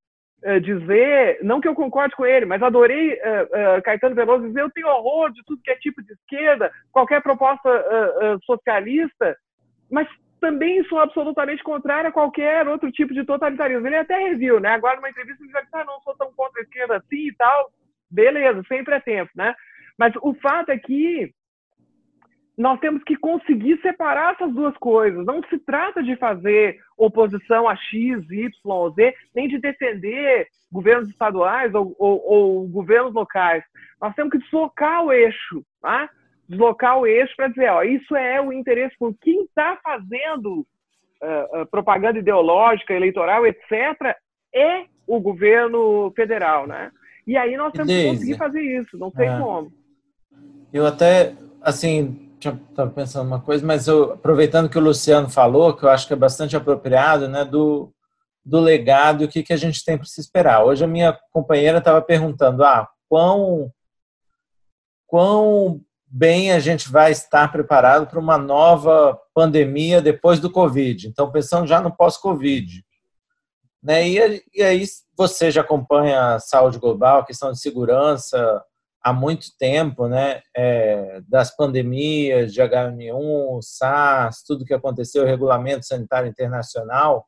uh, 0.44 0.60
dizer, 0.60 1.38
não 1.42 1.60
que 1.60 1.66
eu 1.66 1.74
concorde 1.74 2.14
com 2.14 2.24
ele, 2.24 2.46
mas 2.46 2.62
adorei 2.62 3.14
uh, 3.14 3.82
Caetano 3.82 4.14
Veloso 4.14 4.46
dizer, 4.46 4.60
eu 4.60 4.70
tenho 4.70 4.88
horror 4.88 5.32
de 5.32 5.42
tudo 5.44 5.62
que 5.64 5.70
é 5.70 5.76
tipo 5.76 6.02
de 6.02 6.12
esquerda, 6.12 6.70
qualquer 6.92 7.22
proposta 7.22 8.38
socialista, 8.44 9.36
mas 9.90 10.06
também 10.44 10.84
sou 10.84 10.98
absolutamente 10.98 11.62
contrário 11.62 12.10
a 12.10 12.12
qualquer 12.12 12.68
outro 12.68 12.92
tipo 12.92 13.14
de 13.14 13.24
totalitarismo. 13.24 13.86
Ele 13.86 13.96
até 13.96 14.18
reviu, 14.18 14.60
né? 14.60 14.74
Agora, 14.74 14.96
numa 14.96 15.08
entrevista, 15.08 15.42
ele 15.42 15.50
já 15.50 15.62
disse, 15.62 15.74
ah, 15.74 15.84
não 15.86 15.98
sou 16.02 16.14
tão 16.16 16.30
contra 16.34 16.60
a 16.60 16.64
esquerda 16.64 16.96
assim 16.98 17.28
e 17.28 17.34
tal. 17.34 17.72
Beleza, 18.10 18.62
sempre 18.68 18.94
é 18.94 19.00
tempo, 19.00 19.30
né? 19.34 19.54
Mas 19.98 20.12
o 20.20 20.34
fato 20.34 20.68
é 20.68 20.76
que 20.76 21.32
nós 22.58 22.78
temos 22.78 23.02
que 23.04 23.16
conseguir 23.16 23.80
separar 23.80 24.34
essas 24.34 24.52
duas 24.52 24.76
coisas. 24.76 25.24
Não 25.24 25.42
se 25.44 25.58
trata 25.60 26.02
de 26.02 26.14
fazer 26.16 26.78
oposição 26.94 27.66
a 27.66 27.74
X, 27.74 28.30
Y 28.30 28.50
ou 28.64 28.90
Z, 28.90 29.14
nem 29.34 29.48
de 29.48 29.58
defender 29.58 30.46
governos 30.70 31.08
estaduais 31.08 31.74
ou, 31.74 31.96
ou, 31.98 32.22
ou 32.22 32.68
governos 32.68 33.14
locais. 33.14 33.64
Nós 33.98 34.14
temos 34.14 34.30
que 34.30 34.38
deslocar 34.38 35.04
o 35.04 35.10
eixo, 35.10 35.64
tá? 35.80 36.10
Deslocar 36.48 36.98
o 36.98 37.06
eixo 37.06 37.34
para 37.36 37.48
dizer, 37.48 37.70
ó, 37.70 37.82
isso 37.82 38.14
é 38.14 38.40
o 38.40 38.52
interesse 38.52 38.94
por 38.98 39.14
quem 39.20 39.44
está 39.44 39.78
fazendo 39.82 40.66
uh, 41.22 41.62
uh, 41.62 41.66
propaganda 41.66 42.18
ideológica, 42.18 42.92
eleitoral, 42.92 43.46
etc., 43.46 44.16
é 44.54 44.84
o 45.06 45.20
governo 45.20 46.12
federal, 46.14 46.66
né? 46.66 46.90
E 47.26 47.36
aí 47.36 47.56
nós 47.56 47.72
temos 47.72 47.92
que 47.92 48.08
conseguir 48.08 48.36
fazer 48.36 48.60
isso, 48.60 48.98
não 48.98 49.10
sei 49.10 49.26
é. 49.26 49.38
como. 49.38 49.72
Eu 50.72 50.86
até, 50.86 51.34
assim, 51.62 52.30
estava 52.38 52.90
pensando 52.90 53.26
uma 53.26 53.40
coisa, 53.40 53.66
mas 53.66 53.88
eu, 53.88 54.12
aproveitando 54.12 54.68
que 54.68 54.78
o 54.78 54.82
Luciano 54.82 55.30
falou, 55.30 55.74
que 55.74 55.84
eu 55.84 55.88
acho 55.88 56.06
que 56.06 56.12
é 56.12 56.16
bastante 56.16 56.56
apropriado, 56.56 57.28
né, 57.28 57.44
do, 57.44 57.92
do 58.44 58.60
legado 58.60 59.22
e 59.22 59.26
o 59.26 59.28
que, 59.28 59.42
que 59.42 59.52
a 59.52 59.56
gente 59.56 59.84
tem 59.84 59.96
para 59.96 60.06
se 60.06 60.20
esperar. 60.20 60.64
Hoje 60.64 60.84
a 60.84 60.88
minha 60.88 61.18
companheira 61.32 61.78
estava 61.78 62.02
perguntando, 62.02 62.62
ah, 62.64 62.88
quão, 63.08 63.70
quão 65.06 65.80
bem 66.16 66.52
a 66.52 66.60
gente 66.60 66.88
vai 66.88 67.10
estar 67.10 67.50
preparado 67.50 68.06
para 68.06 68.20
uma 68.20 68.38
nova 68.38 69.20
pandemia 69.34 70.00
depois 70.00 70.38
do 70.38 70.48
Covid. 70.48 71.08
Então, 71.08 71.32
pensando 71.32 71.66
já 71.66 71.80
no 71.80 71.94
pós-Covid. 71.94 72.84
Né? 73.82 74.08
E, 74.08 74.44
e, 74.54 74.62
aí 74.62 74.84
você 75.16 75.50
já 75.50 75.62
acompanha 75.62 76.36
a 76.36 76.38
saúde 76.38 76.78
global, 76.78 77.18
a 77.18 77.26
questão 77.26 77.50
de 77.50 77.58
segurança 77.58 78.62
há 79.02 79.12
muito 79.12 79.48
tempo, 79.58 80.06
né? 80.06 80.40
É, 80.56 81.20
das 81.28 81.54
pandemias 81.54 82.54
de 82.54 82.62
H1N1, 82.62 83.60
SARS, 83.60 84.44
tudo 84.46 84.64
que 84.64 84.72
aconteceu, 84.72 85.24
o 85.24 85.26
regulamento 85.26 85.84
sanitário 85.84 86.28
internacional. 86.28 87.26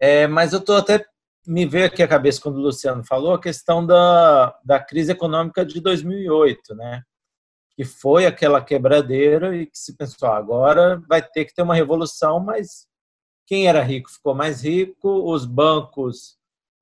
É, 0.00 0.26
mas 0.26 0.54
eu 0.54 0.60
estou 0.60 0.78
até 0.78 1.04
me 1.46 1.66
veio 1.66 1.84
aqui 1.84 2.02
a 2.02 2.08
cabeça 2.08 2.40
quando 2.40 2.56
o 2.56 2.62
Luciano 2.62 3.04
falou 3.04 3.34
a 3.34 3.40
questão 3.40 3.84
da, 3.84 4.58
da 4.64 4.80
crise 4.80 5.12
econômica 5.12 5.62
de 5.64 5.78
2008, 5.78 6.74
né? 6.74 7.02
Que 7.76 7.84
foi 7.84 8.26
aquela 8.26 8.62
quebradeira 8.62 9.56
e 9.56 9.66
que 9.66 9.76
se 9.76 9.96
pensou, 9.96 10.28
ah, 10.28 10.36
agora 10.36 11.02
vai 11.08 11.20
ter 11.20 11.44
que 11.44 11.54
ter 11.54 11.62
uma 11.62 11.74
revolução, 11.74 12.38
mas 12.38 12.86
quem 13.46 13.66
era 13.66 13.82
rico 13.82 14.10
ficou 14.10 14.34
mais 14.34 14.62
rico, 14.62 15.08
os 15.30 15.44
bancos 15.44 16.38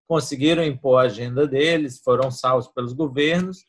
conseguiram 0.07 0.63
impor 0.63 1.01
a 1.01 1.07
agenda 1.07 1.47
deles, 1.47 2.01
foram 2.05 2.31
salvos 2.31 2.69
pelos 2.69 2.93
governos, 2.93 3.65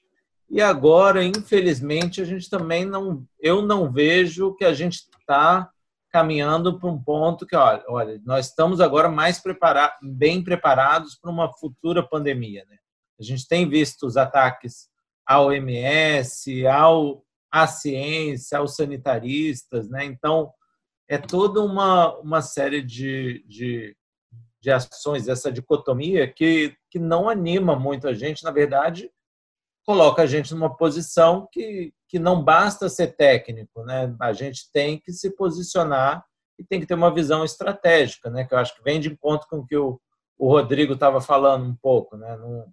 e 0.49 0.61
agora, 0.61 1.23
infelizmente, 1.23 2.21
a 2.21 2.25
gente 2.25 2.49
também 2.49 2.85
não, 2.85 3.25
eu 3.39 3.61
não 3.61 3.91
vejo 3.91 4.53
que 4.55 4.65
a 4.65 4.73
gente 4.73 5.07
está 5.19 5.71
caminhando 6.11 6.77
para 6.77 6.89
um 6.89 7.01
ponto 7.01 7.45
que, 7.47 7.55
olha, 7.55 7.83
olha, 7.87 8.21
nós 8.23 8.49
estamos 8.49 8.79
agora 8.79 9.09
mais 9.09 9.39
preparados, 9.39 9.97
bem 10.03 10.43
preparados 10.43 11.15
para 11.15 11.31
uma 11.31 11.51
futura 11.53 12.07
pandemia. 12.07 12.63
Né? 12.69 12.77
A 13.19 13.23
gente 13.23 13.47
tem 13.47 13.67
visto 13.67 14.05
os 14.05 14.15
ataques 14.15 14.89
à 15.25 15.41
OMS, 15.41 16.67
ao, 16.67 17.23
à 17.51 17.67
ciência, 17.67 18.57
aos 18.57 18.75
sanitaristas, 18.75 19.89
né? 19.89 20.05
Então, 20.05 20.51
é 21.09 21.17
toda 21.17 21.61
uma, 21.61 22.17
uma 22.19 22.41
série 22.41 22.81
de, 22.81 23.43
de, 23.47 23.95
de 24.61 24.71
ações, 24.71 25.27
essa 25.27 25.51
dicotomia 25.51 26.31
que, 26.31 26.75
que 26.89 26.99
não 26.99 27.29
anima 27.29 27.75
muito 27.75 28.07
a 28.07 28.13
gente, 28.13 28.43
na 28.43 28.51
verdade, 28.51 29.11
coloca 29.85 30.21
a 30.21 30.25
gente 30.25 30.53
numa 30.53 30.75
posição 30.75 31.47
que, 31.51 31.93
que 32.07 32.17
não 32.17 32.41
basta 32.43 32.89
ser 32.89 33.15
técnico, 33.15 33.83
né? 33.83 34.15
A 34.19 34.33
gente 34.33 34.71
tem 34.71 34.99
que 34.99 35.11
se 35.11 35.35
posicionar 35.35 36.23
e 36.57 36.63
tem 36.63 36.79
que 36.79 36.85
ter 36.85 36.93
uma 36.93 37.13
visão 37.13 37.43
estratégica, 37.43 38.29
né? 38.29 38.45
Que 38.45 38.53
eu 38.53 38.57
acho 38.57 38.75
que 38.75 38.83
vem 38.83 38.99
de 38.99 39.09
encontro 39.09 39.47
com 39.49 39.57
o 39.57 39.65
que 39.65 39.75
o, 39.75 39.99
o 40.37 40.47
Rodrigo 40.47 40.93
estava 40.93 41.19
falando 41.19 41.65
um 41.65 41.75
pouco, 41.75 42.15
né? 42.15 42.37
Não, 42.37 42.65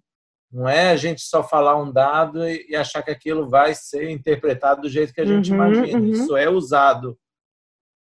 não 0.51 0.67
é 0.67 0.89
a 0.91 0.97
gente 0.97 1.21
só 1.21 1.41
falar 1.41 1.81
um 1.81 1.91
dado 1.91 2.45
e 2.47 2.75
achar 2.75 3.01
que 3.01 3.11
aquilo 3.11 3.49
vai 3.49 3.73
ser 3.73 4.09
interpretado 4.09 4.81
do 4.81 4.89
jeito 4.89 5.13
que 5.13 5.21
a 5.21 5.25
gente 5.25 5.49
uhum, 5.49 5.55
imagina. 5.55 5.99
Uhum. 5.99 6.07
Isso 6.07 6.35
é 6.35 6.49
usado 6.49 7.17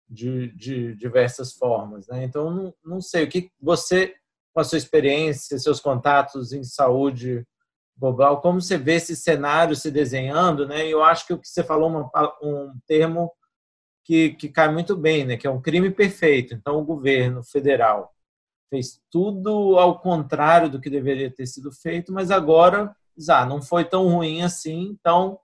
de, 0.07 0.55
de 0.55 0.95
diversas 0.95 1.53
formas. 1.53 2.07
Né? 2.07 2.23
Então, 2.23 2.51
não, 2.51 2.73
não 2.83 3.01
sei, 3.01 3.23
o 3.23 3.27
que 3.27 3.49
você, 3.59 4.13
com 4.53 4.59
a 4.61 4.63
sua 4.63 4.77
experiência, 4.77 5.57
seus 5.57 5.79
contatos 5.79 6.53
em 6.53 6.63
saúde 6.63 7.43
global, 7.97 8.41
como 8.41 8.61
você 8.61 8.77
vê 8.77 8.95
esse 8.95 9.15
cenário 9.15 9.75
se 9.75 9.89
desenhando? 9.89 10.67
Né? 10.67 10.87
Eu 10.87 11.03
acho 11.03 11.25
que 11.25 11.33
o 11.33 11.39
que 11.39 11.47
você 11.47 11.63
falou 11.63 11.89
uma, 11.89 12.37
um 12.43 12.73
termo 12.85 13.31
que, 14.03 14.35
que 14.35 14.49
cai 14.49 14.71
muito 14.71 14.95
bem, 14.95 15.25
né? 15.25 15.35
que 15.35 15.47
é 15.47 15.49
um 15.49 15.61
crime 15.61 15.89
perfeito. 15.89 16.53
Então, 16.53 16.77
o 16.77 16.85
governo 16.85 17.43
federal 17.43 18.14
fez 18.69 18.99
tudo 19.11 19.77
ao 19.77 19.99
contrário 19.99 20.69
do 20.69 20.79
que 20.79 20.89
deveria 20.89 21.31
ter 21.31 21.45
sido 21.45 21.71
feito, 21.71 22.11
mas 22.11 22.31
agora 22.31 22.95
ah, 23.29 23.45
não 23.45 23.61
foi 23.61 23.85
tão 23.85 24.07
ruim 24.07 24.41
assim, 24.41 24.89
então 24.99 25.39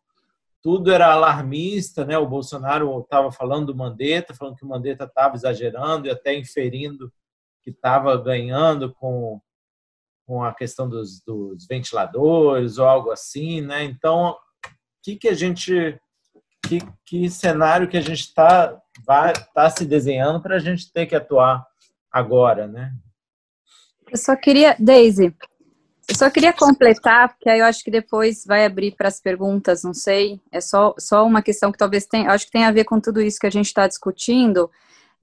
tudo 0.61 0.91
era 0.91 1.11
alarmista, 1.11 2.05
né? 2.05 2.17
O 2.17 2.27
Bolsonaro 2.27 2.99
estava 2.99 3.31
falando 3.31 3.67
do 3.67 3.75
Mandetta, 3.75 4.33
falando 4.33 4.55
que 4.55 4.63
o 4.63 4.67
Mandetta 4.67 5.05
estava 5.05 5.35
exagerando 5.35 6.07
e 6.07 6.11
até 6.11 6.37
inferindo 6.37 7.11
que 7.63 7.71
estava 7.71 8.15
ganhando 8.17 8.93
com, 8.93 9.41
com 10.25 10.43
a 10.43 10.53
questão 10.53 10.87
dos, 10.87 11.19
dos, 11.21 11.65
ventiladores 11.65 12.77
ou 12.77 12.85
algo 12.85 13.11
assim, 13.11 13.61
né? 13.61 13.83
Então, 13.83 14.31
o 14.31 14.37
que, 15.03 15.15
que 15.15 15.27
a 15.27 15.33
gente, 15.33 15.99
que, 16.67 16.79
que 17.05 17.29
cenário 17.29 17.87
que 17.87 17.97
a 17.97 18.01
gente 18.01 18.21
está 18.21 18.79
tá 19.53 19.69
se 19.69 19.85
desenhando 19.85 20.41
para 20.41 20.57
a 20.57 20.59
gente 20.59 20.91
ter 20.91 21.07
que 21.07 21.15
atuar 21.15 21.65
agora, 22.11 22.67
né? 22.67 22.93
Eu 24.11 24.17
só 24.17 24.35
queria, 24.35 24.75
Daisy, 24.77 25.33
eu 26.09 26.15
só 26.15 26.29
queria 26.29 26.51
completar, 26.51 27.29
porque 27.29 27.49
aí 27.49 27.59
eu 27.59 27.65
acho 27.65 27.81
que 27.81 27.89
depois 27.89 28.43
vai 28.45 28.65
abrir 28.65 28.93
para 28.93 29.07
as 29.07 29.21
perguntas, 29.21 29.83
não 29.83 29.93
sei. 29.93 30.41
É 30.51 30.59
só, 30.59 30.93
só 30.99 31.25
uma 31.25 31.41
questão 31.41 31.71
que 31.71 31.77
talvez 31.77 32.05
tenha, 32.05 32.29
acho 32.29 32.45
que 32.45 32.51
tem 32.51 32.65
a 32.65 32.71
ver 32.73 32.83
com 32.83 32.99
tudo 32.99 33.21
isso 33.21 33.39
que 33.39 33.47
a 33.47 33.51
gente 33.51 33.67
está 33.67 33.87
discutindo, 33.87 34.69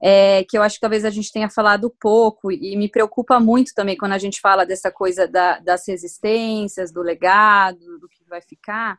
é, 0.01 0.43
que 0.45 0.57
eu 0.57 0.63
acho 0.63 0.75
que 0.75 0.81
talvez 0.81 1.05
a 1.05 1.11
gente 1.11 1.31
tenha 1.31 1.47
falado 1.47 1.93
pouco, 2.01 2.51
e 2.51 2.75
me 2.75 2.89
preocupa 2.89 3.39
muito 3.39 3.75
também 3.75 3.95
quando 3.95 4.13
a 4.13 4.17
gente 4.17 4.41
fala 4.41 4.65
dessa 4.65 4.91
coisa 4.91 5.27
da, 5.27 5.59
das 5.59 5.87
resistências, 5.87 6.91
do 6.91 7.03
legado, 7.03 7.99
do 7.99 8.09
que 8.09 8.27
vai 8.27 8.41
ficar, 8.41 8.97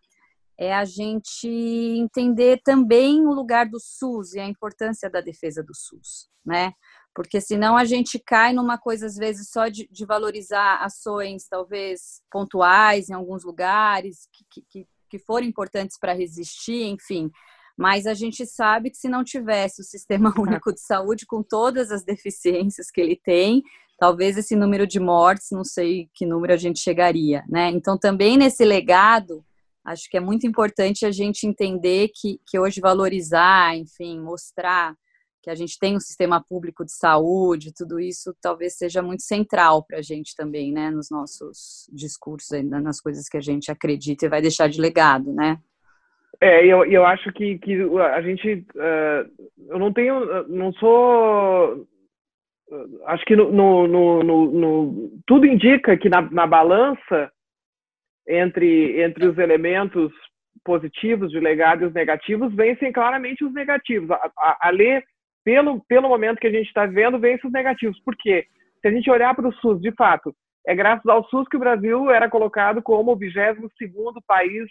é 0.56 0.72
a 0.72 0.84
gente 0.84 1.48
entender 1.48 2.60
também 2.62 3.26
o 3.26 3.32
lugar 3.32 3.66
do 3.66 3.80
SUS 3.80 4.34
e 4.34 4.38
a 4.38 4.46
importância 4.46 5.10
da 5.10 5.20
defesa 5.20 5.64
do 5.64 5.74
SUS, 5.74 6.28
né? 6.46 6.74
Porque 7.22 7.38
senão 7.38 7.76
a 7.76 7.84
gente 7.84 8.18
cai 8.18 8.50
numa 8.54 8.78
coisa, 8.78 9.04
às 9.04 9.14
vezes, 9.14 9.50
só 9.50 9.68
de, 9.68 9.86
de 9.90 10.06
valorizar 10.06 10.82
ações, 10.82 11.46
talvez 11.46 12.22
pontuais 12.30 13.10
em 13.10 13.12
alguns 13.12 13.44
lugares, 13.44 14.26
que, 14.50 14.62
que, 14.70 14.86
que 15.06 15.18
foram 15.18 15.46
importantes 15.46 15.98
para 15.98 16.14
resistir, 16.14 16.84
enfim. 16.84 17.30
Mas 17.76 18.06
a 18.06 18.14
gente 18.14 18.46
sabe 18.46 18.88
que 18.90 18.96
se 18.96 19.06
não 19.06 19.22
tivesse 19.22 19.82
o 19.82 19.84
Sistema 19.84 20.32
Único 20.40 20.72
de 20.72 20.80
Saúde, 20.80 21.26
com 21.26 21.42
todas 21.42 21.90
as 21.90 22.02
deficiências 22.02 22.90
que 22.90 23.02
ele 23.02 23.20
tem, 23.22 23.62
talvez 23.98 24.38
esse 24.38 24.56
número 24.56 24.86
de 24.86 24.98
mortes, 24.98 25.48
não 25.52 25.62
sei 25.62 26.08
que 26.14 26.24
número 26.24 26.54
a 26.54 26.56
gente 26.56 26.80
chegaria, 26.80 27.44
né? 27.50 27.68
Então, 27.68 27.98
também 27.98 28.38
nesse 28.38 28.64
legado, 28.64 29.44
acho 29.84 30.08
que 30.08 30.16
é 30.16 30.20
muito 30.20 30.46
importante 30.46 31.04
a 31.04 31.10
gente 31.10 31.46
entender 31.46 32.10
que, 32.14 32.40
que 32.46 32.58
hoje 32.58 32.80
valorizar, 32.80 33.76
enfim, 33.76 34.18
mostrar 34.18 34.96
que 35.42 35.50
a 35.50 35.54
gente 35.54 35.78
tem 35.78 35.96
um 35.96 36.00
sistema 36.00 36.42
público 36.42 36.84
de 36.84 36.92
saúde, 36.92 37.74
tudo 37.74 37.98
isso 37.98 38.34
talvez 38.42 38.76
seja 38.76 39.02
muito 39.02 39.22
central 39.22 39.84
para 39.84 39.98
a 39.98 40.02
gente 40.02 40.34
também, 40.36 40.72
né, 40.72 40.90
nos 40.90 41.10
nossos 41.10 41.88
discursos, 41.92 42.50
nas 42.64 43.00
coisas 43.00 43.28
que 43.28 43.36
a 43.36 43.40
gente 43.40 43.70
acredita 43.70 44.26
e 44.26 44.28
vai 44.28 44.42
deixar 44.42 44.68
de 44.68 44.80
legado, 44.80 45.32
né? 45.32 45.58
É, 46.42 46.64
eu, 46.64 46.84
eu 46.86 47.04
acho 47.04 47.30
que, 47.32 47.58
que 47.58 47.74
a 47.98 48.22
gente, 48.22 48.66
uh, 48.74 49.48
eu 49.68 49.78
não 49.78 49.92
tenho, 49.92 50.48
não 50.48 50.72
sou 50.74 51.86
acho 53.06 53.24
que 53.24 53.36
no, 53.36 53.50
no, 53.50 54.22
no, 54.22 54.22
no, 54.22 55.10
tudo 55.26 55.46
indica 55.46 55.96
que 55.96 56.08
na, 56.08 56.22
na 56.30 56.46
balança 56.46 57.30
entre, 58.28 59.02
entre 59.02 59.26
os 59.26 59.38
elementos 59.38 60.12
positivos 60.64 61.30
de 61.30 61.40
legado 61.40 61.82
e 61.82 61.86
os 61.86 61.94
negativos, 61.94 62.54
vencem 62.54 62.92
claramente 62.92 63.44
os 63.44 63.52
negativos. 63.52 64.10
A, 64.10 64.30
a, 64.38 64.58
a 64.68 64.70
pelo, 65.44 65.82
pelo 65.88 66.08
momento 66.08 66.38
que 66.38 66.46
a 66.46 66.52
gente 66.52 66.66
está 66.66 66.86
vendo, 66.86 67.18
vencem 67.18 67.46
os 67.46 67.52
negativos. 67.52 68.00
Por 68.00 68.16
quê? 68.16 68.46
Se 68.80 68.88
a 68.88 68.90
gente 68.90 69.10
olhar 69.10 69.34
para 69.34 69.48
o 69.48 69.52
SUS, 69.54 69.80
de 69.80 69.92
fato, 69.92 70.34
é 70.66 70.74
graças 70.74 71.06
ao 71.06 71.24
SUS 71.28 71.48
que 71.48 71.56
o 71.56 71.60
Brasil 71.60 72.10
era 72.10 72.28
colocado 72.28 72.82
como 72.82 73.12
o 73.12 73.18
22º 73.18 73.70
país 74.26 74.68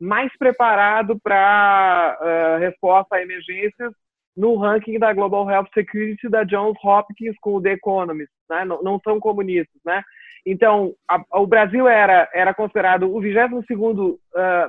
mais 0.00 0.36
preparado 0.36 1.18
para 1.22 2.18
uh, 2.20 2.60
resposta 2.60 3.16
a 3.16 3.22
emergências 3.22 3.92
no 4.36 4.56
ranking 4.56 4.98
da 4.98 5.12
Global 5.12 5.48
Health 5.48 5.68
Security 5.74 6.28
da 6.28 6.42
Johns 6.44 6.76
Hopkins 6.82 7.36
com 7.40 7.54
o 7.54 7.62
The 7.62 7.72
Economist, 7.72 8.32
né? 8.50 8.64
não, 8.64 8.82
não 8.82 9.00
são 9.04 9.20
comunistas, 9.20 9.80
né? 9.84 10.02
Então, 10.44 10.92
a, 11.08 11.22
o 11.38 11.46
Brasil 11.46 11.86
era, 11.86 12.28
era 12.34 12.52
considerado 12.52 13.14
o 13.14 13.20
22º 13.20 14.14
uh, 14.14 14.18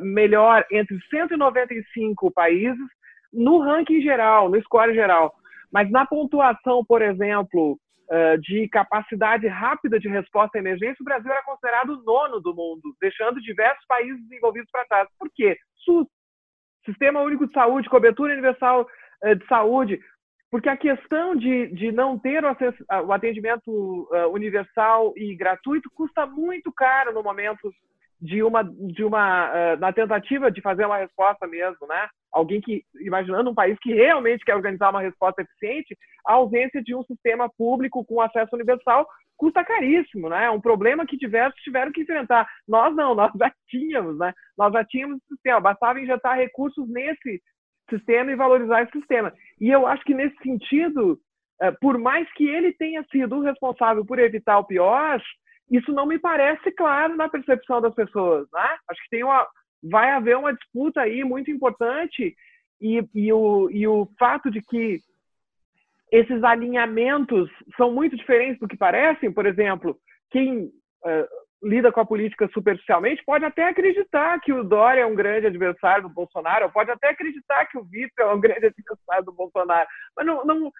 melhor 0.01 0.63
entre 0.71 0.99
195 1.09 2.29
países 2.31 2.85
no 3.33 3.59
ranking 3.59 4.01
geral, 4.01 4.49
no 4.49 4.61
score 4.61 4.93
geral. 4.93 5.33
Mas 5.71 5.89
na 5.89 6.05
pontuação, 6.05 6.85
por 6.85 7.01
exemplo, 7.01 7.73
uh, 7.73 8.39
de 8.39 8.69
capacidade 8.69 9.47
rápida 9.47 9.99
de 9.99 10.07
resposta 10.07 10.57
à 10.57 10.61
emergência, 10.61 10.97
o 11.01 11.03
Brasil 11.03 11.31
era 11.31 11.41
considerado 11.43 12.03
nono 12.03 12.39
do 12.39 12.53
mundo, 12.53 12.95
deixando 13.01 13.41
diversos 13.41 13.83
países 13.87 14.21
desenvolvidos 14.27 14.69
para 14.71 14.85
trás. 14.85 15.09
Por 15.17 15.29
quê? 15.33 15.57
SUS, 15.83 16.07
Sistema 16.85 17.21
Único 17.21 17.47
de 17.47 17.53
Saúde, 17.53 17.89
cobertura 17.89 18.33
universal 18.33 18.87
uh, 19.23 19.35
de 19.35 19.45
saúde, 19.47 19.99
porque 20.51 20.69
a 20.69 20.77
questão 20.77 21.35
de, 21.35 21.67
de 21.73 21.91
não 21.91 22.19
ter 22.19 22.43
o, 22.43 22.47
acesso, 22.47 22.77
o 23.07 23.11
atendimento 23.11 24.07
uh, 24.11 24.31
universal 24.31 25.11
e 25.17 25.35
gratuito 25.35 25.89
custa 25.95 26.27
muito 26.27 26.71
caro 26.71 27.11
no 27.11 27.23
momento 27.23 27.73
de 28.21 28.43
uma, 28.43 28.63
de 28.63 29.03
uma 29.03 29.75
na 29.77 29.91
tentativa 29.91 30.49
de 30.49 30.61
fazer 30.61 30.85
uma 30.85 30.97
resposta 30.97 31.45
mesmo, 31.45 31.85
né? 31.87 32.07
Alguém 32.33 32.59
que, 32.59 32.83
imaginando 33.01 33.49
um 33.49 33.53
país 33.53 33.77
que 33.79 33.93
realmente 33.93 34.43
quer 34.43 34.55
organizar 34.55 34.89
uma 34.89 35.01
resposta 35.01 35.41
eficiente, 35.41 35.95
a 36.25 36.33
ausência 36.33 36.81
de 36.81 36.95
um 36.95 37.03
sistema 37.03 37.49
público 37.57 38.03
com 38.03 38.19
acesso 38.19 38.55
universal 38.55 39.07
custa 39.37 39.63
caríssimo, 39.63 40.29
né? 40.29 40.45
É 40.45 40.49
um 40.49 40.61
problema 40.61 41.05
que 41.05 41.17
diversos 41.17 41.61
tiveram 41.61 41.91
que 41.91 42.01
enfrentar. 42.01 42.47
Nós 42.67 42.95
não, 42.95 43.13
nós 43.15 43.31
já 43.37 43.51
tínhamos, 43.67 44.17
né? 44.17 44.33
Nós 44.57 44.73
já 44.73 44.83
tínhamos 44.83 45.17
o 45.17 45.35
sistema, 45.35 45.59
bastava 45.59 45.99
injetar 45.99 46.37
recursos 46.37 46.87
nesse 46.89 47.41
sistema 47.89 48.31
e 48.31 48.35
valorizar 48.35 48.81
esse 48.81 48.91
sistema. 48.93 49.33
E 49.59 49.69
eu 49.69 49.85
acho 49.85 50.03
que 50.03 50.13
nesse 50.13 50.35
sentido, 50.37 51.19
eh, 51.61 51.71
por 51.81 51.97
mais 51.97 52.31
que 52.33 52.47
ele 52.47 52.73
tenha 52.73 53.05
sido 53.11 53.35
o 53.37 53.41
responsável 53.41 54.05
por 54.05 54.17
evitar 54.17 54.57
o 54.59 54.65
pior, 54.65 55.21
isso 55.69 55.91
não 55.91 56.05
me 56.05 56.19
parece 56.19 56.71
claro 56.71 57.15
na 57.15 57.29
percepção 57.29 57.81
das 57.81 57.93
pessoas, 57.93 58.47
né? 58.53 58.77
Acho 58.89 59.03
que 59.03 59.09
tem 59.09 59.23
uma, 59.23 59.47
vai 59.83 60.11
haver 60.11 60.37
uma 60.37 60.53
disputa 60.53 61.01
aí 61.01 61.23
muito 61.23 61.51
importante 61.51 62.35
e, 62.81 63.03
e, 63.13 63.33
o, 63.33 63.69
e 63.69 63.87
o 63.87 64.07
fato 64.17 64.49
de 64.49 64.61
que 64.61 64.99
esses 66.11 66.43
alinhamentos 66.43 67.49
são 67.75 67.91
muito 67.91 68.15
diferentes 68.15 68.59
do 68.59 68.67
que 68.67 68.77
parecem, 68.77 69.31
por 69.31 69.45
exemplo, 69.45 69.97
quem 70.29 70.65
uh, 70.65 71.27
lida 71.63 71.91
com 71.91 72.01
a 72.01 72.05
política 72.05 72.47
superficialmente 72.53 73.23
pode 73.25 73.45
até 73.45 73.67
acreditar 73.67 74.39
que 74.41 74.53
o 74.53 74.63
Dória 74.63 75.01
é 75.01 75.05
um 75.05 75.15
grande 75.15 75.47
adversário 75.47 76.03
do 76.03 76.13
Bolsonaro, 76.13 76.71
pode 76.71 76.91
até 76.91 77.09
acreditar 77.09 77.65
que 77.65 77.77
o 77.77 77.83
Vitor 77.83 78.25
é 78.25 78.33
um 78.33 78.39
grande 78.39 78.67
adversário 78.67 79.25
do 79.25 79.31
Bolsonaro, 79.31 79.87
mas 80.15 80.25
não, 80.25 80.45
não, 80.45 80.71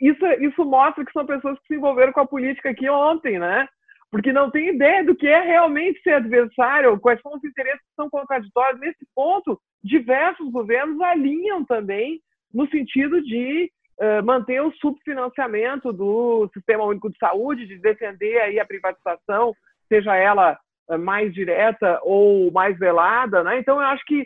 isso, 0.00 0.26
isso 0.40 0.64
mostra 0.64 1.04
que 1.04 1.12
são 1.12 1.26
pessoas 1.26 1.58
que 1.60 1.68
se 1.68 1.74
envolveram 1.74 2.12
com 2.12 2.20
a 2.20 2.26
política 2.26 2.70
aqui 2.70 2.88
ontem, 2.88 3.38
né? 3.38 3.68
Porque 4.10 4.32
não 4.32 4.50
tem 4.50 4.70
ideia 4.70 5.04
do 5.04 5.14
que 5.14 5.26
é 5.26 5.40
realmente 5.40 6.02
ser 6.02 6.14
adversário, 6.14 6.98
quais 6.98 7.20
são 7.20 7.32
os 7.32 7.44
interesses 7.44 7.80
que 7.80 7.94
são 7.94 8.10
contraditórios. 8.10 8.80
Nesse 8.80 9.06
ponto, 9.14 9.60
diversos 9.82 10.50
governos 10.50 11.00
alinham 11.00 11.64
também 11.64 12.20
no 12.52 12.68
sentido 12.68 13.22
de 13.22 13.70
uh, 14.00 14.24
manter 14.24 14.60
o 14.60 14.72
subfinanciamento 14.72 15.92
do 15.92 16.50
Sistema 16.52 16.84
Único 16.84 17.10
de 17.10 17.18
Saúde, 17.18 17.66
de 17.66 17.78
defender 17.78 18.40
aí 18.40 18.58
a 18.58 18.66
privatização 18.66 19.54
seja 19.88 20.16
ela 20.16 20.58
mais 20.98 21.32
direta 21.32 22.00
ou 22.02 22.50
mais 22.50 22.78
velada, 22.78 23.44
né? 23.44 23.58
Então 23.58 23.76
eu 23.76 23.86
acho 23.86 24.04
que 24.04 24.24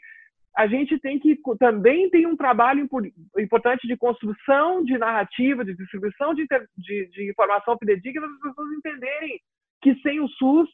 a 0.57 0.67
gente 0.67 0.99
tem 1.01 1.19
que 1.19 1.37
também 1.59 2.09
tem 2.11 2.27
um 2.27 2.37
trabalho 2.37 2.89
importante 3.39 3.87
de 3.89 3.97
construção 3.97 4.85
de 4.85 4.97
narrativa, 4.97 5.65
de 5.65 5.75
distribuição 5.75 6.33
de, 6.33 6.47
de, 6.77 7.07
de 7.09 7.31
informação 7.31 7.77
fidedigna 7.77 8.23
para 8.23 8.37
as 8.37 8.43
pessoas 8.43 8.73
entenderem 8.79 9.41
que 9.85 9.95
sem 10.01 10.19
o 10.19 10.29
SUS 10.29 10.67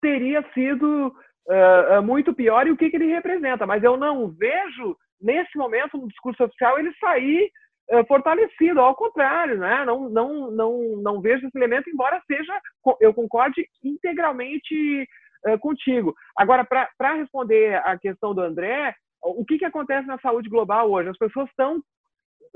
teria 0.00 0.40
sido 0.54 1.08
uh, 1.08 2.02
muito 2.02 2.32
pior 2.32 2.64
e 2.64 2.70
o 2.70 2.76
que, 2.76 2.88
que 2.88 2.96
ele 2.96 3.12
representa. 3.12 3.66
Mas 3.66 3.82
eu 3.82 3.96
não 3.96 4.28
vejo 4.28 4.96
nesse 5.20 5.58
momento 5.58 5.98
no 5.98 6.06
discurso 6.06 6.44
oficial 6.44 6.78
ele 6.78 6.94
sair 6.94 7.50
uh, 7.90 8.06
fortalecido, 8.06 8.78
ao 8.78 8.94
contrário, 8.94 9.58
né? 9.58 9.84
não, 9.84 10.08
não, 10.08 10.50
não, 10.52 10.96
não 11.02 11.20
vejo 11.20 11.44
esse 11.44 11.58
elemento, 11.58 11.90
embora 11.90 12.22
seja, 12.24 12.56
eu 13.00 13.12
concorde 13.12 13.66
integralmente 13.82 15.08
uh, 15.48 15.58
contigo. 15.58 16.14
Agora, 16.36 16.64
para 16.64 17.14
responder 17.14 17.74
a 17.84 17.98
questão 17.98 18.32
do 18.32 18.42
André, 18.42 18.94
o 19.20 19.44
que, 19.44 19.58
que 19.58 19.64
acontece 19.64 20.06
na 20.06 20.18
saúde 20.20 20.48
global 20.48 20.88
hoje? 20.88 21.08
As 21.08 21.18
pessoas 21.18 21.48
estão 21.48 21.82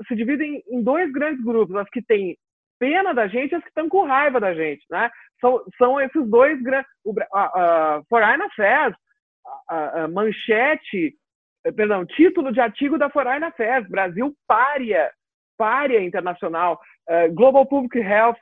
se 0.07 0.15
dividem 0.15 0.63
em 0.69 0.81
dois 0.83 1.11
grandes 1.11 1.43
grupos, 1.43 1.75
as 1.75 1.89
que 1.89 2.01
têm 2.01 2.37
pena 2.79 3.13
da 3.13 3.27
gente 3.27 3.51
e 3.51 3.55
as 3.55 3.63
que 3.63 3.69
estão 3.69 3.89
com 3.89 4.05
raiva 4.05 4.39
da 4.39 4.53
gente, 4.53 4.85
né? 4.89 5.09
São, 5.39 5.63
são 5.77 6.01
esses 6.01 6.27
dois 6.29 6.61
grandes, 6.61 6.89
uh, 7.05 7.11
uh, 7.11 8.05
Foreign 8.09 8.43
Affairs, 8.43 8.95
uh, 9.69 10.11
manchete, 10.11 11.15
perdão, 11.75 12.05
título 12.05 12.51
de 12.51 12.59
artigo 12.59 12.97
da 12.97 13.09
Foreign 13.09 13.45
Affairs, 13.45 13.87
Brasil 13.87 14.35
párea 14.47 15.11
párea 15.57 16.01
internacional, 16.03 16.79
uh, 17.09 17.33
Global 17.33 17.65
Public 17.65 17.97
Health, 17.97 18.37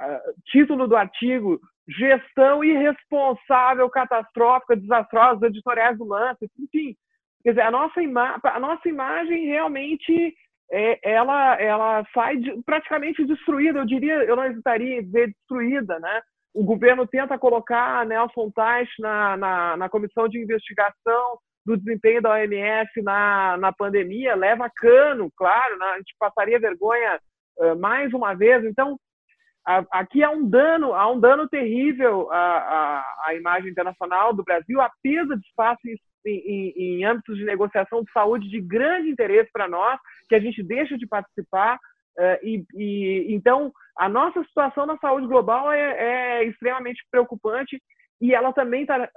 uh, 0.00 0.34
título 0.46 0.86
do 0.86 0.94
artigo, 0.94 1.58
gestão 1.88 2.62
irresponsável, 2.62 3.88
catastrófica, 3.88 4.76
desastrosa, 4.76 5.46
editoriais 5.46 5.96
do 5.96 6.04
Lancet, 6.04 6.50
enfim. 6.58 6.94
Quer 7.42 7.50
dizer, 7.50 7.62
a 7.62 7.70
nossa, 7.70 8.02
ima 8.02 8.38
a 8.42 8.60
nossa 8.60 8.88
imagem 8.88 9.46
realmente 9.46 10.34
é, 10.70 10.98
ela, 11.02 11.54
ela 11.60 12.04
sai 12.12 12.36
de, 12.36 12.62
praticamente 12.62 13.24
destruída, 13.24 13.78
eu 13.78 13.86
diria, 13.86 14.24
eu 14.24 14.36
não 14.36 14.44
hesitaria 14.44 14.98
em 14.98 15.04
dizer 15.04 15.28
destruída, 15.28 15.98
né? 15.98 16.20
O 16.54 16.64
governo 16.64 17.06
tenta 17.06 17.38
colocar 17.38 18.04
Nelson 18.06 18.50
Teich 18.50 18.90
na, 19.00 19.36
na, 19.36 19.76
na 19.76 19.88
comissão 19.88 20.28
de 20.28 20.38
investigação 20.38 21.38
do 21.64 21.76
desempenho 21.76 22.22
da 22.22 22.32
OMS 22.32 22.90
na, 23.02 23.56
na 23.58 23.72
pandemia, 23.72 24.34
leva 24.34 24.70
cano, 24.74 25.30
claro, 25.36 25.78
né? 25.78 25.86
a 25.86 25.96
gente 25.98 26.14
passaria 26.18 26.58
vergonha 26.58 27.20
uh, 27.58 27.78
mais 27.78 28.12
uma 28.14 28.34
vez. 28.34 28.64
Então, 28.64 28.98
a, 29.66 29.84
aqui 29.92 30.22
há 30.24 30.30
um 30.30 30.48
dano, 30.48 30.94
há 30.94 31.10
um 31.12 31.20
dano 31.20 31.46
terrível 31.46 32.32
à, 32.32 32.38
à, 32.38 33.04
à 33.26 33.34
imagem 33.34 33.70
internacional 33.70 34.32
do 34.32 34.42
Brasil, 34.42 34.80
a 34.80 34.90
perda 35.02 35.36
de 35.36 35.46
espaço 35.46 35.80
em, 36.26 36.72
em, 36.76 37.04
âmbitos 37.04 37.36
de 37.36 37.44
negociação 37.44 38.02
de 38.02 38.10
saúde 38.12 38.48
de 38.48 38.60
grande 38.60 39.10
interesse 39.10 39.50
para 39.52 39.68
nós, 39.68 39.98
que 40.28 40.34
a 40.34 40.40
gente 40.40 40.62
deixa 40.62 40.96
de 40.96 41.06
participar. 41.06 41.78
Uh, 42.18 42.38
e, 42.42 42.64
e, 42.74 43.34
então, 43.34 43.72
a 43.96 44.08
nossa 44.08 44.42
situação 44.44 44.86
na 44.86 44.96
saúde 44.98 45.26
global 45.26 45.72
é, 45.72 46.40
é 46.40 46.44
extremamente 46.44 47.02
preocupante 47.10 47.80
e 48.20 48.34
ela 48.34 48.52
também 48.52 48.82
está, 48.82 49.08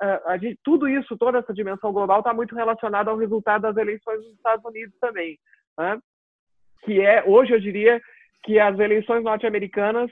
tudo 0.64 0.88
isso, 0.88 1.18
toda 1.18 1.39
essa 1.39 1.54
dimensão 1.54 1.91
global 1.91 2.20
está 2.20 2.34
muito 2.34 2.56
relacionada 2.56 3.10
ao 3.10 3.18
resultado 3.18 3.64
das 3.64 3.76
eleições 3.76 4.20
nos 4.20 4.36
Estados 4.36 4.64
Unidos 4.64 4.95
também, 4.99 5.39
né? 5.76 5.99
que 6.84 7.02
é, 7.02 7.24
hoje 7.26 7.52
eu 7.52 7.60
diria 7.60 7.99
que 8.43 8.60
as 8.60 8.78
eleições 8.80 9.24
norte-americanas 9.24 10.12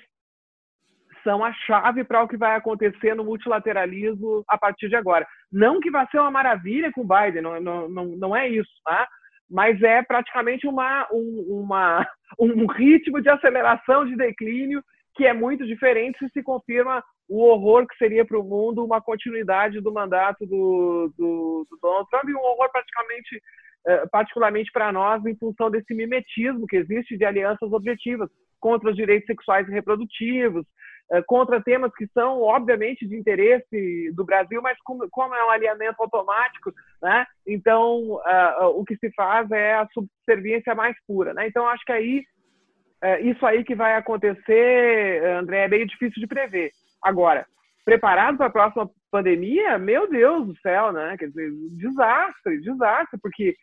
são 1.24 1.44
a 1.44 1.52
chave 1.54 2.04
para 2.04 2.24
o 2.24 2.28
que 2.28 2.38
vai 2.38 2.56
acontecer 2.56 3.16
no 3.16 3.24
multilateralismo 3.24 4.44
a 4.48 4.58
partir 4.58 4.90
de 4.90 4.96
agora. 4.96 5.28
Não 5.52 5.80
que 5.80 5.92
vai 5.92 6.06
ser 6.12 6.20
uma 6.20 6.32
maravilha 6.32 6.92
com 6.92 7.02
o 7.02 7.08
Biden, 7.08 7.42
não, 7.42 7.90
não, 7.90 8.06
não, 8.06 8.36
é 8.36 8.48
isso, 8.48 8.70
tá? 8.84 9.08
mas 9.50 9.82
é 9.82 10.04
praticamente 10.04 10.68
uma, 10.68 11.08
um, 11.12 11.62
uma, 11.62 12.08
um 12.40 12.68
ritmo 12.68 13.22
de 13.22 13.30
aceleração 13.30 14.06
de 14.06 14.16
declínio 14.16 14.84
que 15.16 15.26
é 15.26 15.34
muito 15.34 15.66
diferente 15.66 16.20
se 16.20 16.30
se 16.30 16.44
confirma 16.44 17.04
o 17.28 17.44
horror 17.44 17.86
que 17.88 17.98
seria 17.98 18.26
para 18.26 18.40
o 18.40 18.44
mundo 18.44 18.84
uma 18.84 19.02
continuidade 19.02 19.82
do 19.82 19.92
mandato 19.92 20.46
do, 20.46 21.14
do, 21.18 21.68
do, 21.70 21.78
Donald 21.82 22.10
Trump 22.10 22.28
e 22.28 22.34
um 22.34 22.40
horror 22.40 22.72
praticamente, 22.72 23.42
eh, 23.86 24.06
particularmente 24.12 24.72
para 24.72 24.92
nós, 24.92 25.24
em 25.26 25.36
função 25.36 25.70
desse 25.70 25.94
mimetismo 25.94 26.66
que 26.66 26.78
existe 26.78 27.18
de 27.18 27.26
alianças 27.26 27.72
objetivas 27.72 28.30
contra 28.60 28.90
os 28.90 28.96
direitos 28.96 29.28
sexuais 29.28 29.68
e 29.68 29.72
reprodutivos, 29.72 30.66
contra 31.26 31.62
temas 31.62 31.92
que 31.96 32.08
são, 32.14 32.42
obviamente, 32.42 33.08
de 33.08 33.18
interesse 33.18 34.12
do 34.14 34.24
Brasil, 34.24 34.62
mas 34.62 34.78
como, 34.84 35.10
como 35.10 35.34
é 35.34 35.44
um 35.46 35.50
alinhamento 35.50 36.02
automático, 36.02 36.72
né? 37.02 37.26
então 37.48 38.02
uh, 38.02 38.66
uh, 38.66 38.80
o 38.80 38.86
que 38.86 38.96
se 38.98 39.12
faz 39.14 39.50
é 39.50 39.74
a 39.74 39.88
subserviência 39.94 40.76
mais 40.76 40.96
pura. 41.08 41.34
Né? 41.34 41.48
Então, 41.48 41.68
acho 41.68 41.84
que 41.84 41.92
aí 41.92 42.24
é, 43.02 43.22
isso 43.22 43.46
aí 43.46 43.64
que 43.64 43.76
vai 43.76 43.96
acontecer, 43.96 45.24
André, 45.40 45.66
é 45.66 45.68
meio 45.68 45.88
difícil 45.88 46.20
de 46.20 46.28
prever. 46.28 46.72
Agora, 47.02 47.46
preparado 47.86 48.38
para 48.38 48.48
a 48.48 48.52
próxima 48.52 48.90
pandemia, 49.10 49.78
meu 49.78 50.10
Deus 50.10 50.48
do 50.48 50.60
céu, 50.60 50.92
né? 50.92 51.16
Quer 51.18 51.30
dizer, 51.30 51.50
desastre, 51.72 52.62
desastre, 52.62 53.20
porque 53.22 53.56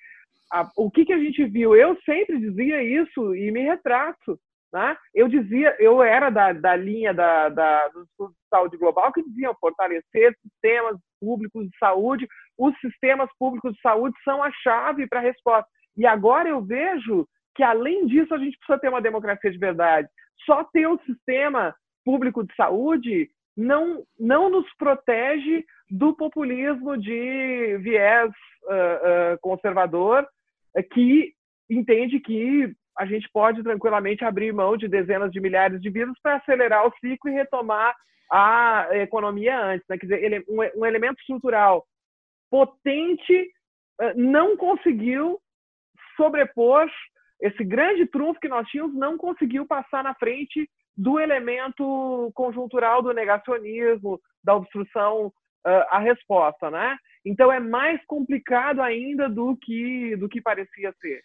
a, 0.50 0.66
o 0.76 0.90
que, 0.90 1.04
que 1.04 1.12
a 1.12 1.18
gente 1.18 1.44
viu? 1.44 1.76
Eu 1.76 1.96
sempre 2.02 2.38
dizia 2.38 2.82
isso 2.82 3.34
e 3.34 3.50
me 3.50 3.60
retrato. 3.60 4.38
Né? 4.72 4.96
Eu 5.14 5.28
dizia, 5.28 5.74
eu 5.78 6.02
era 6.02 6.28
da, 6.28 6.52
da 6.52 6.76
linha 6.76 7.14
da, 7.14 7.48
da, 7.48 7.88
de 7.88 8.04
saúde 8.50 8.76
global 8.76 9.12
que 9.12 9.22
diziam 9.22 9.54
fortalecer 9.60 10.36
sistemas 10.42 10.98
públicos 11.20 11.64
de 11.68 11.78
saúde. 11.78 12.26
Os 12.58 12.78
sistemas 12.80 13.30
públicos 13.38 13.72
de 13.74 13.80
saúde 13.80 14.16
são 14.24 14.42
a 14.42 14.50
chave 14.50 15.06
para 15.06 15.20
a 15.20 15.22
resposta. 15.22 15.68
E 15.96 16.06
agora 16.06 16.48
eu 16.48 16.60
vejo 16.60 17.26
que, 17.54 17.62
além 17.62 18.06
disso, 18.06 18.34
a 18.34 18.38
gente 18.38 18.58
precisa 18.58 18.78
ter 18.78 18.88
uma 18.88 19.00
democracia 19.00 19.50
de 19.50 19.58
verdade. 19.58 20.08
Só 20.44 20.64
ter 20.64 20.86
um 20.86 20.98
sistema 21.00 21.74
público 22.04 22.44
de 22.44 22.54
saúde 22.54 23.30
não, 23.56 24.04
não 24.18 24.50
nos 24.50 24.66
protege 24.76 25.64
do 25.90 26.14
populismo 26.14 26.96
de 26.98 27.78
viés 27.78 28.30
uh, 28.64 29.34
uh, 29.34 29.38
conservador 29.40 30.26
que 30.92 31.32
entende 31.70 32.20
que 32.20 32.74
a 32.98 33.04
gente 33.06 33.28
pode 33.32 33.62
tranquilamente 33.62 34.24
abrir 34.24 34.52
mão 34.52 34.76
de 34.76 34.88
dezenas 34.88 35.30
de 35.30 35.40
milhares 35.40 35.80
de 35.80 35.90
vidas 35.90 36.14
para 36.22 36.36
acelerar 36.36 36.86
o 36.86 36.92
ciclo 36.98 37.30
e 37.30 37.34
retomar 37.34 37.94
a 38.30 38.88
economia 38.92 39.58
antes. 39.60 39.86
Né? 39.88 39.98
Quer 39.98 40.06
dizer, 40.06 40.44
um, 40.48 40.84
elemento 40.84 41.20
estrutural 41.20 41.86
potente 42.50 43.50
não 44.14 44.56
conseguiu 44.56 45.38
sobrepor 46.16 46.88
esse 47.40 47.62
grande 47.64 48.06
trunfo 48.06 48.40
que 48.40 48.48
nós 48.48 48.66
tínhamos, 48.68 48.94
não 48.94 49.16
conseguiu 49.16 49.66
passar 49.66 50.02
na 50.02 50.14
frente 50.14 50.68
do 50.96 51.20
elemento 51.20 52.30
conjuntural 52.34 53.02
do 53.02 53.12
negacionismo, 53.12 54.18
da 54.42 54.54
obstrução 54.54 55.26
uh, 55.26 55.84
à 55.90 55.98
resposta, 55.98 56.70
né? 56.70 56.96
Então 57.24 57.52
é 57.52 57.60
mais 57.60 58.02
complicado 58.06 58.80
ainda 58.80 59.28
do 59.28 59.56
que 59.56 60.16
do 60.16 60.28
que 60.28 60.40
parecia 60.40 60.94
ser. 61.00 61.22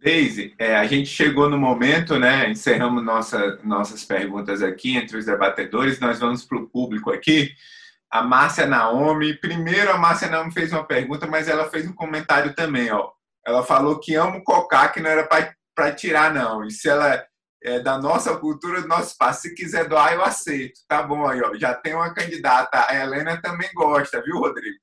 Deise, 0.00 0.54
é, 0.58 0.76
a 0.76 0.84
gente 0.86 1.08
chegou 1.08 1.50
no 1.50 1.58
momento, 1.58 2.18
né? 2.18 2.48
Encerramos 2.48 3.04
nossa, 3.04 3.58
nossas 3.64 4.04
perguntas 4.04 4.62
aqui 4.62 4.96
entre 4.96 5.16
os 5.16 5.26
debatedores. 5.26 5.98
Nós 5.98 6.20
vamos 6.20 6.44
para 6.44 6.58
o 6.58 6.68
público 6.68 7.10
aqui. 7.10 7.52
A 8.10 8.22
Márcia 8.22 8.66
Naomi. 8.66 9.34
Primeiro, 9.34 9.90
a 9.90 9.98
Márcia 9.98 10.28
Naomi 10.28 10.52
fez 10.52 10.72
uma 10.72 10.84
pergunta, 10.84 11.26
mas 11.26 11.48
ela 11.48 11.68
fez 11.68 11.86
um 11.86 11.92
comentário 11.92 12.54
também, 12.54 12.90
ó. 12.92 13.10
Ela 13.46 13.62
falou 13.64 13.98
que 13.98 14.14
ama 14.14 14.36
o 14.36 14.44
cocá, 14.44 14.88
que 14.88 15.00
não 15.00 15.10
era 15.10 15.28
para 15.74 15.92
tirar, 15.92 16.32
não. 16.32 16.64
E 16.64 16.70
se 16.70 16.88
ela 16.88 17.24
é, 17.62 17.80
da 17.80 17.98
nossa 17.98 18.36
cultura, 18.36 18.82
do 18.82 18.88
nosso 18.88 19.12
espaço. 19.12 19.42
Se 19.42 19.54
quiser 19.54 19.88
doar, 19.88 20.12
eu 20.12 20.22
aceito. 20.22 20.80
Tá 20.86 21.02
bom 21.02 21.26
aí, 21.26 21.40
ó. 21.42 21.54
Já 21.56 21.74
tem 21.74 21.94
uma 21.94 22.12
candidata. 22.14 22.86
A 22.88 22.94
Helena 22.94 23.40
também 23.40 23.68
gosta, 23.74 24.22
viu, 24.22 24.38
Rodrigo? 24.38 24.78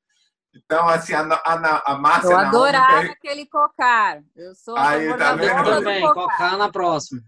Então, 0.55 0.87
assim, 0.87 1.13
a, 1.13 1.21
a, 1.21 1.93
a 1.93 1.97
Márcia... 1.97 2.31
Eu 2.31 2.37
adorava 2.37 3.01
per... 3.01 3.11
aquele 3.11 3.45
cocar. 3.45 4.21
Eu 4.35 4.55
sou 4.55 4.77
aí, 4.77 5.13
tá 5.17 5.33
vendo? 5.33 5.63
também, 5.63 6.01
cocar. 6.13 6.57
na 6.57 6.71
próxima. 6.71 7.21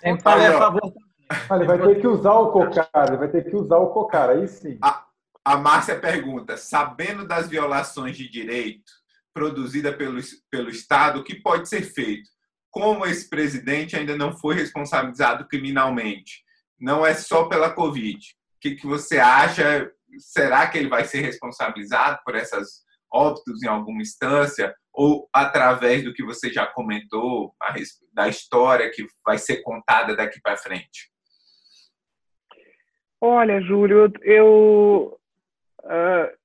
Tem 0.00 0.16
que 0.16 0.22
fazer 0.22 0.52
favor. 0.58 0.92
Ele 1.52 1.64
vai 1.64 1.78
ter 1.78 2.00
que 2.00 2.06
usar 2.06 2.34
o 2.34 2.52
cocar, 2.52 3.08
ele 3.08 3.16
vai 3.16 3.28
ter 3.28 3.48
que 3.48 3.56
usar 3.56 3.78
o 3.78 3.88
cocar, 3.88 4.30
aí 4.30 4.46
sim. 4.46 4.78
A, 4.82 5.04
a 5.42 5.56
Márcia 5.56 5.98
pergunta, 5.98 6.56
sabendo 6.56 7.26
das 7.26 7.48
violações 7.48 8.16
de 8.16 8.28
direito 8.28 8.92
produzidas 9.32 9.96
pelo, 9.96 10.20
pelo 10.50 10.68
Estado, 10.68 11.20
o 11.20 11.24
que 11.24 11.34
pode 11.34 11.68
ser 11.68 11.82
feito? 11.82 12.28
como 12.74 13.06
esse 13.06 13.30
presidente 13.30 13.94
ainda 13.94 14.16
não 14.16 14.36
foi 14.36 14.56
responsabilizado 14.56 15.46
criminalmente. 15.46 16.42
Não 16.78 17.06
é 17.06 17.14
só 17.14 17.44
pela 17.44 17.70
Covid. 17.70 18.18
O 18.18 18.60
que, 18.60 18.74
que 18.74 18.84
você 18.84 19.20
acha? 19.20 19.88
Será 20.18 20.66
que 20.66 20.78
ele 20.78 20.88
vai 20.88 21.04
ser 21.04 21.20
responsabilizado 21.20 22.18
por 22.24 22.34
essas 22.34 22.82
óbitos 23.12 23.62
em 23.62 23.68
alguma 23.68 24.02
instância? 24.02 24.74
Ou 24.92 25.28
através 25.32 26.04
do 26.04 26.12
que 26.12 26.24
você 26.24 26.52
já 26.52 26.66
comentou, 26.66 27.54
da 28.12 28.28
história 28.28 28.90
que 28.90 29.06
vai 29.24 29.38
ser 29.38 29.62
contada 29.62 30.14
daqui 30.16 30.40
para 30.40 30.56
frente? 30.56 31.10
Olha, 33.20 33.60
Júlio, 33.60 34.12
eu. 34.22 35.18
Uh 35.82 36.44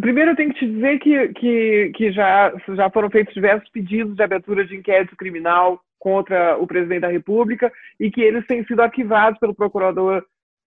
Primeiro, 0.00 0.32
eu 0.32 0.36
tenho 0.36 0.52
que 0.52 0.60
te 0.60 0.70
dizer 0.70 0.98
que, 0.98 1.28
que, 1.28 1.92
que 1.96 2.12
já, 2.12 2.52
já 2.68 2.90
foram 2.90 3.10
feitos 3.10 3.34
diversos 3.34 3.68
pedidos 3.70 4.14
de 4.14 4.22
abertura 4.22 4.64
de 4.64 4.76
inquérito 4.76 5.16
criminal 5.16 5.80
contra 5.98 6.56
o 6.58 6.66
presidente 6.66 7.00
da 7.00 7.08
República 7.08 7.72
e 7.98 8.10
que 8.10 8.20
eles 8.20 8.46
têm 8.46 8.64
sido 8.64 8.82
arquivados 8.82 9.38
pelo 9.40 9.54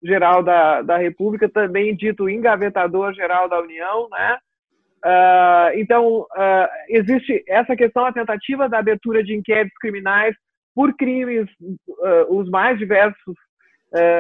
Procurador-Geral 0.05 0.43
da, 0.43 0.83
da 0.83 0.97
República, 0.99 1.49
também 1.49 1.97
dito 1.97 2.29
engavetador-geral 2.29 3.49
da 3.49 3.61
União, 3.61 4.09
né? 4.11 4.39
Uh, 5.05 5.79
então, 5.79 6.21
uh, 6.21 6.69
existe 6.89 7.45
essa 7.49 7.75
questão, 7.75 8.05
a 8.05 8.13
tentativa 8.13 8.69
da 8.69 8.79
abertura 8.79 9.23
de 9.23 9.35
inquéritos 9.35 9.77
criminais 9.79 10.35
por 10.75 10.95
crimes, 10.95 11.49
uh, 11.61 12.37
os 12.37 12.49
mais 12.51 12.79
diversos, 12.79 13.35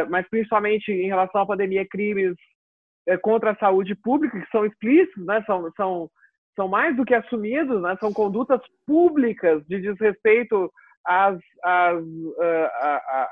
mas 0.08 0.24
principalmente 0.28 0.92
em 0.92 1.08
relação 1.08 1.40
à 1.40 1.46
pandemia, 1.46 1.84
crimes 1.90 2.36
é, 3.08 3.16
contra 3.16 3.50
a 3.50 3.56
saúde 3.56 3.96
pública, 3.96 4.40
que 4.40 4.48
são 4.48 4.64
explícitos, 4.64 5.26
né? 5.26 5.42
são, 5.48 5.68
são, 5.76 6.08
são 6.54 6.68
mais 6.68 6.94
do 6.96 7.04
que 7.04 7.12
assumidos, 7.12 7.82
né? 7.82 7.96
são 7.98 8.12
condutas 8.12 8.60
públicas 8.86 9.66
de 9.66 9.80
desrespeito 9.80 10.70
às, 11.04 11.38
às, 11.62 12.02
uh, 12.02 12.70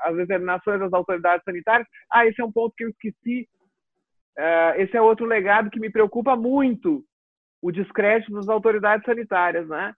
às 0.03 0.15
determinações 0.15 0.79
das 0.79 0.93
autoridades 0.93 1.43
sanitárias. 1.43 1.87
Ah, 2.11 2.25
esse 2.25 2.41
é 2.41 2.45
um 2.45 2.51
ponto 2.51 2.73
que 2.75 2.85
eu 2.85 2.89
esqueci. 2.89 3.47
Uh, 4.37 4.81
esse 4.81 4.95
é 4.97 5.01
outro 5.01 5.25
legado 5.25 5.69
que 5.69 5.79
me 5.79 5.91
preocupa 5.91 6.35
muito, 6.35 7.03
o 7.61 7.71
descrédito 7.71 8.33
das 8.33 8.49
autoridades 8.49 9.05
sanitárias. 9.05 9.67
Né? 9.67 9.93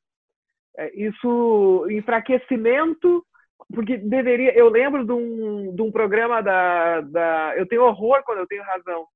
É, 0.77 0.95
isso, 0.95 1.87
enfraquecimento 1.89 3.25
porque 3.73 3.97
deveria. 3.97 4.53
Eu 4.53 4.69
lembro 4.69 5.05
de 5.05 5.11
um, 5.11 5.73
de 5.75 5.81
um 5.81 5.91
programa 5.91 6.41
da, 6.41 7.01
da. 7.01 7.53
Eu 7.57 7.67
tenho 7.67 7.83
horror 7.83 8.21
quando 8.25 8.39
eu 8.39 8.47
tenho 8.47 8.63
razão 8.63 9.07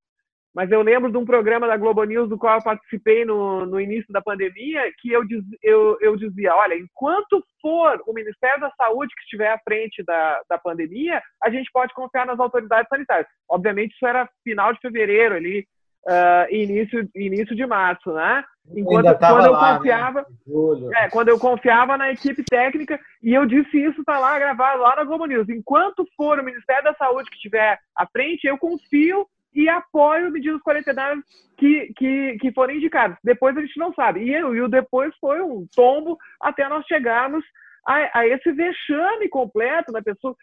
mas 0.54 0.70
eu 0.70 0.82
lembro 0.82 1.10
de 1.10 1.16
um 1.16 1.24
programa 1.24 1.66
da 1.66 1.76
Globo 1.76 2.02
News 2.04 2.28
do 2.28 2.36
qual 2.36 2.56
eu 2.56 2.64
participei 2.64 3.24
no, 3.24 3.64
no 3.64 3.80
início 3.80 4.12
da 4.12 4.20
pandemia, 4.20 4.82
que 4.98 5.12
eu, 5.12 5.24
diz, 5.24 5.44
eu, 5.62 5.96
eu 6.00 6.16
dizia, 6.16 6.54
olha, 6.54 6.74
enquanto 6.74 7.42
for 7.62 8.02
o 8.06 8.12
Ministério 8.12 8.60
da 8.60 8.70
Saúde 8.72 9.14
que 9.14 9.22
estiver 9.22 9.52
à 9.52 9.58
frente 9.58 10.02
da, 10.02 10.40
da 10.48 10.58
pandemia, 10.58 11.22
a 11.42 11.50
gente 11.50 11.70
pode 11.72 11.94
confiar 11.94 12.26
nas 12.26 12.40
autoridades 12.40 12.88
sanitárias. 12.88 13.28
Obviamente, 13.48 13.94
isso 13.94 14.06
era 14.06 14.28
final 14.42 14.72
de 14.72 14.80
fevereiro, 14.80 15.36
ali, 15.36 15.64
uh, 16.06 16.52
início, 16.52 17.08
início 17.14 17.54
de 17.54 17.66
março, 17.66 18.12
né? 18.12 18.44
Enquanto 18.74 19.18
quando 19.18 19.46
eu 19.46 19.52
lá, 19.52 19.72
né? 19.72 19.78
confiava, 19.78 20.20
né? 20.20 21.04
é, 21.04 21.08
quando 21.10 21.28
eu 21.28 21.38
confiava 21.38 21.96
na 21.96 22.10
equipe 22.10 22.42
técnica, 22.44 22.98
e 23.22 23.34
eu 23.34 23.46
disse 23.46 23.78
isso, 23.78 24.00
está 24.00 24.18
lá 24.18 24.38
gravado 24.38 24.82
lá 24.82 24.96
na 24.96 25.04
Globo 25.04 25.26
News. 25.26 25.48
Enquanto 25.48 26.06
for 26.16 26.38
o 26.38 26.44
Ministério 26.44 26.84
da 26.84 26.94
Saúde 26.94 27.30
que 27.30 27.36
estiver 27.36 27.78
à 27.96 28.06
frente, 28.06 28.46
eu 28.46 28.58
confio 28.58 29.26
e 29.54 29.68
apoio 29.68 30.30
medidas 30.30 30.60
quarentenárias 30.62 31.24
que, 31.58 31.92
que, 31.96 32.38
que 32.40 32.52
forem 32.52 32.76
indicadas. 32.76 33.18
Depois 33.22 33.56
a 33.56 33.60
gente 33.60 33.78
não 33.78 33.92
sabe. 33.94 34.20
E, 34.20 34.32
e 34.32 34.60
o 34.60 34.68
depois 34.68 35.14
foi 35.20 35.40
um 35.40 35.66
tombo 35.74 36.16
até 36.40 36.68
nós 36.68 36.86
chegarmos 36.86 37.44
a, 37.86 38.20
a 38.20 38.26
esse 38.26 38.52
vexame 38.52 39.28
completo 39.28 39.92
da 39.92 40.02
pessoa. 40.02 40.34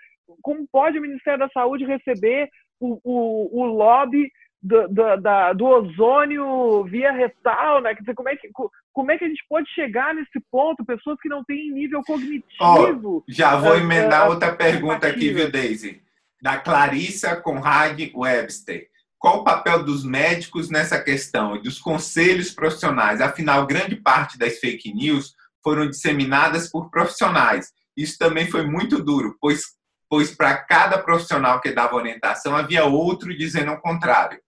Como 0.41 0.67
pode 0.71 0.99
o 0.99 1.01
Ministério 1.01 1.39
da 1.39 1.49
Saúde 1.49 1.85
receber 1.85 2.49
o, 2.79 2.99
o, 3.03 3.61
o 3.61 3.65
lobby 3.65 4.29
do, 4.61 4.87
do, 4.87 5.17
da, 5.17 5.53
do 5.53 5.65
ozônio 5.65 6.83
via 6.83 7.11
retal, 7.11 7.81
né? 7.81 7.93
Quer 7.93 8.01
dizer, 8.01 8.15
como 8.15 8.29
é, 8.29 8.35
que, 8.35 8.49
como 8.93 9.11
é 9.11 9.17
que 9.17 9.23
a 9.23 9.27
gente 9.27 9.43
pode 9.47 9.69
chegar 9.71 10.13
nesse 10.13 10.39
ponto? 10.51 10.85
Pessoas 10.85 11.17
que 11.21 11.29
não 11.29 11.43
têm 11.43 11.71
nível 11.71 12.01
cognitivo. 12.03 12.43
Oh, 12.59 13.23
já 13.27 13.55
vou 13.55 13.77
emendar 13.77 14.27
uh, 14.27 14.31
outra 14.31 14.53
pergunta 14.53 15.07
aqui, 15.07 15.31
viu, 15.31 15.49
Daisy? 15.49 16.01
Da 16.41 16.57
Clarissa 16.57 17.35
Conrad 17.37 17.99
Webster. 18.13 18.87
Qual 19.19 19.39
o 19.39 19.43
papel 19.43 19.83
dos 19.83 20.03
médicos 20.03 20.69
nessa 20.69 21.01
questão 21.01 21.55
e 21.55 21.61
dos 21.61 21.79
conselhos 21.79 22.51
profissionais? 22.51 23.19
Afinal, 23.19 23.65
grande 23.65 23.95
parte 23.95 24.37
das 24.37 24.59
fake 24.59 24.93
news 24.93 25.33
foram 25.63 25.89
disseminadas 25.89 26.69
por 26.69 26.89
profissionais. 26.91 27.71
Isso 27.95 28.17
também 28.17 28.47
foi 28.47 28.65
muito 28.65 29.03
duro, 29.03 29.35
pois, 29.41 29.63
pois 30.07 30.35
para 30.35 30.55
cada 30.57 30.99
profissional 30.99 31.59
que 31.59 31.71
dava 31.71 31.95
orientação, 31.95 32.55
havia 32.55 32.85
outro 32.85 33.35
dizendo 33.35 33.71
o 33.71 33.81
contrário. 33.81 34.39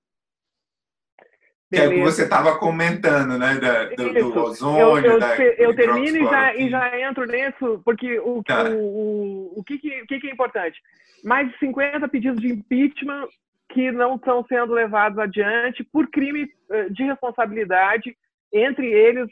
Que 1.72 1.78
é 1.78 1.88
o 1.88 1.92
que 1.92 2.02
você 2.02 2.24
estava 2.24 2.58
comentando, 2.58 3.38
né? 3.38 3.56
Da, 3.60 3.86
do, 3.86 4.14
do, 4.14 4.40
ozônio. 4.42 5.06
Eu, 5.06 5.14
eu, 5.14 5.20
da, 5.20 5.38
eu 5.38 5.76
termino 5.76 6.18
e 6.18 6.24
já, 6.24 6.56
e 6.56 6.70
já 6.70 7.00
entro 7.00 7.26
nisso, 7.26 7.82
porque 7.86 8.20
o, 8.20 8.42
tá. 8.44 8.64
o, 8.64 8.76
o, 8.76 9.60
o, 9.60 9.64
que, 9.64 9.78
que, 9.78 10.02
o 10.02 10.08
que, 10.08 10.20
que 10.20 10.28
é 10.28 10.32
importante? 10.32 10.80
Mais 11.24 11.48
de 11.52 11.58
50 11.60 12.08
pedidos 12.08 12.42
de 12.42 12.54
impeachment 12.54 13.28
que 13.70 13.92
não 13.92 14.16
estão 14.16 14.44
sendo 14.46 14.74
levados 14.74 15.18
adiante 15.20 15.84
por 15.84 16.10
crime 16.10 16.48
eh, 16.72 16.90
de 16.90 17.04
responsabilidade, 17.04 18.18
entre 18.52 18.92
eles 18.92 19.30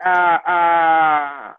a, 0.00 1.56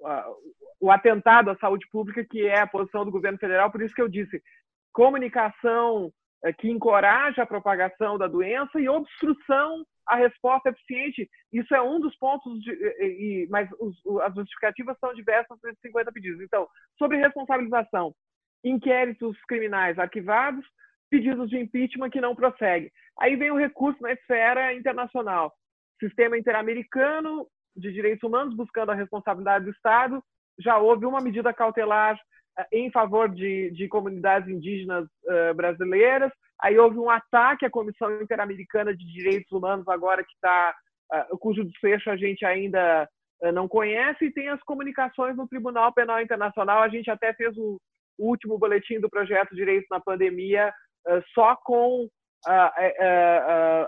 a, 0.00 0.34
o 0.80 0.90
atentado 0.90 1.50
à 1.50 1.56
saúde 1.56 1.86
pública, 1.90 2.24
que 2.24 2.46
é 2.46 2.60
a 2.60 2.66
posição 2.66 3.04
do 3.04 3.10
governo 3.10 3.38
federal. 3.38 3.70
Por 3.72 3.82
isso 3.82 3.94
que 3.94 4.02
eu 4.02 4.08
disse, 4.08 4.40
comunicação 4.92 6.12
eh, 6.44 6.52
que 6.52 6.70
encoraja 6.70 7.42
a 7.42 7.46
propagação 7.46 8.16
da 8.16 8.28
doença 8.28 8.80
e 8.80 8.88
obstrução 8.88 9.84
à 10.06 10.14
resposta 10.14 10.70
eficiente. 10.70 11.28
Isso 11.52 11.74
é 11.74 11.82
um 11.82 11.98
dos 11.98 12.16
pontos, 12.16 12.60
de, 12.60 12.70
e, 12.70 13.48
mas 13.50 13.68
os, 13.80 13.96
as 14.22 14.34
justificativas 14.34 14.96
são 15.00 15.12
diversas 15.12 15.58
desses 15.60 15.80
50 15.80 16.12
pedidos. 16.12 16.40
Então, 16.40 16.68
sobre 16.96 17.18
responsabilização, 17.18 18.14
inquéritos 18.64 19.36
criminais 19.48 19.98
arquivados, 19.98 20.64
pedidos 21.10 21.48
de 21.48 21.58
impeachment 21.58 22.10
que 22.10 22.20
não 22.20 22.34
prosseguem. 22.34 22.90
Aí 23.18 23.36
vem 23.36 23.50
o 23.50 23.56
recurso 23.56 24.00
na 24.02 24.12
esfera 24.12 24.74
internacional. 24.74 25.52
Sistema 26.00 26.38
interamericano 26.38 27.46
de 27.76 27.92
direitos 27.92 28.22
humanos 28.22 28.54
buscando 28.54 28.90
a 28.90 28.94
responsabilidade 28.94 29.64
do 29.64 29.70
Estado. 29.70 30.22
Já 30.58 30.78
houve 30.78 31.06
uma 31.06 31.20
medida 31.20 31.52
cautelar 31.52 32.18
eh, 32.58 32.66
em 32.72 32.90
favor 32.90 33.28
de, 33.28 33.70
de 33.70 33.88
comunidades 33.88 34.48
indígenas 34.48 35.04
uh, 35.04 35.54
brasileiras. 35.54 36.32
Aí 36.60 36.76
houve 36.78 36.98
um 36.98 37.08
ataque 37.08 37.64
à 37.64 37.70
Comissão 37.70 38.20
Interamericana 38.20 38.94
de 38.94 39.04
Direitos 39.06 39.50
Humanos, 39.52 39.86
agora 39.86 40.24
que 40.24 40.32
está, 40.34 40.74
uh, 41.12 41.38
cujo 41.38 41.64
desfecho 41.64 42.10
a 42.10 42.16
gente 42.16 42.44
ainda 42.44 43.08
uh, 43.42 43.52
não 43.52 43.68
conhece, 43.68 44.24
e 44.24 44.32
tem 44.32 44.48
as 44.48 44.60
comunicações 44.64 45.36
no 45.36 45.46
Tribunal 45.46 45.92
Penal 45.92 46.20
Internacional. 46.20 46.82
A 46.82 46.88
gente 46.88 47.10
até 47.10 47.32
fez 47.32 47.56
o, 47.56 47.80
o 48.18 48.28
último 48.28 48.58
boletim 48.58 48.98
do 48.98 49.08
projeto 49.08 49.54
Direitos 49.54 49.88
na 49.88 50.00
Pandemia 50.00 50.72
só 51.34 51.56
com 51.56 52.08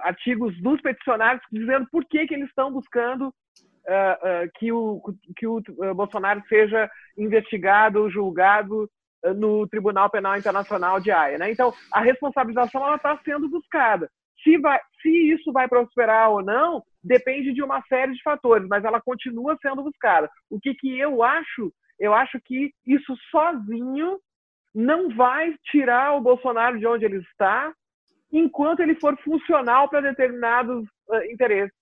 artigos 0.03 0.61
dos 0.61 0.81
peticionários 0.81 1.43
dizendo 1.53 1.87
por 1.91 2.05
que, 2.05 2.27
que 2.27 2.35
eles 2.35 2.49
estão 2.49 2.73
buscando 2.73 3.29
uh, 3.29 4.51
que, 4.57 4.73
o, 4.73 5.01
que 5.37 5.47
o 5.47 5.62
Bolsonaro 5.95 6.43
seja 6.49 6.91
investigado, 7.16 8.11
julgado 8.11 8.91
no 9.37 9.66
Tribunal 9.68 10.11
Penal 10.11 10.37
Internacional 10.37 10.99
de 10.99 11.11
Haia. 11.11 11.39
Né? 11.39 11.51
Então, 11.53 11.73
a 11.93 12.01
responsabilização 12.01 12.95
está 12.95 13.18
sendo 13.25 13.49
buscada. 13.49 14.11
Se, 14.43 14.57
vai, 14.59 14.81
se 15.03 15.11
isso 15.11 15.53
vai 15.53 15.68
prosperar 15.68 16.31
ou 16.31 16.43
não, 16.43 16.83
depende 17.05 17.53
de 17.53 17.62
uma 17.62 17.83
série 17.83 18.12
de 18.12 18.23
fatores, 18.23 18.66
mas 18.68 18.85
ela 18.85 19.01
continua 19.01 19.59
sendo 19.61 19.83
buscada. 19.83 20.31
O 20.49 20.59
que, 20.59 20.75
que 20.75 20.99
eu 20.99 21.23
acho? 21.23 21.73
Eu 21.99 22.14
acho 22.14 22.41
que 22.43 22.73
isso 22.87 23.14
sozinho 23.31 24.18
não 24.75 25.09
vai 25.14 25.55
tirar 25.71 26.14
o 26.14 26.21
Bolsonaro 26.21 26.79
de 26.79 26.87
onde 26.87 27.05
ele 27.05 27.18
está, 27.18 27.73
enquanto 28.33 28.81
ele 28.81 28.95
for 28.95 29.16
funcional 29.18 29.89
para 29.89 30.01
determinados 30.01 30.85
uh, 31.09 31.25
interesses 31.31 31.75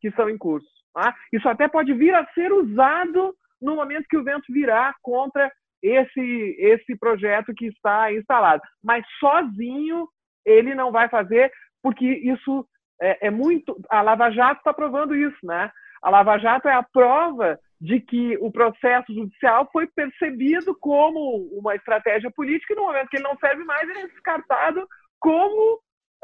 que 0.00 0.08
estão 0.08 0.28
em 0.28 0.36
curso. 0.36 0.68
Tá? 0.92 1.14
Isso 1.32 1.48
até 1.48 1.66
pode 1.66 1.92
vir 1.94 2.14
a 2.14 2.26
ser 2.34 2.52
usado 2.52 3.34
no 3.60 3.76
momento 3.76 4.06
que 4.08 4.16
o 4.16 4.24
vento 4.24 4.52
virar 4.52 4.94
contra 5.02 5.50
esse, 5.82 6.56
esse 6.58 6.96
projeto 6.98 7.52
que 7.54 7.66
está 7.66 8.12
instalado. 8.12 8.62
Mas 8.82 9.04
sozinho 9.18 10.08
ele 10.44 10.74
não 10.74 10.92
vai 10.92 11.08
fazer, 11.08 11.50
porque 11.82 12.06
isso 12.06 12.66
é, 13.00 13.28
é 13.28 13.30
muito. 13.30 13.76
A 13.90 14.02
Lava 14.02 14.30
Jato 14.30 14.58
está 14.58 14.72
provando 14.72 15.14
isso, 15.14 15.38
né? 15.42 15.70
A 16.02 16.10
Lava 16.10 16.38
Jato 16.38 16.68
é 16.68 16.74
a 16.74 16.82
prova 16.82 17.58
de 17.84 18.00
que 18.00 18.38
o 18.38 18.50
processo 18.50 19.12
judicial 19.12 19.68
foi 19.70 19.86
percebido 19.86 20.74
como 20.80 21.46
uma 21.52 21.74
estratégia 21.74 22.30
política 22.30 22.72
e 22.72 22.76
no 22.76 22.84
momento 22.84 23.10
que 23.10 23.18
ele 23.18 23.24
não 23.24 23.36
serve 23.36 23.62
mais, 23.62 23.86
ele 23.86 23.98
é 23.98 24.06
descartado 24.06 24.88
como, 25.20 25.74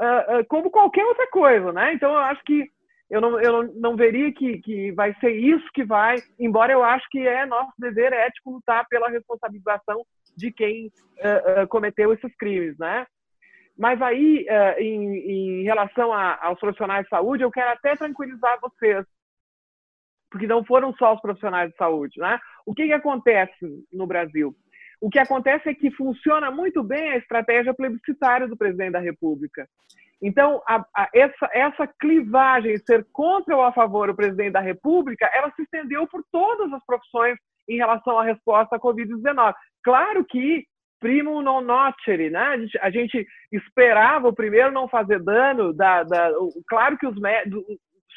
uh, 0.01 0.43
como 0.49 0.71
qualquer 0.71 1.05
outra 1.05 1.29
coisa, 1.29 1.71
né? 1.71 1.93
Então, 1.93 2.13
eu 2.13 2.19
acho 2.19 2.43
que 2.45 2.67
eu 3.11 3.21
não, 3.21 3.39
eu 3.39 3.75
não, 3.75 3.95
veria 3.95 4.33
que, 4.33 4.59
que 4.63 4.91
vai 4.93 5.15
ser 5.21 5.33
isso 5.33 5.67
que 5.75 5.85
vai, 5.85 6.17
embora 6.39 6.73
eu 6.73 6.83
acho 6.83 7.07
que 7.11 7.19
é 7.29 7.45
nosso 7.45 7.73
dever 7.79 8.11
ético 8.15 8.53
lutar 8.53 8.87
pela 8.89 9.11
responsabilização 9.11 10.03
de 10.35 10.51
quem 10.51 10.87
uh, 10.87 11.69
cometeu 11.69 12.15
esses 12.15 12.35
crimes, 12.37 12.79
né? 12.79 13.07
Mas 13.77 14.01
aí, 14.01 14.47
em, 14.79 15.61
em, 15.61 15.63
relação 15.63 16.13
a, 16.13 16.39
aos 16.43 16.59
profissionais 16.59 17.05
de 17.05 17.09
saúde, 17.09 17.43
eu 17.43 17.51
quero 17.51 17.71
até 17.71 17.97
tranquilizar 17.97 18.59
vocês, 18.61 19.07
porque 20.31 20.47
não 20.47 20.65
foram 20.65 20.95
só 20.95 21.15
os 21.15 21.21
profissionais 21.21 21.71
de 21.71 21.77
saúde, 21.77 22.19
né? 22.19 22.39
O 22.65 22.75
que, 22.75 22.87
que 22.87 22.93
acontece 22.93 23.67
no 23.93 24.07
Brasil? 24.07 24.55
O 25.01 25.09
que 25.09 25.19
acontece 25.19 25.69
é 25.69 25.75
que 25.75 25.91
funciona 25.91 26.51
muito 26.51 26.83
bem 26.83 27.13
a 27.13 27.17
estratégia 27.17 27.75
plebiscitária 27.75 28.47
do 28.47 28.57
presidente 28.57 28.93
da 28.93 29.01
República. 29.01 29.67
Então, 30.23 30.63
a, 30.69 30.85
a, 30.95 31.09
essa, 31.15 31.49
essa 31.53 31.87
clivagem, 31.87 32.77
ser 32.79 33.07
contra 33.11 33.57
ou 33.57 33.63
a 33.63 33.73
favor 33.73 34.09
do 34.09 34.15
presidente 34.15 34.53
da 34.53 34.61
República, 34.61 35.31
ela 35.33 35.51
se 35.53 35.63
estendeu 35.63 36.07
por 36.07 36.23
todas 36.31 36.71
as 36.73 36.85
profissões 36.85 37.39
em 37.67 37.77
relação 37.77 38.19
à 38.19 38.25
resposta 38.25 38.77
à 38.77 38.81
Covid-19. 38.81 39.55
Claro 39.83 40.25
que 40.25 40.67
primo 41.01 41.41
non 41.41 41.63
nocere, 41.63 42.29
né? 42.29 42.39
A 42.41 42.59
gente, 42.59 42.79
a 42.79 42.91
gente, 42.91 43.27
esperava 43.51 44.29
o 44.29 44.35
primeiro 44.35 44.71
não 44.71 44.87
fazer 44.87 45.23
dano, 45.23 45.73
da, 45.73 46.03
da, 46.03 46.31
claro 46.69 46.99
que 46.99 47.07
os 47.07 47.19
médicos 47.19 47.65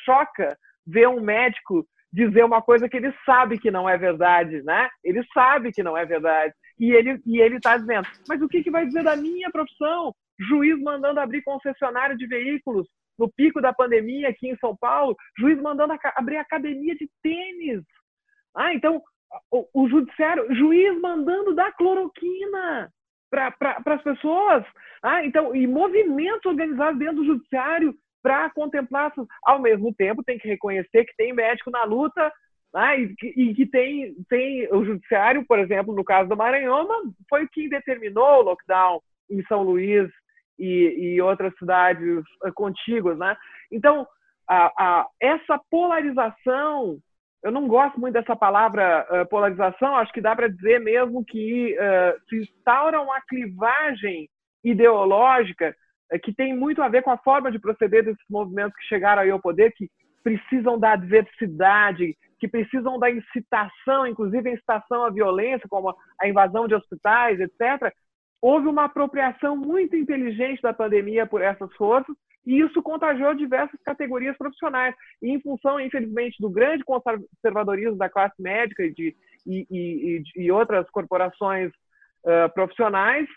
choca 0.03 0.57
ver 0.85 1.07
um 1.07 1.21
médico 1.21 1.87
dizer 2.13 2.45
uma 2.45 2.61
coisa 2.61 2.87
que 2.87 2.95
ele 2.95 3.13
sabe 3.25 3.59
que 3.59 3.71
não 3.71 3.89
é 3.89 3.97
verdade, 3.97 4.61
né? 4.63 4.87
Ele 5.03 5.21
sabe 5.33 5.71
que 5.71 5.81
não 5.81 5.97
é 5.97 6.05
verdade. 6.05 6.53
E 6.79 6.91
ele 6.91 7.19
e 7.25 7.41
ele 7.41 7.57
está 7.57 7.75
dizendo, 7.75 8.07
mas 8.29 8.41
o 8.41 8.47
que, 8.47 8.63
que 8.63 8.71
vai 8.71 8.85
dizer 8.85 9.03
da 9.03 9.15
minha 9.15 9.49
profissão? 9.51 10.13
juiz 10.39 10.79
mandando 10.81 11.19
abrir 11.19 11.41
concessionário 11.43 12.17
de 12.17 12.27
veículos 12.27 12.87
no 13.17 13.31
pico 13.31 13.61
da 13.61 13.73
pandemia 13.73 14.29
aqui 14.29 14.49
em 14.49 14.57
São 14.57 14.75
Paulo, 14.75 15.15
juiz 15.37 15.61
mandando 15.61 15.93
abrir 16.15 16.37
academia 16.37 16.95
de 16.95 17.07
tênis. 17.21 17.83
Ah, 18.55 18.73
então 18.73 19.01
o, 19.51 19.67
o 19.73 19.89
judiciário, 19.89 20.53
juiz 20.55 20.99
mandando 20.99 21.53
dar 21.53 21.71
cloroquina 21.73 22.91
para 23.29 23.51
pra, 23.51 23.81
as 23.85 24.03
pessoas. 24.03 24.65
Ah, 25.01 25.25
então, 25.25 25.55
e 25.55 25.67
movimentos 25.67 26.45
organizados 26.45 26.99
dentro 26.99 27.17
do 27.17 27.25
judiciário 27.25 27.95
para 28.23 28.49
contemplar, 28.51 29.11
ao 29.43 29.59
mesmo 29.59 29.93
tempo, 29.93 30.23
tem 30.23 30.39
que 30.39 30.47
reconhecer 30.47 31.03
que 31.03 31.15
tem 31.17 31.33
médico 31.33 31.69
na 31.69 31.83
luta 31.83 32.31
ah, 32.73 32.95
e, 32.95 33.13
e, 33.21 33.53
que 33.53 33.67
tem, 33.67 34.15
tem 34.27 34.67
o 34.73 34.83
judiciário, 34.83 35.45
por 35.45 35.59
exemplo, 35.59 35.93
no 35.93 36.03
caso 36.03 36.27
do 36.27 36.37
Maranhão, 36.37 36.87
foi 37.29 37.47
quem 37.49 37.69
determinou 37.69 38.39
o 38.39 38.41
lockdown 38.41 38.99
em 39.29 39.43
São 39.43 39.61
Luís 39.61 40.09
e, 40.57 41.13
e 41.15 41.21
outras 41.21 41.55
cidades 41.57 42.23
eh, 42.43 42.51
contíguas, 42.55 43.17
né? 43.19 43.35
Então, 43.71 44.07
a, 44.47 44.65
a, 44.77 45.07
essa 45.19 45.59
polarização, 45.69 46.97
eu 47.43 47.51
não 47.51 47.67
gosto 47.67 47.99
muito 47.99 48.13
dessa 48.13 48.35
palavra 48.35 49.05
uh, 49.09 49.29
polarização, 49.29 49.95
acho 49.95 50.11
que 50.11 50.21
dá 50.21 50.35
para 50.35 50.47
dizer 50.47 50.79
mesmo 50.79 51.23
que 51.25 51.75
uh, 51.77 52.19
se 52.27 52.41
instaura 52.41 53.01
uma 53.01 53.21
clivagem 53.21 54.29
ideológica 54.63 55.75
que 56.19 56.33
tem 56.33 56.55
muito 56.55 56.81
a 56.81 56.89
ver 56.89 57.01
com 57.01 57.11
a 57.11 57.17
forma 57.17 57.51
de 57.51 57.59
proceder 57.59 58.03
desses 58.03 58.23
movimentos 58.29 58.75
que 58.77 58.87
chegaram 58.87 59.21
aí 59.21 59.29
ao 59.29 59.41
poder, 59.41 59.73
que 59.73 59.89
precisam 60.23 60.79
da 60.79 60.93
adversidade, 60.93 62.15
que 62.39 62.47
precisam 62.47 62.97
da 62.97 63.09
incitação, 63.09 64.07
inclusive 64.07 64.49
a 64.49 64.53
incitação 64.53 65.03
à 65.03 65.09
violência, 65.09 65.67
como 65.69 65.95
a 66.19 66.27
invasão 66.27 66.67
de 66.67 66.75
hospitais, 66.75 67.39
etc., 67.39 67.93
houve 68.41 68.67
uma 68.67 68.85
apropriação 68.85 69.55
muito 69.55 69.95
inteligente 69.95 70.61
da 70.61 70.73
pandemia 70.73 71.25
por 71.25 71.41
essas 71.41 71.73
forças 71.75 72.15
e 72.45 72.59
isso 72.59 72.81
contagiou 72.81 73.33
diversas 73.33 73.79
categorias 73.83 74.37
profissionais. 74.37 74.93
E 75.21 75.29
em 75.29 75.41
função, 75.41 75.79
infelizmente, 75.79 76.35
do 76.39 76.49
grande 76.49 76.83
conservadorismo 76.83 77.95
da 77.95 78.09
classe 78.09 78.35
médica 78.41 78.83
e, 78.83 78.93
de, 78.93 79.15
e, 79.47 79.65
e, 79.71 80.23
e 80.35 80.51
outras 80.51 80.89
corporações 80.89 81.71
uh, 82.25 82.53
profissionais, 82.53 83.27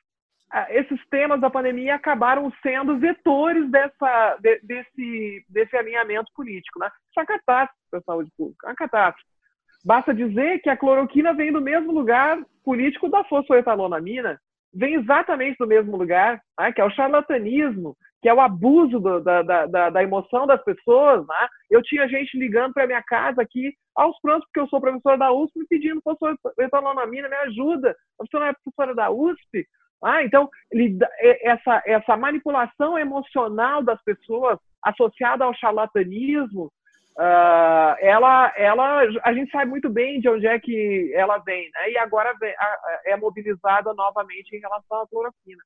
esses 0.71 1.01
temas 1.09 1.41
da 1.41 1.51
pandemia 1.51 1.95
acabaram 1.95 2.53
sendo 2.63 2.99
vetores 2.99 3.69
dessa, 3.71 4.37
de, 4.41 4.61
desse, 4.61 5.45
desse 5.49 5.77
alinhamento 5.77 6.31
político. 6.35 6.79
Né? 6.79 6.87
Isso 6.87 7.19
é 7.19 7.21
uma 7.21 7.27
catástrofe 7.27 7.81
para 7.91 7.99
a 8.01 8.03
saúde 8.03 8.31
pública, 8.37 8.67
é 8.67 8.71
uma 8.71 8.77
catástrofe. 8.77 9.37
Basta 9.85 10.15
dizer 10.15 10.61
que 10.61 10.71
a 10.71 10.77
cloroquina 10.77 11.33
vem 11.33 11.53
do 11.53 11.61
mesmo 11.61 11.93
lugar 11.93 12.39
político 12.65 13.09
da 13.09 13.23
fosfoetalonamina, 13.25 14.41
vem 14.75 14.95
exatamente 14.95 15.57
do 15.59 15.67
mesmo 15.67 15.97
lugar, 15.97 16.41
né? 16.59 16.73
que 16.73 16.81
é 16.81 16.85
o 16.85 16.91
charlatanismo, 16.91 17.97
que 18.21 18.29
é 18.29 18.35
o 18.35 18.41
abuso 18.41 18.99
do, 18.99 19.21
da, 19.21 19.43
da, 19.43 19.91
da, 19.91 20.03
emoção 20.03 20.47
das 20.47 20.63
pessoas. 20.65 21.27
Né? 21.27 21.49
Eu 21.71 21.83
tinha 21.83 22.09
gente 22.09 22.37
ligando 22.37 22.73
para 22.73 22.87
minha 22.87 23.03
casa 23.03 23.43
aqui 23.43 23.73
aos 23.95 24.21
prontos, 24.21 24.47
porque 24.47 24.61
eu 24.61 24.69
sou 24.69 24.81
professor 24.81 25.17
da 25.17 25.33
USP, 25.33 25.61
me 25.61 25.67
pedindo, 25.69 26.03
professor 26.03 26.37
me 27.17 27.37
ajuda. 27.37 27.97
Você 28.19 28.37
não 28.37 28.47
é 28.47 28.53
professora 28.53 28.95
da 28.95 29.11
USP? 29.11 29.67
Ah, 30.03 30.23
então, 30.23 30.49
essa, 31.43 31.83
essa 31.87 32.17
manipulação 32.17 32.99
emocional 32.99 33.83
das 33.83 34.03
pessoas 34.03 34.59
associada 34.83 35.45
ao 35.45 35.55
charlatanismo, 35.55 36.71
Uh, 37.19 37.97
ela, 37.99 38.53
ela, 38.59 39.01
a 39.25 39.33
gente 39.33 39.51
sabe 39.51 39.71
muito 39.71 39.89
bem 39.89 40.21
de 40.21 40.29
onde 40.29 40.47
é 40.47 40.61
que 40.61 41.11
ela 41.15 41.39
vem, 41.39 41.71
né? 41.73 41.91
E 41.93 41.97
agora 41.97 42.31
é 43.07 43.17
mobilizada 43.17 43.95
novamente 43.95 44.55
em 44.55 44.61
relação 44.61 45.01
à 45.01 45.09
cloroquina. 45.09 45.63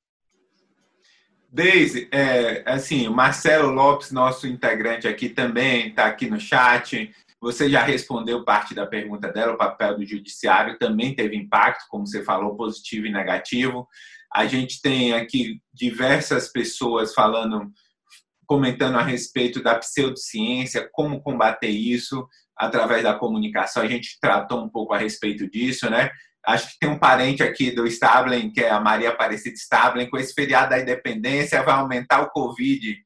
Deise, 1.49 2.07
é, 2.09 2.63
assim, 2.65 3.05
o 3.05 3.11
Marcelo 3.11 3.69
Lopes, 3.69 4.13
nosso 4.13 4.47
integrante 4.47 5.09
aqui 5.09 5.27
também, 5.27 5.89
está 5.89 6.05
aqui 6.05 6.29
no 6.29 6.39
chat. 6.39 7.13
Você 7.41 7.67
já 7.67 7.81
respondeu 7.81 8.45
parte 8.45 8.75
da 8.75 8.85
pergunta 8.85 9.27
dela, 9.31 9.53
o 9.53 9.57
papel 9.57 9.97
do 9.97 10.05
judiciário 10.05 10.77
também 10.77 11.15
teve 11.15 11.35
impacto, 11.35 11.85
como 11.89 12.05
você 12.05 12.23
falou, 12.23 12.55
positivo 12.55 13.07
e 13.07 13.11
negativo. 13.11 13.87
A 14.31 14.45
gente 14.45 14.79
tem 14.79 15.13
aqui 15.13 15.59
diversas 15.73 16.51
pessoas 16.51 17.15
falando, 17.15 17.71
comentando 18.45 18.97
a 18.97 19.01
respeito 19.01 19.61
da 19.61 19.73
pseudociência, 19.73 20.87
como 20.91 21.19
combater 21.19 21.69
isso 21.69 22.27
através 22.55 23.01
da 23.01 23.17
comunicação. 23.17 23.81
A 23.81 23.87
gente 23.87 24.19
tratou 24.21 24.63
um 24.63 24.69
pouco 24.69 24.93
a 24.93 24.97
respeito 24.99 25.49
disso, 25.49 25.89
né? 25.89 26.11
Acho 26.45 26.69
que 26.69 26.79
tem 26.79 26.89
um 26.89 26.99
parente 26.99 27.41
aqui 27.41 27.71
do 27.71 27.87
Stablen, 27.87 28.51
que 28.51 28.61
é 28.61 28.69
a 28.69 28.79
Maria 28.79 29.09
Aparecida 29.09 29.55
Stablen, 29.55 30.09
com 30.09 30.17
esse 30.17 30.33
feriado 30.33 30.69
da 30.69 30.79
independência 30.79 31.63
vai 31.63 31.75
aumentar 31.75 32.21
o 32.21 32.29
Covid, 32.29 32.97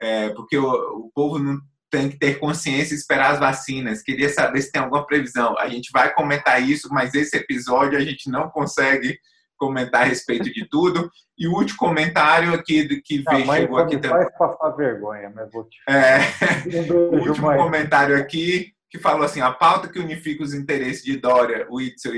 é, 0.00 0.30
porque 0.30 0.56
o, 0.56 0.68
o 0.68 1.10
povo 1.14 1.38
não 1.38 1.60
tem 1.94 2.08
que 2.08 2.18
ter 2.18 2.40
consciência 2.40 2.92
e 2.92 2.96
esperar 2.96 3.30
as 3.30 3.38
vacinas. 3.38 4.02
Queria 4.02 4.28
saber 4.28 4.60
se 4.62 4.72
tem 4.72 4.82
alguma 4.82 5.06
previsão. 5.06 5.56
A 5.58 5.68
gente 5.68 5.90
vai 5.92 6.12
comentar 6.12 6.60
isso, 6.60 6.88
mas 6.90 7.14
esse 7.14 7.36
episódio 7.36 7.96
a 7.96 8.00
gente 8.00 8.28
não 8.28 8.50
consegue 8.50 9.16
comentar 9.56 10.02
a 10.02 10.04
respeito 10.04 10.52
de 10.52 10.68
tudo. 10.68 11.08
E 11.38 11.46
o 11.46 11.52
último 11.52 11.78
comentário 11.78 12.52
aqui 12.52 13.00
que 13.00 13.22
veio, 13.22 13.46
chegou 13.46 13.78
aqui 13.78 13.96
também. 13.96 14.22
Faz 14.22 14.36
passar 14.36 14.70
vergonha, 14.70 15.32
mas 15.32 15.50
vou 15.52 15.64
te. 15.64 15.78
É, 15.88 16.18
o 16.92 17.28
último 17.28 17.54
comentário 17.54 18.16
aqui 18.16 18.72
que 18.90 18.98
falou 18.98 19.24
assim: 19.24 19.40
a 19.40 19.52
pauta 19.52 19.86
que 19.86 20.00
unifica 20.00 20.42
os 20.42 20.52
interesses 20.52 21.04
de 21.04 21.16
Dória, 21.16 21.68
Witzel 21.70 22.12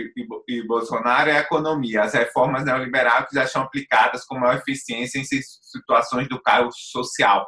e 0.48 0.66
Bolsonaro 0.66 1.28
é 1.28 1.36
a 1.36 1.40
economia. 1.40 2.02
As 2.02 2.14
reformas 2.14 2.64
neoliberais 2.64 3.26
já 3.30 3.46
são 3.46 3.62
aplicadas 3.62 4.24
com 4.24 4.38
maior 4.38 4.56
eficiência 4.56 5.18
em 5.18 5.24
situações 5.24 6.28
do 6.28 6.40
caos 6.40 6.74
social 6.90 7.46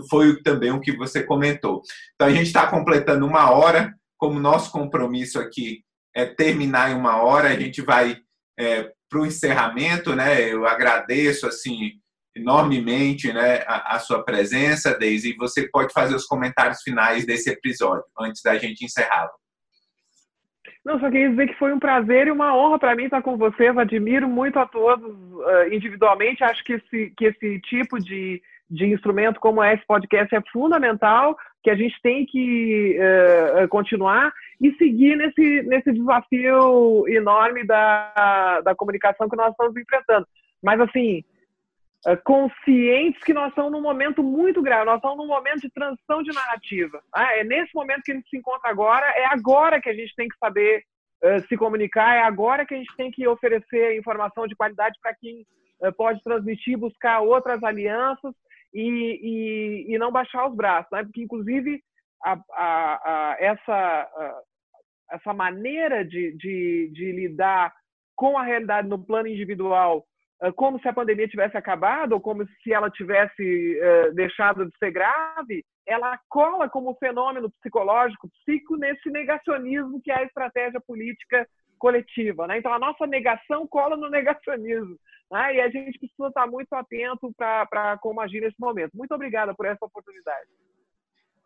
que 0.00 0.08
foi 0.08 0.42
também 0.42 0.70
o 0.70 0.80
que 0.80 0.96
você 0.96 1.22
comentou. 1.22 1.82
Então, 2.14 2.28
a 2.28 2.30
gente 2.30 2.46
está 2.46 2.66
completando 2.66 3.26
uma 3.26 3.50
hora, 3.50 3.94
como 4.16 4.38
nosso 4.38 4.70
compromisso 4.70 5.38
aqui 5.38 5.82
é 6.14 6.26
terminar 6.26 6.90
em 6.90 6.94
uma 6.94 7.22
hora, 7.22 7.48
a 7.48 7.58
gente 7.58 7.80
vai 7.80 8.18
é, 8.58 8.92
para 9.08 9.20
o 9.20 9.26
encerramento, 9.26 10.14
né? 10.14 10.52
Eu 10.52 10.66
agradeço, 10.66 11.46
assim, 11.46 11.92
enormemente 12.34 13.32
né, 13.32 13.62
a, 13.66 13.96
a, 13.96 13.98
sua 13.98 14.22
presença, 14.22 14.96
Deise, 14.96 15.30
e 15.30 15.36
você 15.36 15.68
pode 15.68 15.92
fazer 15.92 16.14
os 16.14 16.26
comentários 16.26 16.82
finais 16.82 17.26
desse 17.26 17.50
episódio, 17.50 18.04
antes 18.18 18.42
da 18.42 18.56
gente 18.58 18.84
encerrar. 18.84 19.30
Não, 20.84 20.98
só 20.98 21.10
queria 21.10 21.30
dizer 21.30 21.46
que 21.46 21.58
foi 21.58 21.72
um 21.72 21.78
prazer 21.78 22.26
e 22.26 22.30
uma 22.30 22.56
honra 22.56 22.78
para 22.78 22.96
mim 22.96 23.04
estar 23.04 23.22
com 23.22 23.36
vocês. 23.36 23.76
Admiro 23.76 24.28
muito 24.28 24.58
a 24.58 24.66
todos 24.66 25.08
uh, 25.08 25.72
individualmente. 25.72 26.42
Acho 26.42 26.64
que 26.64 26.72
esse, 26.72 27.12
que 27.16 27.26
esse 27.26 27.60
tipo 27.60 28.00
de 28.00 28.42
de 28.72 28.86
instrumento 28.86 29.38
como 29.38 29.62
esse 29.62 29.84
podcast 29.86 30.34
é 30.34 30.40
fundamental, 30.50 31.36
que 31.62 31.68
a 31.68 31.76
gente 31.76 31.94
tem 32.02 32.24
que 32.24 32.98
uh, 32.98 33.68
continuar 33.68 34.32
e 34.58 34.72
seguir 34.76 35.14
nesse, 35.14 35.62
nesse 35.64 35.92
desafio 35.92 37.06
enorme 37.06 37.66
da, 37.66 38.62
da 38.62 38.74
comunicação 38.74 39.28
que 39.28 39.36
nós 39.36 39.50
estamos 39.50 39.76
enfrentando. 39.76 40.26
Mas, 40.62 40.80
assim, 40.80 41.22
uh, 42.06 42.16
conscientes 42.24 43.22
que 43.22 43.34
nós 43.34 43.50
estamos 43.50 43.70
num 43.70 43.82
momento 43.82 44.22
muito 44.22 44.62
grave, 44.62 44.86
nós 44.86 44.96
estamos 44.96 45.18
num 45.18 45.26
momento 45.26 45.60
de 45.60 45.70
transição 45.70 46.22
de 46.22 46.34
narrativa. 46.34 47.02
Ah, 47.14 47.36
é 47.36 47.44
nesse 47.44 47.74
momento 47.74 48.02
que 48.04 48.12
a 48.12 48.14
gente 48.14 48.30
se 48.30 48.38
encontra 48.38 48.70
agora, 48.70 49.06
é 49.06 49.26
agora 49.26 49.82
que 49.82 49.90
a 49.90 49.94
gente 49.94 50.14
tem 50.16 50.28
que 50.28 50.38
saber 50.38 50.82
uh, 51.22 51.46
se 51.46 51.58
comunicar, 51.58 52.16
é 52.16 52.22
agora 52.22 52.64
que 52.64 52.74
a 52.74 52.78
gente 52.78 52.96
tem 52.96 53.10
que 53.10 53.28
oferecer 53.28 53.98
informação 53.98 54.46
de 54.46 54.56
qualidade 54.56 54.98
para 55.02 55.14
quem 55.14 55.46
pode 55.96 56.22
transmitir, 56.22 56.78
buscar 56.78 57.22
outras 57.22 57.60
alianças 57.64 58.32
e, 58.72 59.86
e, 59.88 59.94
e 59.94 59.98
não 59.98 60.10
baixar 60.10 60.48
os 60.48 60.56
braços, 60.56 60.90
né? 60.92 61.02
porque, 61.04 61.22
inclusive, 61.22 61.82
a, 62.24 62.32
a, 62.52 63.02
a, 63.04 63.36
essa, 63.40 64.44
essa 65.10 65.34
maneira 65.34 66.04
de, 66.04 66.36
de, 66.36 66.90
de 66.92 67.12
lidar 67.12 67.72
com 68.14 68.38
a 68.38 68.42
realidade 68.42 68.88
no 68.88 69.04
plano 69.04 69.28
individual 69.28 70.06
ah, 70.42 70.52
como 70.52 70.80
se 70.80 70.88
a 70.88 70.92
pandemia 70.92 71.28
tivesse 71.28 71.56
acabado 71.56 72.14
ou 72.14 72.20
como 72.20 72.44
se 72.62 72.72
ela 72.72 72.90
tivesse 72.90 73.78
uh, 73.78 74.12
deixado 74.12 74.66
de 74.66 74.76
ser 74.76 74.90
grave, 74.90 75.64
ela 75.86 76.18
cola 76.28 76.68
como 76.68 76.96
fenômeno 76.96 77.48
psicológico, 77.60 78.28
psico, 78.40 78.76
nesse 78.76 79.08
negacionismo 79.08 80.00
que 80.02 80.10
é 80.10 80.18
a 80.18 80.24
estratégia 80.24 80.80
política 80.80 81.46
coletiva. 81.78 82.48
Né? 82.48 82.58
Então, 82.58 82.72
a 82.72 82.78
nossa 82.78 83.06
negação 83.06 83.68
cola 83.68 83.96
no 83.96 84.10
negacionismo. 84.10 84.96
Né? 85.32 85.56
E 85.56 85.60
a 85.62 85.70
gente 85.70 85.98
precisa 85.98 86.28
estar 86.28 86.46
muito 86.46 86.70
atento 86.74 87.32
para 87.38 87.96
como 88.02 88.20
agir 88.20 88.42
nesse 88.42 88.60
momento. 88.60 88.90
Muito 88.94 89.14
obrigada 89.14 89.54
por 89.54 89.64
essa 89.64 89.82
oportunidade. 89.82 90.46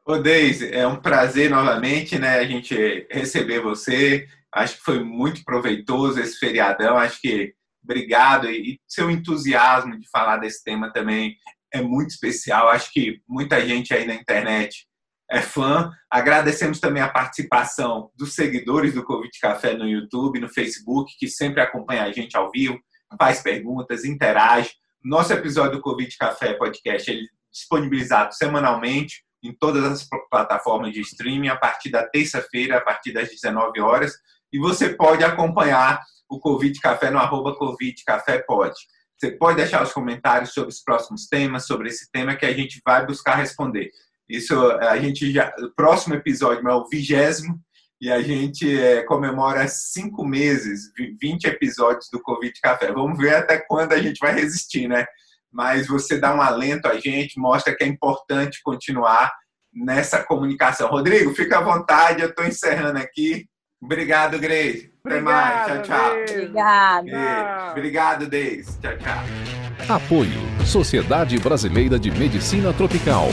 Ô, 0.05 0.19
Deise, 0.19 0.75
é 0.75 0.85
um 0.87 0.97
prazer 0.97 1.49
novamente 1.49 2.19
né, 2.19 2.39
a 2.39 2.45
gente 2.45 3.07
receber 3.09 3.61
você. 3.61 4.27
Acho 4.53 4.79
que 4.79 4.83
foi 4.83 5.05
muito 5.05 5.45
proveitoso 5.45 6.21
esse 6.21 6.37
feriadão. 6.37 6.99
Acho 6.99 7.21
que 7.21 7.55
obrigado. 7.83 8.51
E 8.51 8.81
seu 8.89 9.09
entusiasmo 9.09 9.97
de 9.99 10.09
falar 10.11 10.39
desse 10.39 10.65
tema 10.65 10.93
também 10.93 11.37
é 11.73 11.81
muito 11.81 12.11
especial. 12.11 12.69
Acho 12.69 12.93
que 12.93 13.21
muita 13.29 13.65
gente 13.65 13.95
aí 13.95 14.05
na 14.05 14.15
internet 14.15 14.89
é 15.31 15.41
fã. 15.41 15.93
Agradecemos 16.11 16.81
também 16.81 17.03
a 17.03 17.09
participação 17.09 18.11
dos 18.17 18.35
seguidores 18.35 18.95
do 18.95 19.05
Covid 19.05 19.31
Café 19.41 19.75
no 19.75 19.89
YouTube, 19.89 20.41
no 20.41 20.49
Facebook, 20.49 21.17
que 21.19 21.29
sempre 21.29 21.61
acompanha 21.61 22.03
a 22.03 22.13
gente 22.13 22.37
ao 22.37 22.51
vivo, 22.51 22.81
faz 23.19 23.43
perguntas, 23.43 24.05
interage. 24.05 24.71
Nosso 25.05 25.33
episódio 25.33 25.77
do 25.77 25.81
Covid 25.81 26.17
Café 26.17 26.55
Podcast 26.55 27.11
ele 27.11 27.25
é 27.25 27.29
disponibilizado 27.53 28.35
semanalmente 28.35 29.25
em 29.43 29.53
todas 29.53 29.85
as 29.85 30.09
plataformas 30.31 30.93
de 30.93 31.01
streaming 31.01 31.49
a 31.49 31.57
partir 31.57 31.91
da 31.91 32.07
terça-feira, 32.07 32.79
a 32.79 32.81
partir 32.81 33.13
das 33.13 33.29
19 33.29 33.81
horas. 33.81 34.15
E 34.53 34.59
você 34.59 34.91
pode 34.91 35.23
acompanhar 35.23 36.01
o 36.29 36.41
Covid 36.41 36.79
Café 36.81 37.11
no 37.11 37.19
arroba 37.19 37.55
Covid 37.55 38.03
Café 38.05 38.39
Pode. 38.39 38.81
Você 39.17 39.31
pode 39.31 39.57
deixar 39.57 39.83
os 39.83 39.93
comentários 39.93 40.53
sobre 40.53 40.71
os 40.71 40.81
próximos 40.81 41.27
temas, 41.27 41.67
sobre 41.67 41.89
esse 41.89 42.11
tema 42.11 42.37
que 42.37 42.45
a 42.45 42.53
gente 42.53 42.83
vai 42.85 43.07
buscar 43.07 43.37
responder. 43.37 43.91
Isso 44.29 44.55
a 44.73 44.99
gente 44.99 45.33
já. 45.33 45.55
O 45.61 45.71
próximo 45.71 46.15
episódio 46.15 46.69
é 46.69 46.75
o 46.75 46.89
vigésimo 46.89 47.61
e 48.01 48.11
a 48.11 48.21
gente 48.21 48.79
é, 48.79 49.03
comemora 49.03 49.67
cinco 49.69 50.25
meses, 50.25 50.93
20 51.21 51.45
episódios 51.45 52.09
do 52.11 52.21
Covid 52.21 52.53
Café. 52.61 52.93
Vamos 52.93 53.19
ver 53.19 53.35
até 53.35 53.59
quando 53.59 53.93
a 53.93 53.99
gente 53.99 54.19
vai 54.19 54.35
resistir, 54.35 54.87
né? 54.87 55.07
Mas 55.51 55.87
você 55.87 56.19
dá 56.19 56.35
um 56.35 56.43
alento 56.43 56.87
a 56.87 56.99
gente, 57.01 57.41
mostra 57.41 57.75
que 57.75 57.83
é 57.83 57.87
importante 57.87 58.61
continuar 58.63 59.33
nessa 59.73 60.23
comunicação. 60.23 60.89
Rodrigo, 60.89 61.35
fica 61.35 61.59
à 61.59 61.63
vontade, 61.63 62.23
eu 62.23 62.29
estou 62.29 62.45
encerrando 62.45 62.99
aqui. 62.99 63.47
Obrigado, 63.81 64.39
Grace. 64.39 64.93
Até 65.05 65.21
mais. 65.21 65.67
Tchau, 65.67 65.83
tchau. 65.83 66.13
Obrigada. 66.29 67.71
Obrigado, 67.71 68.27
Deise. 68.27 68.79
Tchau, 68.81 68.97
tchau. 68.99 69.97
Apoio 69.97 70.41
Sociedade 70.67 71.39
Brasileira 71.39 71.99
de 71.99 72.11
Medicina 72.11 72.73
Tropical. 72.73 73.29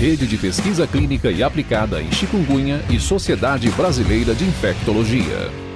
Rede 0.00 0.26
de 0.26 0.38
Pesquisa 0.38 0.86
Clínica 0.86 1.30
e 1.30 1.42
Aplicada 1.42 2.00
em 2.00 2.10
Chikungunya 2.10 2.82
e 2.88 2.98
Sociedade 2.98 3.70
Brasileira 3.72 4.34
de 4.34 4.44
Infectologia. 4.46 5.69